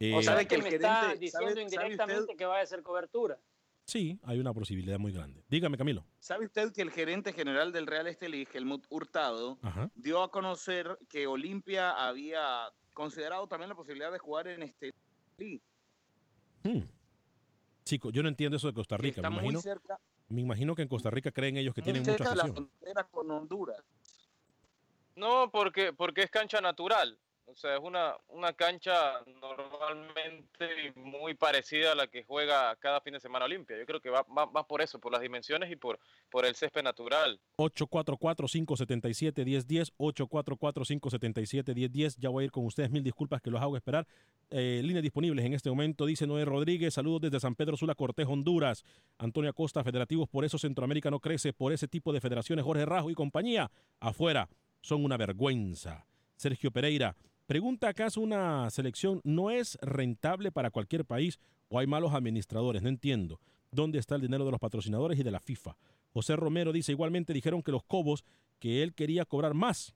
Eh, 0.00 0.12
o 0.14 0.20
sea 0.22 0.32
sabe 0.32 0.46
que 0.48 0.56
que 0.56 0.62
me 0.62 0.68
está 0.70 1.14
diciendo 1.14 1.48
sabe- 1.50 1.62
indirectamente 1.62 2.36
que 2.36 2.44
va 2.44 2.58
a 2.58 2.62
hacer 2.62 2.82
cobertura. 2.82 3.38
Sí, 3.86 4.18
hay 4.24 4.38
una 4.40 4.52
posibilidad 4.52 4.98
muy 4.98 5.12
grande. 5.12 5.44
Dígame, 5.48 5.76
Camilo. 5.76 6.04
¿Sabe 6.18 6.46
usted 6.46 6.72
que 6.72 6.82
el 6.82 6.90
gerente 6.90 7.32
general 7.32 7.70
del 7.70 7.86
Real 7.86 8.06
Estelí, 8.06 8.48
Helmut 8.52 8.86
Hurtado, 8.88 9.58
Ajá. 9.62 9.90
dio 9.94 10.22
a 10.22 10.30
conocer 10.30 10.98
que 11.08 11.26
Olimpia 11.26 11.90
había 11.90 12.72
considerado 12.94 13.46
también 13.46 13.68
la 13.68 13.74
posibilidad 13.76 14.10
de 14.10 14.18
jugar 14.18 14.48
en 14.48 14.62
este 14.62 14.92
Hmm. 16.64 16.80
Chico, 17.84 18.10
yo 18.10 18.22
no 18.22 18.28
entiendo 18.28 18.56
eso 18.56 18.66
de 18.66 18.72
Costa 18.74 18.96
Rica. 18.96 19.16
está 19.20 19.30
Me 19.30 19.36
muy 19.36 19.44
imagino, 19.44 19.60
cerca, 19.60 20.00
me 20.28 20.40
imagino 20.40 20.74
que 20.74 20.82
en 20.82 20.88
Costa 20.88 21.10
Rica 21.10 21.30
creen 21.30 21.56
ellos 21.58 21.74
que 21.74 21.82
muy 21.82 21.84
tienen 21.92 22.02
mucha 22.02 22.12
cerca 22.12 22.30
de 22.30 22.36
la 22.36 22.42
afición. 22.44 22.68
frontera 22.70 23.04
con 23.04 23.30
Honduras. 23.30 23.82
No, 25.16 25.50
porque, 25.50 25.92
porque 25.92 26.22
es 26.22 26.30
cancha 26.30 26.60
natural. 26.60 27.18
O 27.46 27.54
sea, 27.54 27.74
es 27.74 27.80
una, 27.82 28.16
una 28.28 28.54
cancha 28.54 29.22
normalmente 29.40 30.92
muy 30.96 31.34
parecida 31.34 31.92
a 31.92 31.94
la 31.94 32.06
que 32.06 32.24
juega 32.24 32.74
cada 32.76 33.00
fin 33.00 33.12
de 33.12 33.20
semana 33.20 33.44
Olimpia. 33.44 33.76
Yo 33.78 33.86
creo 33.86 34.00
que 34.00 34.10
va, 34.10 34.22
va, 34.22 34.46
va 34.46 34.66
por 34.66 34.80
eso, 34.80 34.98
por 34.98 35.12
las 35.12 35.20
dimensiones 35.20 35.70
y 35.70 35.76
por, 35.76 36.00
por 36.30 36.46
el 36.46 36.56
césped 36.56 36.82
natural. 36.82 37.38
844-577-1010, 37.58 39.92
844-577-1010. 39.98 42.16
Ya 42.18 42.30
voy 42.30 42.42
a 42.42 42.46
ir 42.46 42.50
con 42.50 42.64
ustedes. 42.64 42.90
Mil 42.90 43.04
disculpas 43.04 43.42
que 43.42 43.50
los 43.50 43.60
hago 43.60 43.76
esperar. 43.76 44.06
Eh, 44.50 44.80
líneas 44.82 45.02
disponibles 45.02 45.44
en 45.44 45.52
este 45.52 45.68
momento, 45.70 46.06
dice 46.06 46.26
Noé 46.26 46.44
Rodríguez. 46.44 46.94
Saludos 46.94 47.22
desde 47.22 47.40
San 47.40 47.54
Pedro 47.54 47.76
Sula, 47.76 47.94
Cortés, 47.94 48.26
Honduras. 48.26 48.84
Antonio 49.18 49.50
Acosta, 49.50 49.84
federativos, 49.84 50.28
por 50.28 50.44
eso 50.44 50.58
Centroamérica 50.58 51.10
no 51.10 51.20
crece, 51.20 51.52
por 51.52 51.72
ese 51.72 51.88
tipo 51.88 52.12
de 52.12 52.20
federaciones. 52.20 52.64
Jorge 52.64 52.86
Rajo 52.86 53.10
y 53.10 53.14
compañía, 53.14 53.70
afuera, 54.00 54.48
son 54.80 55.04
una 55.04 55.16
vergüenza. 55.16 56.06
Sergio 56.36 56.70
Pereira, 56.70 57.16
pregunta, 57.46 57.88
¿acaso 57.88 58.20
una 58.20 58.70
selección 58.70 59.20
no 59.24 59.50
es 59.50 59.78
rentable 59.82 60.52
para 60.52 60.70
cualquier 60.70 61.04
país 61.04 61.38
o 61.68 61.78
hay 61.78 61.86
malos 61.86 62.12
administradores? 62.14 62.82
No 62.82 62.88
entiendo. 62.88 63.40
¿Dónde 63.70 63.98
está 63.98 64.14
el 64.14 64.22
dinero 64.22 64.44
de 64.44 64.52
los 64.52 64.60
patrocinadores 64.60 65.18
y 65.18 65.22
de 65.22 65.30
la 65.30 65.40
FIFA? 65.40 65.76
José 66.12 66.36
Romero 66.36 66.72
dice, 66.72 66.92
igualmente 66.92 67.32
dijeron 67.32 67.62
que 67.62 67.72
los 67.72 67.82
Cobos, 67.82 68.24
que 68.60 68.82
él 68.82 68.94
quería 68.94 69.24
cobrar 69.24 69.52
más 69.52 69.94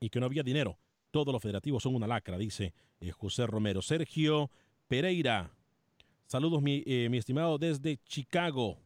y 0.00 0.08
que 0.08 0.18
no 0.18 0.26
había 0.26 0.42
dinero. 0.42 0.78
Todos 1.10 1.32
los 1.32 1.42
federativos 1.42 1.82
son 1.82 1.94
una 1.94 2.06
lacra, 2.06 2.38
dice 2.38 2.72
eh, 3.00 3.10
José 3.10 3.46
Romero. 3.46 3.82
Sergio 3.82 4.50
Pereira, 4.88 5.50
saludos 6.26 6.62
mi, 6.62 6.82
eh, 6.86 7.08
mi 7.10 7.18
estimado 7.18 7.58
desde 7.58 7.98
Chicago. 8.04 8.78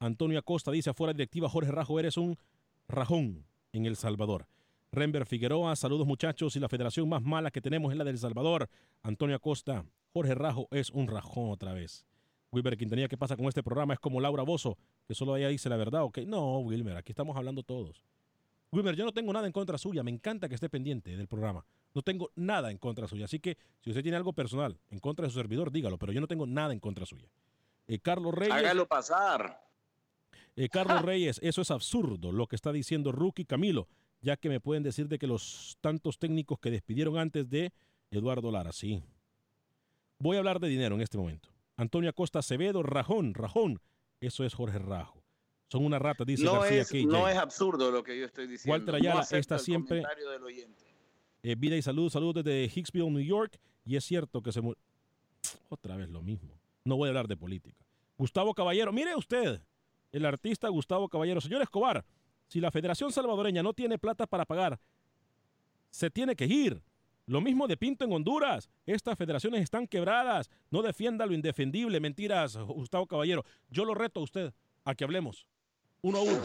Antonio 0.00 0.38
Acosta 0.38 0.70
dice, 0.72 0.90
afuera 0.90 1.12
directiva, 1.12 1.48
Jorge 1.48 1.70
Rajo, 1.70 1.98
eres 2.00 2.16
un 2.16 2.36
rajón 2.88 3.46
en 3.72 3.86
El 3.86 3.96
Salvador. 3.96 4.46
Rember 4.94 5.26
Figueroa, 5.26 5.74
saludos 5.74 6.06
muchachos, 6.06 6.54
y 6.54 6.60
la 6.60 6.68
federación 6.68 7.08
más 7.08 7.20
mala 7.20 7.50
que 7.50 7.60
tenemos 7.60 7.92
es 7.92 7.98
la 7.98 8.04
del 8.04 8.16
Salvador. 8.16 8.68
Antonio 9.02 9.34
Acosta, 9.34 9.84
Jorge 10.12 10.34
Rajo 10.36 10.68
es 10.70 10.90
un 10.90 11.08
rajón 11.08 11.50
otra 11.50 11.72
vez. 11.72 12.06
Wilber 12.52 12.76
Quintanilla, 12.76 13.08
¿qué 13.08 13.18
pasa 13.18 13.36
con 13.36 13.46
este 13.46 13.64
programa? 13.64 13.94
Es 13.94 14.00
como 14.00 14.20
Laura 14.20 14.44
Bozo, 14.44 14.78
que 15.06 15.14
solo 15.14 15.36
ella 15.36 15.48
dice 15.48 15.68
la 15.68 15.76
verdad, 15.76 16.04
¿ok? 16.04 16.18
No, 16.18 16.60
Wilmer, 16.60 16.96
aquí 16.96 17.10
estamos 17.10 17.36
hablando 17.36 17.64
todos. 17.64 18.04
Wilmer, 18.70 18.94
yo 18.94 19.04
no 19.04 19.12
tengo 19.12 19.32
nada 19.32 19.46
en 19.46 19.52
contra 19.52 19.78
suya, 19.78 20.04
me 20.04 20.12
encanta 20.12 20.48
que 20.48 20.54
esté 20.54 20.68
pendiente 20.68 21.16
del 21.16 21.26
programa. 21.26 21.66
No 21.92 22.02
tengo 22.02 22.30
nada 22.36 22.70
en 22.70 22.78
contra 22.78 23.08
suya, 23.08 23.24
así 23.24 23.40
que 23.40 23.58
si 23.80 23.90
usted 23.90 24.02
tiene 24.02 24.16
algo 24.16 24.32
personal 24.32 24.78
en 24.90 25.00
contra 25.00 25.24
de 25.26 25.32
su 25.32 25.38
servidor, 25.38 25.72
dígalo, 25.72 25.98
pero 25.98 26.12
yo 26.12 26.20
no 26.20 26.28
tengo 26.28 26.46
nada 26.46 26.72
en 26.72 26.78
contra 26.78 27.04
suya. 27.04 27.28
Eh, 27.88 27.98
Carlos 27.98 28.32
Reyes. 28.32 28.54
Hágalo 28.54 28.86
pasar. 28.86 29.60
Eh, 30.54 30.68
Carlos 30.68 31.02
Reyes, 31.02 31.40
eso 31.42 31.62
es 31.62 31.72
absurdo 31.72 32.30
lo 32.30 32.46
que 32.46 32.54
está 32.54 32.70
diciendo 32.70 33.10
Rookie 33.10 33.44
Camilo, 33.44 33.88
ya 34.24 34.36
que 34.36 34.48
me 34.48 34.58
pueden 34.58 34.82
decir 34.82 35.06
de 35.06 35.18
que 35.18 35.26
los 35.26 35.76
tantos 35.80 36.18
técnicos 36.18 36.58
que 36.58 36.70
despidieron 36.70 37.18
antes 37.18 37.48
de 37.50 37.72
Eduardo 38.10 38.50
Lara, 38.50 38.72
sí. 38.72 39.02
Voy 40.18 40.36
a 40.36 40.38
hablar 40.38 40.60
de 40.60 40.68
dinero 40.68 40.94
en 40.94 41.02
este 41.02 41.18
momento. 41.18 41.50
Antonio 41.76 42.08
Acosta 42.08 42.38
Acevedo, 42.38 42.82
Rajón, 42.82 43.34
Rajón, 43.34 43.80
eso 44.20 44.44
es 44.44 44.54
Jorge 44.54 44.78
Rajo. 44.78 45.22
Son 45.68 45.84
una 45.84 45.98
rata, 45.98 46.24
dice 46.24 46.44
No 46.44 46.60
García 46.60 46.82
es, 46.82 46.88
KJ. 46.90 47.06
no 47.06 47.28
es 47.28 47.36
absurdo 47.36 47.90
lo 47.90 48.02
que 48.02 48.18
yo 48.18 48.24
estoy 48.24 48.46
diciendo. 48.46 48.72
Walter 48.72 48.94
Ayala 48.94 49.26
no 49.30 49.36
está 49.38 49.58
siempre- 49.58 49.96
del. 49.98 50.06
Eh, 51.42 51.56
vida 51.56 51.76
y 51.76 51.82
salud, 51.82 52.08
salud 52.10 52.34
desde 52.34 52.64
Hicksville, 52.74 53.10
New 53.10 53.20
York. 53.20 53.58
Y 53.84 53.96
es 53.96 54.04
cierto 54.04 54.40
que 54.42 54.50
se... 54.52 54.62
Otra 55.68 55.96
vez 55.96 56.08
lo 56.08 56.22
mismo. 56.22 56.58
No 56.84 56.96
voy 56.96 57.08
a 57.08 57.10
hablar 57.10 57.28
de 57.28 57.36
política. 57.36 57.84
Gustavo 58.16 58.54
Caballero, 58.54 58.92
mire 58.92 59.14
usted, 59.14 59.60
el 60.12 60.24
artista 60.24 60.68
Gustavo 60.68 61.08
Caballero. 61.08 61.40
Señor 61.42 61.60
Escobar, 61.60 62.04
si 62.48 62.60
la 62.60 62.70
Federación 62.70 63.10
Salvadoreña 63.12 63.62
no 63.62 63.72
tiene 63.72 63.98
plata 63.98 64.26
para 64.26 64.44
pagar, 64.44 64.78
se 65.90 66.10
tiene 66.10 66.34
que 66.36 66.46
ir. 66.46 66.82
Lo 67.26 67.40
mismo 67.40 67.66
de 67.66 67.76
Pinto 67.78 68.04
en 68.04 68.12
Honduras. 68.12 68.68
Estas 68.84 69.16
federaciones 69.16 69.62
están 69.62 69.86
quebradas. 69.86 70.50
No 70.70 70.82
defienda 70.82 71.24
lo 71.24 71.32
indefendible. 71.32 71.98
Mentiras, 71.98 72.56
Gustavo 72.56 73.06
Caballero. 73.06 73.44
Yo 73.70 73.86
lo 73.86 73.94
reto 73.94 74.20
a 74.20 74.24
usted 74.24 74.52
a 74.84 74.94
que 74.94 75.04
hablemos 75.04 75.46
uno 76.02 76.18
a 76.18 76.22
uno 76.22 76.42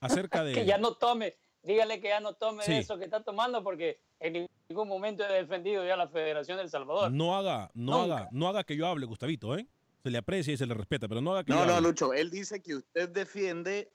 acerca 0.00 0.42
de... 0.44 0.54
Que 0.54 0.64
ya 0.64 0.78
no 0.78 0.94
tome, 0.94 1.34
dígale 1.62 2.00
que 2.00 2.08
ya 2.08 2.20
no 2.20 2.32
tome 2.32 2.64
Sí. 2.64 2.72
eso 2.72 2.96
que 2.98 3.04
está 3.04 3.22
tomando 3.22 3.62
porque 3.62 4.00
en 4.18 4.48
ningún 4.70 4.88
momento 4.88 5.22
he 5.28 5.32
defendido 5.34 5.86
ya 5.86 5.94
la 5.94 6.08
Federación 6.08 6.56
del 6.56 6.70
Salvador. 6.70 7.12
No 7.12 7.36
haga, 7.36 7.70
no 7.74 8.00
Nunca. 8.00 8.16
haga, 8.16 8.28
no 8.32 8.48
haga 8.48 8.64
que 8.64 8.76
yo 8.78 8.86
hable, 8.86 9.04
Gustavito, 9.04 9.58
¿eh? 9.58 9.66
Se 10.02 10.10
le 10.10 10.16
aprecia 10.16 10.54
y 10.54 10.56
se 10.56 10.64
le 10.66 10.72
respeta, 10.72 11.06
pero 11.06 11.20
no 11.20 11.32
haga 11.32 11.44
que 11.44 11.52
No, 11.52 11.58
yo 11.60 11.66
no, 11.66 11.72
hable. 11.74 11.88
Lucho, 11.88 12.14
él 12.14 12.30
dice 12.30 12.62
que 12.62 12.76
usted 12.76 13.10
defiende 13.10 13.90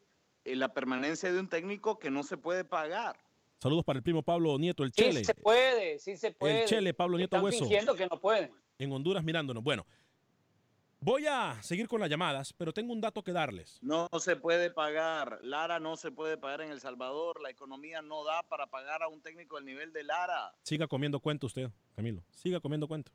la 0.46 0.74
permanencia 0.74 1.32
de 1.32 1.40
un 1.40 1.48
técnico 1.48 2.00
que 2.00 2.10
no 2.12 2.24
se 2.24 2.38
puede 2.38 2.64
pagar. 2.64 3.18
Saludos 3.60 3.84
para 3.84 3.98
el 3.98 4.04
primo 4.04 4.24
Pablo 4.24 4.58
Nieto, 4.58 4.84
el 4.84 4.92
Chele. 4.92 5.20
Sí 5.20 5.26
se 5.26 5.36
puede, 5.36 6.00
sí 6.00 6.16
se 6.16 6.32
puede. 6.32 6.62
El 6.62 6.68
Chele, 6.68 6.94
Pablo 6.94 7.18
Nieto 7.18 7.36
Están 7.36 7.44
Hueso. 7.46 7.60
fingiendo 7.66 7.94
que 7.96 8.08
no 8.08 8.20
pueden. 8.20 8.52
En 8.78 8.92
Honduras 8.92 9.22
mirándonos. 9.24 9.62
Bueno, 9.62 9.86
voy 11.02 11.28
a 11.28 11.62
seguir 11.62 11.88
con 11.90 12.00
las 12.00 12.10
llamadas, 12.10 12.54
pero 12.54 12.72
tengo 12.72 12.94
un 12.94 13.02
dato 13.02 13.22
que 13.22 13.34
darles. 13.34 13.78
No 13.82 14.08
se 14.20 14.38
puede 14.38 14.72
pagar. 14.72 15.40
Lara 15.44 15.80
no 15.82 15.98
se 15.98 16.10
puede 16.10 16.38
pagar 16.38 16.62
en 16.62 16.72
El 16.72 16.80
Salvador. 16.80 17.42
La 17.42 17.50
economía 17.50 18.02
no 18.02 18.24
da 18.24 18.44
para 18.44 18.68
pagar 18.68 19.04
a 19.04 19.10
un 19.10 19.22
técnico 19.22 19.58
del 19.58 19.66
nivel 19.66 19.92
de 19.92 20.04
Lara. 20.04 20.54
Siga 20.64 20.88
comiendo 20.88 21.20
cuento 21.20 21.48
usted, 21.48 21.70
Camilo. 21.96 22.24
Siga 22.32 22.62
comiendo 22.62 22.88
cuento. 22.88 23.12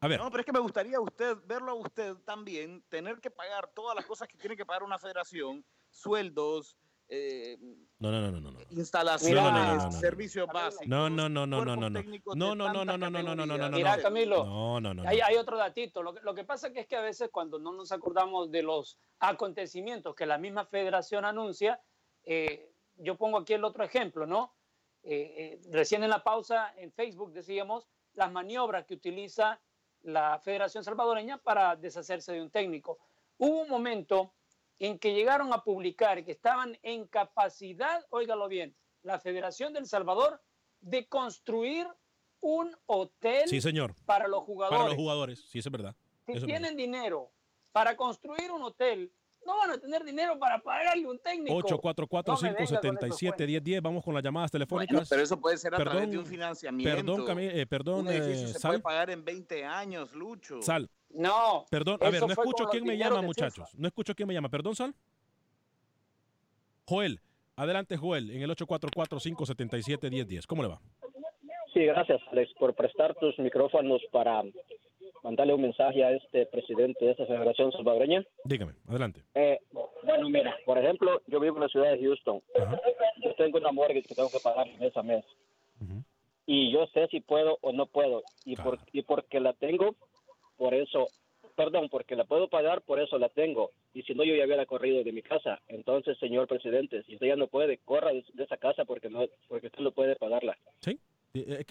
A 0.00 0.08
ver. 0.08 0.18
No, 0.18 0.30
pero 0.30 0.40
es 0.40 0.46
que 0.46 0.52
me 0.52 0.60
gustaría 0.60 0.98
usted 1.00 1.36
verlo 1.44 1.72
a 1.72 1.74
usted 1.74 2.14
también, 2.24 2.82
tener 2.88 3.20
que 3.20 3.30
pagar 3.30 3.68
todas 3.74 3.94
las 3.94 4.06
cosas 4.06 4.28
que 4.28 4.38
tiene 4.38 4.56
que 4.56 4.64
pagar 4.64 4.82
una 4.82 4.98
federación, 4.98 5.64
sueldos, 5.90 6.78
eh, 7.12 7.58
No, 7.98 8.10
no, 8.12 8.20
no, 8.20 8.30
no, 8.30 8.40
no. 8.40 8.50
no. 8.52 8.60
instalaciones, 8.70 9.42
No, 9.42 9.50
no, 9.50 9.58
no, 9.66 9.76
no, 9.76 9.84
no. 9.86 9.92
servicios 9.92 10.46
básicos. 10.46 10.86
No, 10.86 11.10
no, 11.10 11.28
no, 11.28 11.44
no, 11.46 11.64
no, 11.64 11.76
no, 11.76 11.90
no. 11.90 12.02
No, 12.34 12.54
no, 12.54 12.72
no, 12.72 12.84
no, 12.84 12.96
no, 12.96 13.10
no, 13.10 13.10
no, 13.10 13.34
no, 13.34 13.34
no, 13.34 13.46
no, 13.46 13.68
no. 13.68 13.76
Mira, 13.76 13.96
no. 13.96 14.02
Camilo, 14.02 14.44
No, 14.44 14.80
no, 14.80 14.94
no. 14.94 15.02
no. 15.02 15.08
Hay, 15.08 15.20
hay 15.20 15.36
otro 15.36 15.58
datito. 15.58 16.02
Lo 16.02 16.14
que, 16.14 16.20
lo 16.22 16.34
que 16.34 16.44
pasa 16.44 16.72
que 16.72 16.80
es 16.80 16.86
que 16.86 16.96
a 16.96 17.00
veces 17.02 17.28
cuando 17.32 17.58
no 17.58 17.72
nos 17.72 17.90
acordamos 17.92 18.50
de 18.50 18.62
los 18.62 18.98
acontecimientos 19.18 20.14
que 20.14 20.24
la 20.24 20.38
misma 20.38 20.64
federación 20.66 21.24
anuncia, 21.24 21.82
eh, 22.24 22.72
yo 22.96 23.16
pongo 23.16 23.38
aquí 23.38 23.54
el 23.54 23.64
otro 23.64 23.82
ejemplo, 23.84 24.24
¿no? 24.26 24.54
Eh, 25.02 25.34
eh, 25.36 25.60
recién 25.72 26.04
en 26.04 26.10
la 26.10 26.22
pausa 26.22 26.72
en 26.76 26.92
Facebook 26.92 27.32
decíamos 27.32 27.88
las 28.14 28.30
maniobras 28.30 28.84
que 28.84 28.94
utiliza 28.94 29.60
la 30.02 30.38
Federación 30.38 30.84
Salvadoreña 30.84 31.38
para 31.38 31.76
deshacerse 31.76 32.32
de 32.32 32.42
un 32.42 32.50
técnico. 32.50 32.98
Hubo 33.38 33.62
un 33.62 33.68
momento 33.68 34.32
en 34.78 34.98
que 34.98 35.12
llegaron 35.14 35.52
a 35.52 35.62
publicar 35.62 36.24
que 36.24 36.32
estaban 36.32 36.78
en 36.82 37.06
capacidad, 37.06 38.04
óigalo 38.10 38.48
bien, 38.48 38.74
la 39.02 39.18
Federación 39.18 39.72
del 39.72 39.86
Salvador 39.86 40.40
de 40.80 41.06
construir 41.06 41.86
un 42.40 42.74
hotel 42.86 43.48
Sí, 43.48 43.60
señor. 43.60 43.94
para 44.06 44.26
los 44.26 44.42
jugadores. 44.44 44.78
Para 44.78 44.88
los 44.88 44.96
jugadores. 44.96 45.40
Sí, 45.48 45.58
eso 45.58 45.68
es 45.68 45.72
verdad. 45.72 45.94
Si 46.26 46.32
Eso 46.32 46.46
tienen 46.46 46.76
dinero 46.76 47.30
para 47.72 47.96
construir 47.96 48.50
un 48.50 48.62
hotel, 48.62 49.12
no 49.46 49.56
van 49.56 49.70
a 49.70 49.78
tener 49.78 50.04
dinero 50.04 50.38
para 50.38 50.58
pagarle 50.60 51.06
un 51.06 51.18
técnico. 51.18 51.56
844-577-1010. 51.62 53.80
Vamos 53.82 54.04
con 54.04 54.14
las 54.14 54.22
llamadas 54.22 54.50
telefónicas. 54.50 54.94
Bueno, 54.94 55.06
pero 55.08 55.22
eso 55.22 55.40
puede 55.40 55.56
ser 55.56 55.74
a 55.74 55.78
Perdón, 55.78 55.92
través 55.94 56.10
de 56.10 56.18
un 56.18 56.26
financiamiento. 56.26 56.96
Perdón, 56.96 57.26
Cami- 57.26 57.50
eh, 57.52 57.66
perdón, 57.66 58.00
un 58.00 58.08
edificio 58.08 58.46
eh, 58.46 58.52
se 58.52 58.58
Sal. 58.58 58.70
puede 58.72 58.80
pagar 58.82 59.10
en 59.10 59.24
20 59.24 59.64
años, 59.64 60.12
Lucho. 60.14 60.60
Sal. 60.62 60.88
No. 61.10 61.64
Perdón, 61.70 61.98
a 62.02 62.10
ver, 62.10 62.20
no 62.20 62.28
escucho 62.28 62.66
quién 62.70 62.84
me 62.84 62.96
llama, 62.96 63.22
muchachos. 63.22 63.68
No 63.76 63.88
escucho 63.88 64.14
quién 64.14 64.28
me 64.28 64.34
llama. 64.34 64.48
Perdón, 64.48 64.74
Sal. 64.76 64.94
Joel. 66.86 67.20
Adelante, 67.56 67.96
Joel, 67.96 68.30
en 68.30 68.42
el 68.42 68.50
844-577-1010. 68.56 70.46
¿Cómo 70.46 70.62
le 70.62 70.68
va? 70.68 70.80
Sí, 71.74 71.84
gracias, 71.84 72.20
Alex, 72.32 72.52
por 72.58 72.74
prestar 72.74 73.14
tus 73.16 73.38
micrófonos 73.38 74.00
para 74.10 74.42
mandarle 75.22 75.54
un 75.54 75.62
mensaje 75.62 76.04
a 76.04 76.12
este 76.12 76.46
presidente 76.46 77.04
de 77.04 77.12
esta 77.12 77.26
federación 77.26 77.72
salvadoreña. 77.72 78.24
Dígame, 78.44 78.72
adelante. 78.88 79.22
Eh, 79.34 79.58
bueno, 80.02 80.28
mira, 80.28 80.56
por 80.64 80.78
ejemplo, 80.78 81.20
yo 81.26 81.40
vivo 81.40 81.56
en 81.56 81.62
la 81.62 81.68
ciudad 81.68 81.92
de 81.92 82.00
Houston. 82.00 82.40
Yo 83.22 83.34
tengo 83.34 83.58
una 83.58 83.72
mortgage 83.72 84.08
que 84.08 84.14
tengo 84.14 84.30
que 84.30 84.40
pagar 84.42 84.66
mes 84.78 84.96
a 84.96 85.02
mes. 85.02 85.24
Y 86.46 86.72
yo 86.72 86.86
sé 86.88 87.06
si 87.08 87.20
puedo 87.20 87.58
o 87.60 87.72
no 87.72 87.86
puedo. 87.86 88.22
Y, 88.44 88.56
por, 88.56 88.78
y 88.92 89.02
porque 89.02 89.38
la 89.38 89.52
tengo, 89.52 89.94
por 90.56 90.74
eso, 90.74 91.06
perdón, 91.54 91.88
porque 91.90 92.16
la 92.16 92.24
puedo 92.24 92.48
pagar, 92.48 92.82
por 92.82 92.98
eso 92.98 93.18
la 93.18 93.28
tengo. 93.28 93.70
Y 93.94 94.02
si 94.02 94.14
no, 94.14 94.24
yo 94.24 94.34
ya 94.34 94.46
hubiera 94.46 94.66
corrido 94.66 95.04
de 95.04 95.12
mi 95.12 95.22
casa. 95.22 95.60
Entonces, 95.68 96.18
señor 96.18 96.48
presidente, 96.48 97.02
si 97.04 97.14
usted 97.14 97.28
ya 97.28 97.36
no 97.36 97.46
puede, 97.46 97.78
corra 97.78 98.12
de, 98.12 98.24
de 98.34 98.44
esa 98.44 98.56
casa 98.56 98.84
porque 98.84 99.10
no 99.10 99.20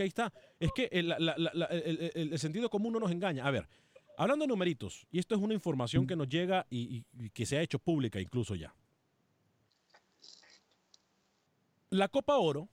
ahí 0.03 0.09
está. 0.09 0.31
Es 0.59 0.71
que 0.73 0.89
el, 0.91 1.09
la- 1.09 1.19
la- 1.19 1.35
la- 1.37 1.65
el- 1.67 2.11
el- 2.15 2.33
el 2.33 2.39
sentido 2.39 2.69
común 2.69 2.93
no 2.93 2.99
nos 2.99 3.11
engaña. 3.11 3.45
A 3.45 3.51
ver, 3.51 3.67
hablando 4.17 4.43
de 4.43 4.47
numeritos, 4.47 5.05
y 5.11 5.19
esto 5.19 5.35
es 5.35 5.41
una 5.41 5.53
información 5.53 6.05
que 6.07 6.15
nos 6.15 6.27
llega 6.29 6.65
y, 6.69 6.97
y- 7.17 7.25
y 7.25 7.29
que 7.29 7.45
se 7.45 7.57
ha 7.57 7.61
hecho 7.61 7.79
pública 7.79 8.19
incluso 8.19 8.55
ya. 8.55 8.73
La 11.89 12.07
Copa 12.07 12.37
Oro 12.37 12.69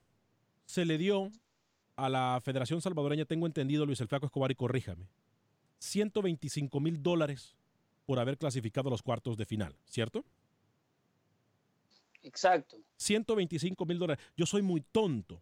se 0.67 0.85
le 0.85 0.99
dio 0.99 1.31
a 1.97 2.09
la 2.11 2.41
Federación 2.45 2.81
Salvadoreña, 2.83 3.25
tengo 3.25 3.47
entendido, 3.47 3.87
Luis 3.87 4.01
el 4.01 4.09
Flaco 4.09 4.27
Escobar, 4.27 4.51
y 4.51 4.55
corríjame, 4.55 5.09
125 5.79 6.81
mil 6.81 7.03
dólares 7.03 7.57
por 8.05 8.19
haber 8.19 8.37
clasificado 8.37 8.89
a 8.89 8.91
los 8.91 9.03
cuartos 9.03 9.37
de 9.37 9.47
final, 9.47 9.75
¿cierto? 9.87 10.25
Exacto. 12.23 12.77
125 12.97 13.87
mil 13.87 13.99
dólares. 13.99 14.25
Yo 14.37 14.45
soy 14.47 14.61
muy 14.63 14.81
tonto. 14.81 15.41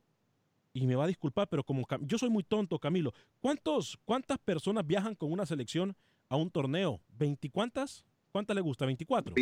Y 0.77 0.87
me 0.89 0.97
va 0.97 1.05
a 1.05 1.07
disculpar, 1.07 1.49
pero 1.49 1.63
como 1.63 1.87
Cam- 1.87 2.05
yo 2.05 2.19
soy 2.19 2.29
muy 2.29 2.43
tonto, 2.43 2.79
Camilo, 2.81 3.13
¿cuántos, 3.41 3.97
¿cuántas 4.05 4.39
personas 4.39 4.85
viajan 4.85 5.15
con 5.15 5.31
una 5.31 5.47
selección 5.47 5.97
a 6.29 6.35
un 6.37 6.51
torneo? 6.51 7.01
¿20 7.17 7.49
cuántas? 7.53 8.05
¿Cuántas 8.33 8.57
le 8.57 8.61
gusta? 8.61 8.85
¿24? 8.85 9.33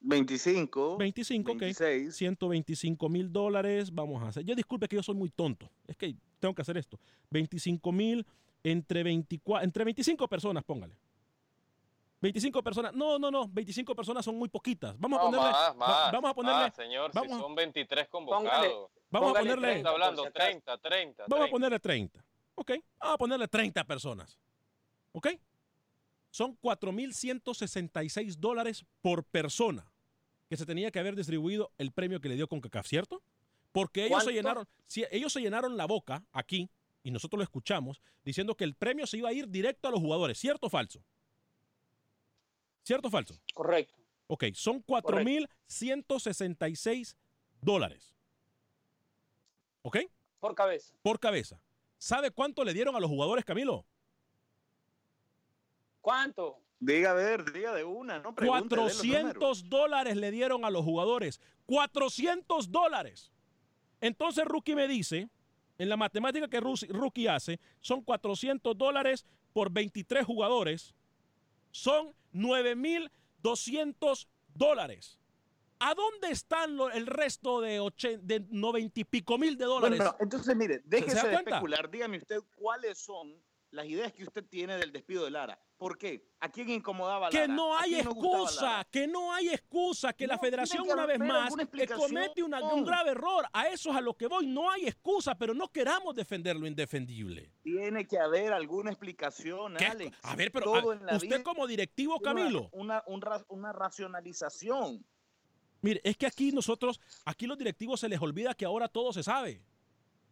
25. 0.00 0.96
25, 0.96 1.52
ok. 1.52 1.62
125 2.10 3.08
mil 3.10 3.30
dólares. 3.30 3.92
Vamos 3.94 4.22
a 4.22 4.28
hacer. 4.28 4.42
Ya 4.44 4.54
disculpe 4.54 4.88
que 4.88 4.96
yo 4.96 5.02
soy 5.02 5.14
muy 5.14 5.28
tonto. 5.28 5.70
Es 5.86 5.96
que 5.98 6.16
tengo 6.40 6.54
que 6.54 6.62
hacer 6.62 6.78
esto. 6.78 6.98
25 7.30 7.92
mil 7.92 8.26
entre 8.64 9.02
24, 9.02 9.64
entre 9.64 9.84
25 9.84 10.26
personas, 10.28 10.64
póngale. 10.64 10.94
25 12.22 12.62
personas. 12.62 12.94
No, 12.94 13.18
no, 13.18 13.30
no. 13.30 13.46
25 13.48 13.94
personas 13.94 14.24
son 14.24 14.36
muy 14.36 14.48
poquitas. 14.48 14.98
Vamos 14.98 15.18
a 15.18 15.22
ponerle. 15.24 15.46
más, 15.46 15.54
va- 15.70 15.74
más, 15.74 16.12
vamos 16.12 16.30
a 16.30 16.34
ponerle. 16.34 16.60
más, 16.62 16.74
señor, 16.74 17.10
vamos, 17.12 17.32
si 17.36 17.38
son 17.38 17.54
23 17.54 18.08
Póngale- 18.08 18.72
vamos 19.10 19.36
a 19.36 19.40
ponerle. 19.40 19.76
Está 19.76 19.90
hablando 19.90 20.30
30, 20.30 20.78
30. 20.78 21.24
Vamos 21.28 21.48
a 21.48 21.50
ponerle 21.50 21.78
30. 21.78 22.24
Ok. 22.54 22.70
Vamos 22.98 23.14
a 23.14 23.18
ponerle 23.18 23.48
30 23.48 23.84
personas. 23.84 24.38
Ok. 25.12 25.28
Son 26.30 26.58
4.166 26.60 28.36
dólares 28.36 28.84
por 29.00 29.24
persona 29.24 29.90
que 30.48 30.56
se 30.56 30.66
tenía 30.66 30.90
que 30.90 30.98
haber 30.98 31.14
distribuido 31.14 31.70
el 31.78 31.92
premio 31.92 32.20
que 32.20 32.28
le 32.28 32.34
dio 32.36 32.48
CONCACAF, 32.48 32.86
¿cierto? 32.86 33.22
Porque 33.72 34.06
ellos 34.06 34.24
se 34.24 34.32
llenaron, 34.32 34.66
si 34.86 35.04
ellos 35.10 35.30
se 35.32 35.40
llenaron 35.40 35.76
la 35.76 35.86
boca 35.86 36.24
aquí, 36.32 36.70
y 37.02 37.10
nosotros 37.10 37.38
lo 37.38 37.44
escuchamos, 37.44 38.00
diciendo 38.24 38.56
que 38.56 38.64
el 38.64 38.74
premio 38.74 39.06
se 39.06 39.18
iba 39.18 39.28
a 39.28 39.32
ir 39.32 39.48
directo 39.48 39.88
a 39.88 39.90
los 39.90 40.00
jugadores, 40.00 40.38
¿cierto 40.38 40.68
o 40.68 40.70
falso? 40.70 41.04
¿Cierto 42.82 43.08
o 43.08 43.10
falso? 43.10 43.38
Correcto. 43.54 43.94
Ok, 44.26 44.44
son 44.54 44.82
4.166 44.84 47.16
dólares. 47.60 48.14
¿Ok? 49.82 49.98
Por 50.40 50.54
cabeza. 50.54 50.94
Por 51.02 51.18
cabeza. 51.18 51.60
¿Sabe 51.98 52.30
cuánto 52.30 52.64
le 52.64 52.72
dieron 52.72 52.94
a 52.94 53.00
los 53.00 53.10
jugadores, 53.10 53.44
Camilo? 53.44 53.84
¿Cuánto? 56.00 56.60
Diga, 56.80 57.10
a 57.10 57.14
ver, 57.14 57.52
diga 57.52 57.74
de 57.74 57.82
una, 57.82 58.20
¿no? 58.20 58.34
Pregunte, 58.34 58.76
dé 58.76 58.82
los 58.82 59.02
números. 59.02 59.02
400 59.02 59.68
dólares 59.68 60.16
le 60.16 60.30
dieron 60.30 60.64
a 60.64 60.70
los 60.70 60.84
jugadores. 60.84 61.40
400 61.66 62.70
dólares. 62.70 63.32
Entonces 64.00 64.44
Rookie 64.44 64.76
me 64.76 64.86
dice, 64.86 65.28
en 65.76 65.88
la 65.88 65.96
matemática 65.96 66.48
que 66.48 66.60
Rookie 66.60 67.26
hace, 67.26 67.58
son 67.80 68.02
400 68.02 68.78
dólares 68.78 69.26
por 69.52 69.72
23 69.72 70.24
jugadores. 70.24 70.94
Son 71.72 72.14
9.200 72.32 74.28
dólares. 74.54 75.17
¿A 75.80 75.94
dónde 75.94 76.30
están 76.30 76.76
lo- 76.76 76.90
el 76.90 77.06
resto 77.06 77.60
de, 77.60 77.80
ochen- 77.80 78.20
de 78.22 78.40
90 78.50 79.00
y 79.00 79.04
pico 79.04 79.38
mil 79.38 79.56
de 79.56 79.64
dólares? 79.64 79.98
Bueno, 79.98 80.12
pero 80.18 80.24
entonces, 80.24 80.56
mire, 80.56 80.80
déjese 80.84 81.28
de 81.28 81.34
especular. 81.36 81.88
Dígame 81.90 82.18
usted 82.18 82.38
cuáles 82.56 82.98
son 82.98 83.40
las 83.70 83.86
ideas 83.86 84.12
que 84.12 84.24
usted 84.24 84.44
tiene 84.46 84.76
del 84.78 84.90
despido 84.92 85.24
de 85.24 85.30
Lara. 85.30 85.60
¿Por 85.76 85.96
qué? 85.98 86.26
¿A 86.40 86.48
quién 86.50 86.70
incomodaba 86.70 87.30
Lara? 87.30 87.30
Que 87.30 87.46
no 87.46 87.76
¿A 87.76 87.82
hay 87.82 87.94
excusa, 87.96 88.84
que 88.90 89.06
no 89.06 89.32
hay 89.32 89.50
excusa, 89.50 90.12
que 90.14 90.26
la 90.26 90.38
federación 90.38 90.84
que 90.84 90.92
una 90.92 91.06
vez 91.06 91.18
más 91.20 91.54
comete 91.96 92.42
una- 92.42 92.60
un 92.62 92.84
grave 92.84 93.10
error. 93.10 93.44
A 93.52 93.68
eso 93.68 93.90
es 93.90 93.96
a 93.96 94.00
lo 94.00 94.16
que 94.16 94.26
voy. 94.26 94.46
No 94.46 94.70
hay 94.70 94.86
excusa, 94.86 95.36
pero 95.36 95.54
no 95.54 95.68
queramos 95.70 96.16
defender 96.16 96.56
lo 96.56 96.66
indefendible. 96.66 97.52
Tiene 97.62 98.06
que 98.08 98.18
haber 98.18 98.52
alguna 98.52 98.90
explicación, 98.90 99.76
¿Qué? 99.76 99.84
Alex. 99.84 100.16
A 100.22 100.34
ver, 100.34 100.50
pero 100.50 100.74
a- 100.74 101.16
usted 101.16 101.42
como 101.44 101.66
directivo, 101.66 102.16
una- 102.16 102.22
Camilo. 102.34 102.68
Una, 102.72 103.04
un 103.06 103.20
ra- 103.20 103.44
una 103.48 103.72
racionalización. 103.72 105.04
Mire, 105.80 106.00
es 106.04 106.16
que 106.16 106.26
aquí 106.26 106.52
nosotros, 106.52 107.00
aquí 107.24 107.46
los 107.46 107.58
directivos 107.58 108.00
se 108.00 108.08
les 108.08 108.20
olvida 108.20 108.54
que 108.54 108.64
ahora 108.64 108.88
todo 108.88 109.12
se 109.12 109.22
sabe. 109.22 109.60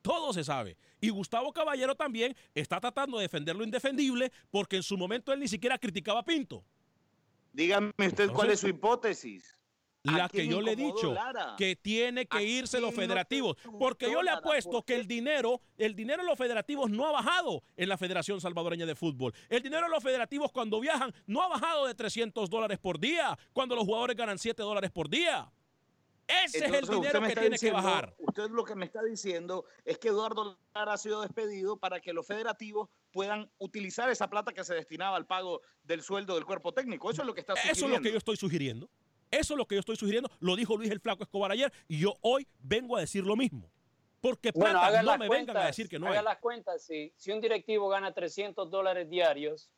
Todo 0.03 0.32
se 0.32 0.44
sabe. 0.44 0.76
Y 1.01 1.11
Gustavo 1.11 1.53
Caballero 1.53 1.94
también 1.94 2.36
está 2.55 2.80
tratando 2.80 3.18
de 3.18 3.22
defender 3.22 3.57
lo 3.57 3.64
indefendible 3.64 4.32
porque 4.51 4.76
en 4.76 4.82
su 4.82 4.97
momento 4.97 5.32
él 5.32 5.40
ni 5.40 5.49
siquiera 5.49 5.78
criticaba 5.78 6.20
a 6.20 6.24
Pinto. 6.24 6.64
Dígame 7.53 7.92
usted 7.99 8.30
cuál 8.30 8.51
es 8.51 8.61
su 8.61 8.68
hipótesis. 8.68 9.56
¿A 10.07 10.19
La 10.19 10.29
que 10.29 10.47
yo 10.47 10.61
le 10.61 10.73
he 10.73 10.77
dicho, 10.77 11.13
Lara? 11.13 11.55
que 11.57 11.77
tiene 11.77 12.27
que 12.27 12.43
irse 12.43 12.81
los 12.81 12.93
no 12.93 13.01
federativos. 13.01 13.57
Porque 13.79 14.11
yo 14.11 14.23
le 14.23 14.27
Lara? 14.27 14.39
apuesto 14.39 14.83
que 14.83 14.95
el 14.95 15.07
dinero, 15.07 15.61
el 15.77 15.95
dinero 15.95 16.23
de 16.23 16.29
los 16.29 16.39
federativos 16.39 16.91
no 16.91 17.07
ha 17.07 17.13
bajado 17.13 17.63
en 17.77 17.89
la 17.89 17.97
Federación 17.97 18.41
Salvadoreña 18.41 18.87
de 18.87 18.95
Fútbol. 18.95 19.35
El 19.49 19.63
dinero 19.63 19.85
de 19.85 19.91
los 19.91 20.03
federativos 20.03 20.53
cuando 20.53 20.81
viajan 20.81 21.13
no 21.27 21.43
ha 21.43 21.49
bajado 21.49 21.87
de 21.87 21.95
300 21.95 22.49
dólares 22.49 22.79
por 22.79 22.99
día, 22.99 23.39
cuando 23.53 23.75
los 23.75 23.85
jugadores 23.85 24.17
ganan 24.17 24.39
7 24.39 24.63
dólares 24.63 24.91
por 24.91 25.09
día. 25.09 25.51
Ese 26.29 26.59
es 26.59 26.73
el 26.73 26.87
dinero 26.87 27.23
que 27.23 27.37
tiene 27.37 27.59
que 27.59 27.71
bajar. 27.71 28.15
Usted 28.19 28.51
lo 28.51 28.65
que 28.65 28.75
me 28.75 28.85
está 28.85 29.03
diciendo 29.03 29.65
es 29.85 29.99
que 29.99 30.09
Eduardo 30.09 30.59
Lara 30.75 30.95
ha 30.95 30.99
sido 30.99 31.21
despedido 31.21 31.77
para 31.77 32.01
que 32.01 32.13
los 32.13 32.27
federativos 32.27 32.89
puedan 33.13 33.49
utilizar 33.59 34.11
esa 34.11 34.29
plata 34.29 34.53
que 34.53 34.65
se 34.65 34.75
destinaba 34.75 35.17
al 35.17 35.27
pago 35.27 35.61
del 35.85 36.03
sueldo 36.03 36.35
del 36.35 36.45
cuerpo 36.45 36.73
técnico. 36.73 37.11
Eso 37.11 37.23
es 37.23 37.27
lo 37.27 37.35
que 37.35 37.41
está 37.41 37.55
sugiriendo. 37.55 37.79
Eso 37.79 37.87
es 37.87 37.93
lo 37.93 38.03
que 38.03 38.11
yo 38.11 38.19
estoy 38.19 38.37
sugiriendo. 38.37 38.91
Eso 39.37 39.55
es 39.55 39.59
lo 39.59 39.66
que 39.66 39.74
yo 39.74 39.80
estoy 39.80 39.97
sugiriendo. 39.97 40.30
Lo 40.41 40.57
dijo 40.57 40.76
Luis 40.76 40.91
el 40.91 41.01
Flaco 41.01 41.22
Escobar 41.22 41.53
ayer 41.53 41.72
y 41.89 42.01
yo 42.01 42.14
hoy 42.22 42.47
vengo 42.59 42.97
a 42.97 43.01
decir 43.01 43.24
lo 43.24 43.37
mismo. 43.37 43.70
Porque 44.20 44.53
plata 44.53 45.03
no 45.03 45.18
me 45.18 45.28
vengan 45.28 45.57
a 45.59 45.66
decir 45.66 45.89
que 45.89 45.99
no 45.99 46.09
haga 46.09 46.22
las 46.22 46.39
cuentas, 46.39 46.82
si, 46.82 47.12
si 47.16 47.30
un 47.30 47.41
directivo 47.41 47.89
gana 47.89 48.12
300 48.12 48.70
dólares 48.70 49.09
diarios 49.09 49.70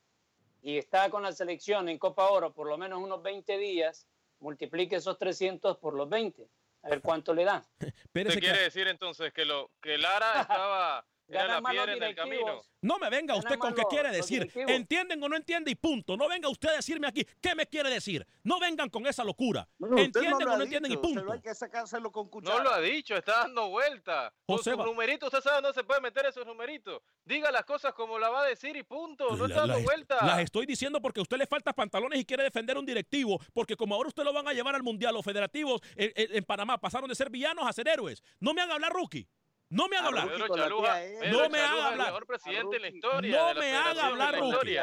y 0.62 0.78
está 0.78 1.10
con 1.10 1.22
la 1.22 1.32
selección 1.32 1.88
en 1.88 1.98
Copa 1.98 2.30
Oro 2.30 2.52
por 2.54 2.68
lo 2.68 2.78
menos 2.78 3.00
unos 3.02 3.22
20 3.22 3.58
días, 3.58 4.06
multiplique 4.40 4.96
esos 4.96 5.18
300 5.18 5.76
por 5.78 5.94
los 5.94 6.08
20. 6.08 6.48
A 6.82 6.88
ver 6.90 7.00
cuánto 7.02 7.34
le 7.34 7.44
dan. 7.44 7.64
¿Usted 7.80 8.38
quiere 8.38 8.62
decir 8.62 8.86
entonces 8.86 9.32
que, 9.32 9.44
lo, 9.44 9.70
que 9.80 9.98
Lara 9.98 10.42
estaba 10.42 11.04
la 11.28 11.62
piedra 11.62 11.92
en 11.94 12.02
el 12.02 12.14
camino? 12.14 12.60
No 12.80 12.98
me 12.98 13.10
venga 13.10 13.34
usted 13.34 13.58
con 13.58 13.74
qué 13.74 13.82
quiere 13.90 14.10
decir. 14.10 14.50
¿Entienden 14.54 15.22
o 15.22 15.28
no 15.28 15.36
entiende? 15.36 15.70
Y 15.70 15.74
punto. 15.74 16.16
No 16.16 16.28
venga 16.28 16.48
usted 16.48 16.68
a 16.68 16.72
decirme 16.74 17.08
aquí 17.08 17.26
qué 17.40 17.54
me 17.54 17.66
quiere 17.66 17.90
decir. 17.90 18.26
No 18.44 18.60
vengan 18.60 18.88
con 18.88 19.06
esa 19.06 19.24
locura. 19.24 19.68
¿Entienden 19.80 20.48
o 20.48 20.56
no 20.56 20.62
entienden? 20.62 20.92
Y 20.92 20.96
punto. 20.96 21.32
Hay 21.32 21.40
que 21.40 21.54
sacárselo 21.54 22.12
con 22.12 22.30
No 22.42 22.62
lo 22.62 22.72
ha 22.72 22.80
dicho, 22.80 23.16
está 23.16 23.40
dando 23.40 23.68
vuelta. 23.68 24.32
Con 24.46 24.62
sus 24.62 24.76
numeritos, 24.76 25.32
usted 25.32 25.42
sabe, 25.42 25.62
no 25.62 25.72
se 25.72 25.82
puede 25.82 26.00
meter 26.00 26.26
esos 26.26 26.46
numeritos. 26.46 27.02
Diga 27.24 27.50
las 27.50 27.64
cosas 27.64 27.92
como 27.94 28.18
la 28.18 28.28
va 28.30 28.42
a 28.42 28.46
decir 28.46 28.76
y 28.76 28.82
punto. 28.84 29.36
No 29.36 29.46
está 29.46 29.66
dando 29.66 29.80
vuelta. 29.80 30.24
Las 30.24 30.40
estoy 30.40 30.66
diciendo 30.66 31.00
porque 31.02 31.20
a 31.20 31.22
usted 31.22 31.36
le 31.36 31.46
falta 31.46 31.72
pantalones 31.72 32.20
y 32.20 32.24
quiere 32.24 32.44
defender 32.44 32.76
a 32.76 32.80
un 32.80 32.86
directivo. 32.86 33.40
Porque 33.52 33.76
como 33.76 33.94
ahora 33.94 34.08
usted 34.08 34.22
lo 34.22 34.32
van 34.32 34.46
a 34.46 34.52
llevar 34.52 34.74
al 34.74 34.82
mundial, 34.82 35.14
los 35.14 35.24
federativos 35.24 35.80
en, 35.96 36.12
en 36.14 36.44
Panamá 36.44 36.78
pasaron 36.78 37.08
de 37.08 37.14
ser 37.14 37.28
villanos 37.28 37.66
a 37.66 37.72
ser 37.72 37.88
héroes. 37.88 38.22
No 38.38 38.54
me 38.54 38.62
hagan 38.62 38.74
hablar, 38.74 38.92
rookie. 38.92 39.26
No 39.70 39.88
me 39.88 39.96
haga 39.96 40.08
hablar. 40.08 40.26
no 40.26 41.48
me 41.50 41.58
haga 41.60 41.88
hablar. 41.88 42.06
mejor 42.06 42.26
presidente 42.26 42.76
en 42.76 42.82
la 42.82 42.88
historia. 42.88 43.36
No 43.36 43.60
me 43.60 43.76
haga 43.76 44.06
hablar, 44.06 44.38
Rookie. 44.38 44.76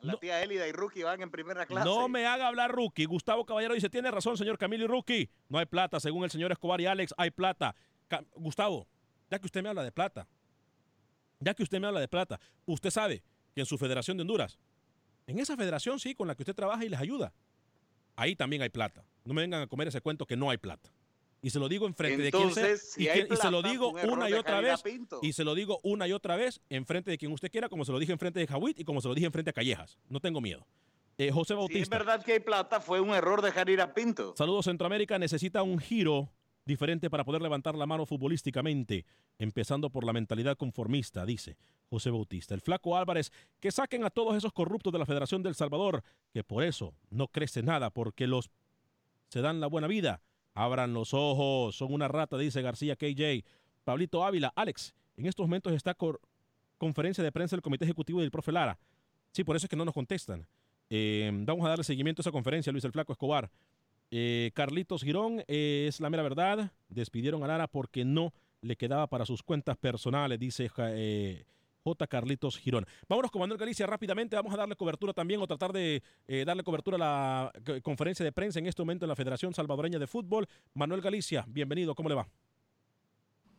La 0.00 0.16
tía 0.16 0.42
Elida 0.42 0.66
y 0.66 0.72
Rookie 0.72 1.04
van 1.04 1.22
en 1.22 1.30
primera 1.30 1.64
clase. 1.64 1.88
No 1.88 2.08
me 2.08 2.26
haga 2.26 2.48
hablar, 2.48 2.72
Rookie. 2.72 3.04
Gustavo 3.04 3.46
Caballero 3.46 3.74
dice, 3.74 3.88
tiene 3.88 4.10
razón, 4.10 4.36
señor 4.36 4.58
Camilo 4.58 4.84
y 4.84 4.88
Rookie. 4.88 5.30
No 5.48 5.58
hay 5.58 5.66
plata, 5.66 6.00
según 6.00 6.24
el 6.24 6.30
señor 6.30 6.50
Escobar 6.50 6.80
y 6.80 6.86
Alex, 6.86 7.14
hay 7.16 7.30
plata. 7.30 7.76
Gustavo, 8.34 8.88
ya 9.30 9.38
que 9.38 9.46
usted 9.46 9.62
me 9.62 9.68
habla 9.68 9.84
de 9.84 9.92
plata, 9.92 10.26
ya 11.38 11.54
que 11.54 11.62
usted 11.62 11.80
me 11.80 11.86
habla 11.86 12.00
de 12.00 12.08
plata, 12.08 12.40
usted 12.66 12.90
sabe 12.90 13.22
que 13.54 13.60
en 13.60 13.66
su 13.66 13.78
federación 13.78 14.16
de 14.16 14.22
Honduras, 14.22 14.58
en 15.26 15.38
esa 15.38 15.56
federación, 15.56 16.00
sí, 16.00 16.14
con 16.14 16.26
la 16.26 16.34
que 16.34 16.42
usted 16.42 16.54
trabaja 16.54 16.84
y 16.84 16.88
les 16.88 17.00
ayuda, 17.00 17.32
ahí 18.16 18.34
también 18.34 18.62
hay 18.62 18.70
plata. 18.70 19.04
No 19.24 19.34
me 19.34 19.42
vengan 19.42 19.62
a 19.62 19.66
comer 19.68 19.88
ese 19.88 20.00
cuento 20.00 20.26
que 20.26 20.36
no 20.36 20.50
hay 20.50 20.58
plata. 20.58 20.92
Y 21.44 21.50
se 21.50 21.58
lo 21.58 21.68
digo 21.68 21.86
enfrente 21.86 22.22
de 22.22 22.30
quien 22.30 22.52
sea. 22.52 22.72
y, 22.72 23.36
se 23.36 23.50
lo 23.50 23.62
digo 23.62 23.92
una 24.04 24.30
y 24.30 24.32
otra 24.32 24.60
vez. 24.60 24.82
Y 25.22 25.32
se 25.32 25.42
lo 25.42 25.56
digo 25.56 25.80
una 25.82 26.06
y 26.06 26.12
otra 26.12 26.36
vez 26.36 26.60
enfrente 26.70 27.10
de 27.10 27.18
quien 27.18 27.32
usted 27.32 27.50
quiera, 27.50 27.68
como 27.68 27.84
se 27.84 27.90
lo 27.90 27.98
dije 27.98 28.12
enfrente 28.12 28.38
de 28.38 28.46
Jawit 28.46 28.78
y 28.78 28.84
como 28.84 29.00
se 29.00 29.08
lo 29.08 29.14
dije 29.14 29.26
enfrente 29.26 29.48
de 29.48 29.52
Callejas. 29.52 29.98
No 30.08 30.20
tengo 30.20 30.40
miedo. 30.40 30.64
Eh, 31.18 31.32
José 31.32 31.54
Bautista. 31.54 31.78
Si 31.78 31.82
es 31.82 31.88
verdad 31.88 32.24
que 32.24 32.32
hay 32.34 32.40
plata, 32.40 32.80
fue 32.80 33.00
un 33.00 33.10
error 33.10 33.42
dejar 33.42 33.68
ir 33.68 33.80
a 33.80 33.92
Pinto. 33.92 34.34
Saludos, 34.36 34.66
Centroamérica 34.66 35.18
necesita 35.18 35.62
un 35.64 35.78
giro 35.78 36.30
diferente 36.64 37.10
para 37.10 37.24
poder 37.24 37.42
levantar 37.42 37.74
la 37.74 37.86
mano 37.86 38.06
futbolísticamente, 38.06 39.04
empezando 39.38 39.90
por 39.90 40.04
la 40.04 40.12
mentalidad 40.12 40.56
conformista, 40.56 41.26
dice 41.26 41.56
José 41.90 42.10
Bautista. 42.10 42.54
El 42.54 42.60
flaco 42.60 42.96
Álvarez, 42.96 43.32
que 43.60 43.72
saquen 43.72 44.04
a 44.04 44.10
todos 44.10 44.36
esos 44.36 44.52
corruptos 44.52 44.92
de 44.92 44.98
la 45.00 45.06
Federación 45.06 45.42
del 45.42 45.56
Salvador, 45.56 46.02
que 46.32 46.44
por 46.44 46.62
eso 46.62 46.94
no 47.10 47.28
crece 47.28 47.62
nada, 47.62 47.90
porque 47.90 48.26
los 48.26 48.50
se 49.28 49.40
dan 49.40 49.60
la 49.60 49.66
buena 49.66 49.88
vida 49.88 50.22
Abran 50.54 50.92
los 50.92 51.14
ojos, 51.14 51.76
son 51.76 51.92
una 51.92 52.08
rata, 52.08 52.36
dice 52.36 52.62
García 52.62 52.96
KJ. 52.96 53.44
Pablito 53.84 54.24
Ávila, 54.24 54.52
Alex, 54.54 54.94
en 55.16 55.26
estos 55.26 55.46
momentos 55.46 55.72
está 55.72 55.94
con 55.94 56.18
conferencia 56.78 57.22
de 57.24 57.32
prensa 57.32 57.56
del 57.56 57.62
Comité 57.62 57.84
Ejecutivo 57.84 58.20
del 58.20 58.30
profe 58.30 58.52
Lara. 58.52 58.78
Sí, 59.32 59.44
por 59.44 59.56
eso 59.56 59.66
es 59.66 59.70
que 59.70 59.76
no 59.76 59.84
nos 59.84 59.94
contestan. 59.94 60.46
Eh, 60.90 61.30
vamos 61.32 61.64
a 61.64 61.70
darle 61.70 61.84
seguimiento 61.84 62.20
a 62.20 62.22
esa 62.22 62.30
conferencia, 62.30 62.70
Luis 62.70 62.84
el 62.84 62.92
Flaco 62.92 63.12
Escobar. 63.12 63.50
Eh, 64.10 64.50
Carlitos 64.54 65.02
Girón, 65.02 65.42
eh, 65.48 65.86
es 65.88 66.00
la 66.00 66.10
mera 66.10 66.22
verdad. 66.22 66.70
Despidieron 66.88 67.42
a 67.42 67.46
Lara 67.46 67.66
porque 67.66 68.04
no 68.04 68.34
le 68.60 68.76
quedaba 68.76 69.06
para 69.06 69.24
sus 69.24 69.42
cuentas 69.42 69.76
personales, 69.78 70.38
dice 70.38 70.70
J. 71.84 72.06
Carlitos 72.06 72.58
Girón. 72.58 72.86
Vámonos 73.08 73.30
con 73.30 73.40
Manuel 73.40 73.58
Galicia 73.58 73.86
rápidamente. 73.86 74.36
Vamos 74.36 74.54
a 74.54 74.56
darle 74.56 74.76
cobertura 74.76 75.12
también 75.12 75.40
o 75.40 75.46
tratar 75.46 75.72
de 75.72 76.02
eh, 76.26 76.44
darle 76.44 76.62
cobertura 76.62 76.96
a 76.96 76.98
la 76.98 77.52
conferencia 77.82 78.24
de 78.24 78.32
prensa 78.32 78.58
en 78.58 78.66
este 78.66 78.82
momento 78.82 79.04
en 79.04 79.08
la 79.08 79.16
Federación 79.16 79.54
Salvadoreña 79.54 79.98
de 79.98 80.06
Fútbol. 80.06 80.46
Manuel 80.74 81.00
Galicia, 81.00 81.44
bienvenido. 81.48 81.94
¿Cómo 81.94 82.08
le 82.08 82.14
va? 82.14 82.28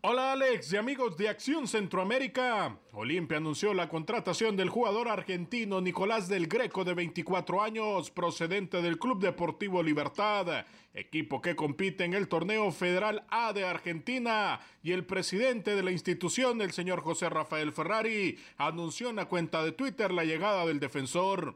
Hola 0.06 0.34
Alex 0.34 0.74
y 0.74 0.76
amigos 0.76 1.16
de 1.16 1.30
Acción 1.30 1.66
Centroamérica. 1.66 2.78
Olimpia 2.91 3.38
anunció 3.38 3.74
la 3.74 3.88
contratación 3.88 4.58
del 4.58 4.68
jugador 4.68 5.08
argentino 5.08 5.80
Nicolás 5.80 6.28
del 6.28 6.47
Greco 6.47 6.84
de 6.84 6.93
24 6.93 7.62
años, 7.62 8.12
procedente 8.12 8.82
del 8.82 8.99
Club 8.99 9.22
Deportivo 9.22 9.82
Libertad, 9.82 10.66
equipo 10.93 11.41
que 11.41 11.56
compite 11.56 12.04
en 12.04 12.14
el 12.16 12.28
torneo 12.28 12.70
federal 12.74 13.24
A 13.30 13.54
de 13.54 13.64
Argentina. 13.64 14.60
Y 14.84 14.91
el 14.91 15.06
presidente 15.06 15.74
de 15.74 15.84
la 15.84 15.91
institución, 15.91 16.62
el 16.62 16.74
señor 16.74 16.99
José 16.99 17.30
Rafael 17.30 17.72
Ferrari, 17.72 18.38
anunció 18.58 19.10
en 19.10 19.16
la 19.16 19.30
cuenta 19.30 19.64
de 19.64 19.72
Twitter 19.72 20.12
la 20.12 20.26
llegada 20.26 20.66
del 20.66 20.82
defensor. 20.82 21.56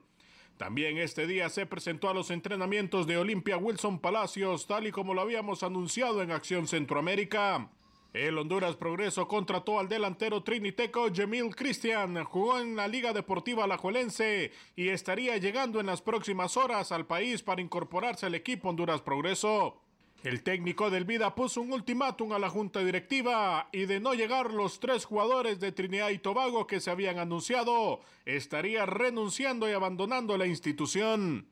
También 0.56 0.98
este 1.00 1.28
día 1.28 1.50
se 1.50 1.66
presentó 1.66 2.08
a 2.10 2.14
los 2.14 2.32
entrenamientos 2.32 3.08
de 3.08 3.18
Olimpia 3.18 3.58
Wilson 3.58 4.00
Palacios, 4.00 4.68
tal 4.68 4.88
y 4.88 4.92
como 4.94 5.14
lo 5.14 5.20
habíamos 5.20 5.64
anunciado 5.64 6.22
en 6.22 6.32
Acción 6.32 6.66
Centroamérica. 6.66 7.70
El 8.18 8.36
Honduras 8.40 8.76
Progreso 8.76 9.28
contrató 9.28 9.78
al 9.78 9.88
delantero 9.88 10.42
triniteco 10.42 11.10
Jamil 11.14 11.56
Cristian, 11.56 12.24
jugó 12.24 12.58
en 12.58 12.76
la 12.76 12.88
Liga 12.88 13.14
Deportiva 13.14 13.66
Alajuelense 13.66 14.52
y 14.76 14.90
estaría 14.90 15.38
llegando 15.38 15.80
en 15.80 15.86
las 15.86 16.02
próximas 16.02 16.58
horas 16.58 16.92
al 16.92 17.06
país 17.06 17.44
para 17.44 17.62
incorporarse 17.62 18.26
al 18.26 18.34
equipo 18.34 18.70
Honduras 18.70 19.02
Progreso. 19.02 19.84
El 20.24 20.42
técnico 20.42 20.90
del 20.90 21.06
Vida 21.06 21.36
puso 21.36 21.62
un 21.62 21.72
ultimátum 21.72 22.34
a 22.34 22.40
la 22.40 22.50
junta 22.50 22.84
directiva 22.84 23.70
y 23.72 23.86
de 23.86 24.00
no 24.00 24.16
llegar 24.16 24.52
los 24.52 24.80
tres 24.80 25.06
jugadores 25.06 25.60
de 25.60 25.72
Trinidad 25.72 26.10
y 26.10 26.18
Tobago 26.18 26.66
que 26.66 26.80
se 26.80 26.90
habían 26.90 27.20
anunciado, 27.20 28.00
estaría 28.26 28.88
renunciando 28.88 29.70
y 29.70 29.74
abandonando 29.74 30.36
la 30.40 30.48
institución. 30.48 31.48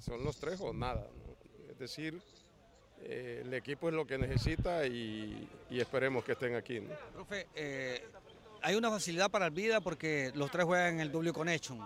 Son 0.00 0.24
los 0.24 0.40
tres 0.40 0.60
o 0.60 0.72
nada, 0.72 1.08
es 1.70 1.78
decir, 1.78 2.20
eh, 3.02 3.42
el 3.44 3.54
equipo 3.54 3.88
es 3.88 3.94
lo 3.94 4.06
que 4.06 4.18
necesita 4.18 4.86
y, 4.86 5.48
esperemos 5.70 6.24
que 6.24 6.32
estén 6.32 6.54
aquí. 6.54 6.80
Profe, 7.14 7.46
eh, 7.54 8.04
hay 8.62 8.74
una 8.74 8.90
facilidad 8.90 9.30
para 9.30 9.46
el 9.46 9.52
Vida 9.52 9.80
porque 9.80 10.32
los 10.34 10.50
tres 10.50 10.64
juegan 10.64 10.94
en 10.94 11.00
el 11.00 11.12
W 11.12 11.32
Connection, 11.32 11.80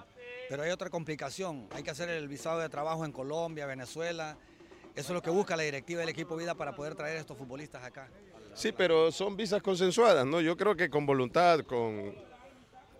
pero 0.48 0.62
hay 0.62 0.70
otra 0.70 0.90
complicación. 0.90 1.68
Hay 1.72 1.82
que 1.82 1.90
hacer 1.90 2.08
el 2.08 2.28
visado 2.28 2.60
de 2.60 2.68
trabajo 2.68 3.04
en 3.04 3.12
Colombia, 3.12 3.66
Venezuela. 3.66 4.36
Eso 4.94 5.12
es 5.12 5.14
lo 5.14 5.22
que 5.22 5.30
busca 5.30 5.56
la 5.56 5.62
directiva 5.62 6.00
del 6.00 6.08
equipo 6.08 6.36
Vida 6.36 6.54
para 6.54 6.74
poder 6.74 6.94
traer 6.94 7.18
a 7.18 7.20
estos 7.20 7.38
futbolistas 7.38 7.84
acá. 7.84 8.08
Sí, 8.54 8.72
pero 8.72 9.10
son 9.10 9.36
visas 9.36 9.62
consensuadas, 9.62 10.26
¿no? 10.26 10.40
Yo 10.40 10.56
creo 10.56 10.76
que 10.76 10.88
con 10.88 11.06
voluntad, 11.06 11.60
con, 11.60 12.14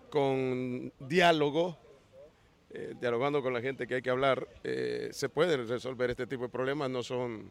con 0.09 0.91
diálogo, 0.99 1.77
eh, 2.71 2.93
dialogando 2.99 3.41
con 3.41 3.53
la 3.53 3.61
gente 3.61 3.87
que 3.87 3.95
hay 3.95 4.01
que 4.01 4.09
hablar, 4.09 4.47
se 5.11 5.29
pueden 5.29 5.67
resolver 5.67 6.09
este 6.09 6.27
tipo 6.27 6.43
de 6.43 6.49
problemas, 6.49 6.89
no 6.89 7.03
son 7.03 7.49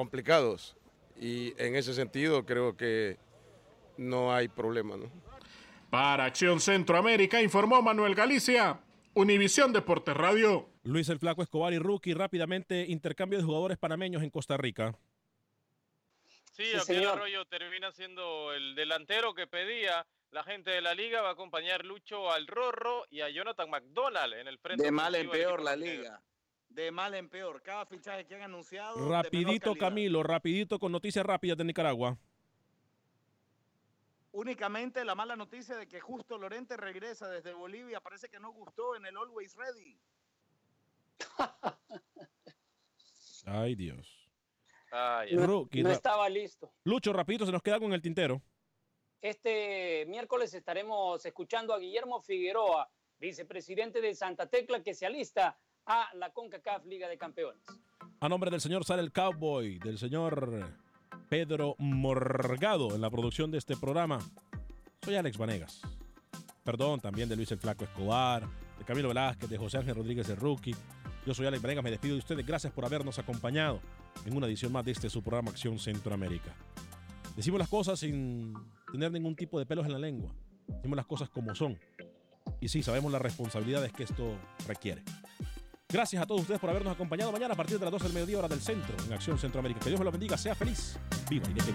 complicados 0.00 0.78
y 1.14 1.52
en 1.62 1.76
ese 1.76 1.92
sentido 1.92 2.46
creo 2.46 2.74
que 2.74 3.18
no 3.98 4.32
hay 4.32 4.48
problema. 4.48 4.96
¿no? 4.96 5.12
Para 5.90 6.24
Acción 6.24 6.58
Centroamérica 6.58 7.42
informó 7.42 7.82
Manuel 7.82 8.14
Galicia, 8.14 8.80
Univisión 9.12 9.74
Deportes 9.74 10.16
Radio. 10.16 10.70
Luis 10.84 11.10
el 11.10 11.18
Flaco 11.18 11.42
Escobar 11.42 11.74
y 11.74 11.78
Rookie, 11.78 12.14
rápidamente 12.14 12.86
intercambio 12.88 13.38
de 13.38 13.44
jugadores 13.44 13.76
panameños 13.76 14.22
en 14.22 14.30
Costa 14.30 14.56
Rica. 14.56 14.96
Sí, 16.52 16.72
aquel 16.74 17.06
Arroyo 17.06 17.44
termina 17.44 17.92
siendo 17.92 18.54
el 18.54 18.74
delantero 18.74 19.34
que 19.34 19.46
pedía 19.46 20.06
la 20.30 20.44
gente 20.44 20.70
de 20.70 20.80
la 20.80 20.94
liga. 20.94 21.20
Va 21.20 21.28
a 21.28 21.32
acompañar 21.32 21.84
Lucho 21.84 22.32
al 22.32 22.46
Rorro 22.46 23.04
y 23.10 23.20
a 23.20 23.28
Jonathan 23.28 23.68
McDonald 23.68 24.32
en 24.32 24.48
el 24.48 24.58
frente. 24.58 24.82
De 24.82 24.90
mal 24.90 25.14
en 25.14 25.28
peor 25.28 25.62
la 25.62 25.76
liga 25.76 26.22
de 26.70 26.90
mal 26.90 27.14
en 27.14 27.28
peor. 27.28 27.62
Cada 27.62 27.84
fichaje 27.84 28.26
que 28.26 28.34
han 28.34 28.42
anunciado. 28.42 29.08
Rapidito, 29.08 29.74
Camilo, 29.74 30.22
rapidito 30.22 30.78
con 30.78 30.92
noticias 30.92 31.26
rápidas 31.26 31.58
de 31.58 31.64
Nicaragua. 31.64 32.16
Únicamente 34.32 35.04
la 35.04 35.16
mala 35.16 35.34
noticia 35.34 35.76
de 35.76 35.88
que 35.88 36.00
justo 36.00 36.38
Lorente 36.38 36.76
regresa 36.76 37.28
desde 37.28 37.52
Bolivia. 37.52 38.00
Parece 38.00 38.28
que 38.28 38.38
no 38.38 38.52
gustó 38.52 38.94
en 38.94 39.04
el 39.06 39.16
Always 39.16 39.56
Ready. 39.56 39.98
Ay, 43.44 43.74
Dios. 43.74 44.28
no, 45.32 45.68
estaba 45.90 46.28
listo. 46.28 46.72
Lucho, 46.84 47.12
rapidito, 47.12 47.44
se 47.44 47.52
nos 47.52 47.62
queda 47.62 47.80
con 47.80 47.92
el 47.92 48.00
tintero. 48.00 48.40
Este 49.20 50.06
miércoles 50.06 50.54
estaremos 50.54 51.26
escuchando 51.26 51.74
a 51.74 51.78
Guillermo 51.78 52.20
Figueroa, 52.20 52.88
vicepresidente 53.18 54.00
de 54.00 54.14
Santa 54.14 54.48
Tecla, 54.48 54.82
que 54.82 54.94
se 54.94 55.04
alista 55.06 55.58
a 55.90 56.08
la 56.14 56.30
CONCACAF 56.30 56.86
Liga 56.86 57.08
de 57.08 57.18
Campeones. 57.18 57.60
A 58.20 58.28
nombre 58.28 58.48
del 58.48 58.60
señor 58.60 58.84
Sal 58.84 59.00
el 59.00 59.10
Cowboy, 59.10 59.80
del 59.80 59.98
señor 59.98 60.72
Pedro 61.28 61.74
Morgado 61.78 62.94
en 62.94 63.00
la 63.00 63.10
producción 63.10 63.50
de 63.50 63.58
este 63.58 63.76
programa, 63.76 64.20
soy 65.02 65.16
Alex 65.16 65.36
Vanegas. 65.36 65.82
Perdón 66.62 67.00
también 67.00 67.28
de 67.28 67.34
Luis 67.34 67.50
el 67.50 67.58
Flaco 67.58 67.82
Escobar, 67.82 68.46
de 68.78 68.84
Camilo 68.84 69.08
Velázquez, 69.08 69.50
de 69.50 69.58
José 69.58 69.78
Ángel 69.78 69.96
Rodríguez 69.96 70.28
el 70.28 70.36
Rookie. 70.36 70.76
Yo 71.26 71.34
soy 71.34 71.46
Alex 71.46 71.60
Vanegas, 71.60 71.82
me 71.82 71.90
despido 71.90 72.14
de 72.14 72.20
ustedes. 72.20 72.46
Gracias 72.46 72.72
por 72.72 72.84
habernos 72.84 73.18
acompañado 73.18 73.80
en 74.24 74.36
una 74.36 74.46
edición 74.46 74.70
más 74.70 74.84
de 74.84 74.92
este 74.92 75.10
su 75.10 75.24
programa 75.24 75.50
Acción 75.50 75.76
Centroamérica. 75.80 76.54
Decimos 77.34 77.58
las 77.58 77.68
cosas 77.68 77.98
sin 77.98 78.54
tener 78.92 79.10
ningún 79.10 79.34
tipo 79.34 79.58
de 79.58 79.66
pelos 79.66 79.86
en 79.86 79.92
la 79.92 79.98
lengua. 79.98 80.32
Decimos 80.68 80.94
las 80.94 81.06
cosas 81.06 81.28
como 81.30 81.52
son. 81.56 81.76
Y 82.60 82.68
sí, 82.68 82.84
sabemos 82.84 83.10
las 83.10 83.22
responsabilidades 83.22 83.92
que 83.92 84.04
esto 84.04 84.38
requiere. 84.68 85.02
Gracias 85.92 86.22
a 86.22 86.26
todos 86.26 86.42
ustedes 86.42 86.60
por 86.60 86.70
habernos 86.70 86.92
acompañado 86.92 87.32
mañana 87.32 87.54
a 87.54 87.56
partir 87.56 87.78
de 87.78 87.84
las 87.84 87.92
12 87.92 88.04
del 88.04 88.12
mediodía 88.12 88.38
hora 88.38 88.48
del 88.48 88.60
centro 88.60 88.94
en 89.04 89.12
Acción 89.12 89.36
Centroamérica. 89.36 89.80
Que 89.80 89.90
Dios 89.90 89.98
me 89.98 90.04
lo 90.04 90.12
bendiga, 90.12 90.38
sea 90.38 90.54
feliz, 90.54 90.96
viva 91.28 91.48
y 91.50 91.54
deje. 91.54 91.72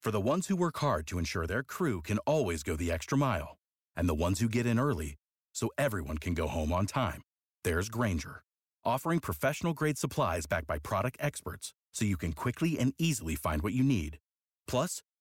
For 0.00 0.10
the 0.10 0.20
ones 0.20 0.46
who 0.46 0.56
work 0.56 0.78
hard 0.78 1.06
to 1.08 1.18
ensure 1.18 1.46
their 1.46 1.62
crew 1.62 2.00
can 2.00 2.18
always 2.20 2.62
go 2.62 2.76
the 2.76 2.90
extra 2.90 3.18
mile, 3.18 3.58
and 3.94 4.08
the 4.08 4.14
ones 4.14 4.40
who 4.40 4.48
get 4.48 4.64
in 4.64 4.78
early 4.78 5.16
so 5.52 5.68
everyone 5.76 6.16
can 6.16 6.32
go 6.32 6.46
home 6.48 6.72
on 6.72 6.86
time, 6.86 7.20
there's 7.64 7.90
Granger, 7.90 8.42
offering 8.86 9.18
professional 9.20 9.74
grade 9.74 9.98
supplies 9.98 10.46
backed 10.46 10.66
by 10.66 10.78
product 10.78 11.18
experts 11.20 11.74
so 11.92 12.06
you 12.06 12.16
can 12.16 12.32
quickly 12.32 12.78
and 12.78 12.94
easily 12.96 13.34
find 13.34 13.60
what 13.60 13.74
you 13.74 13.84
need. 13.84 14.18
Plus, 14.66 15.02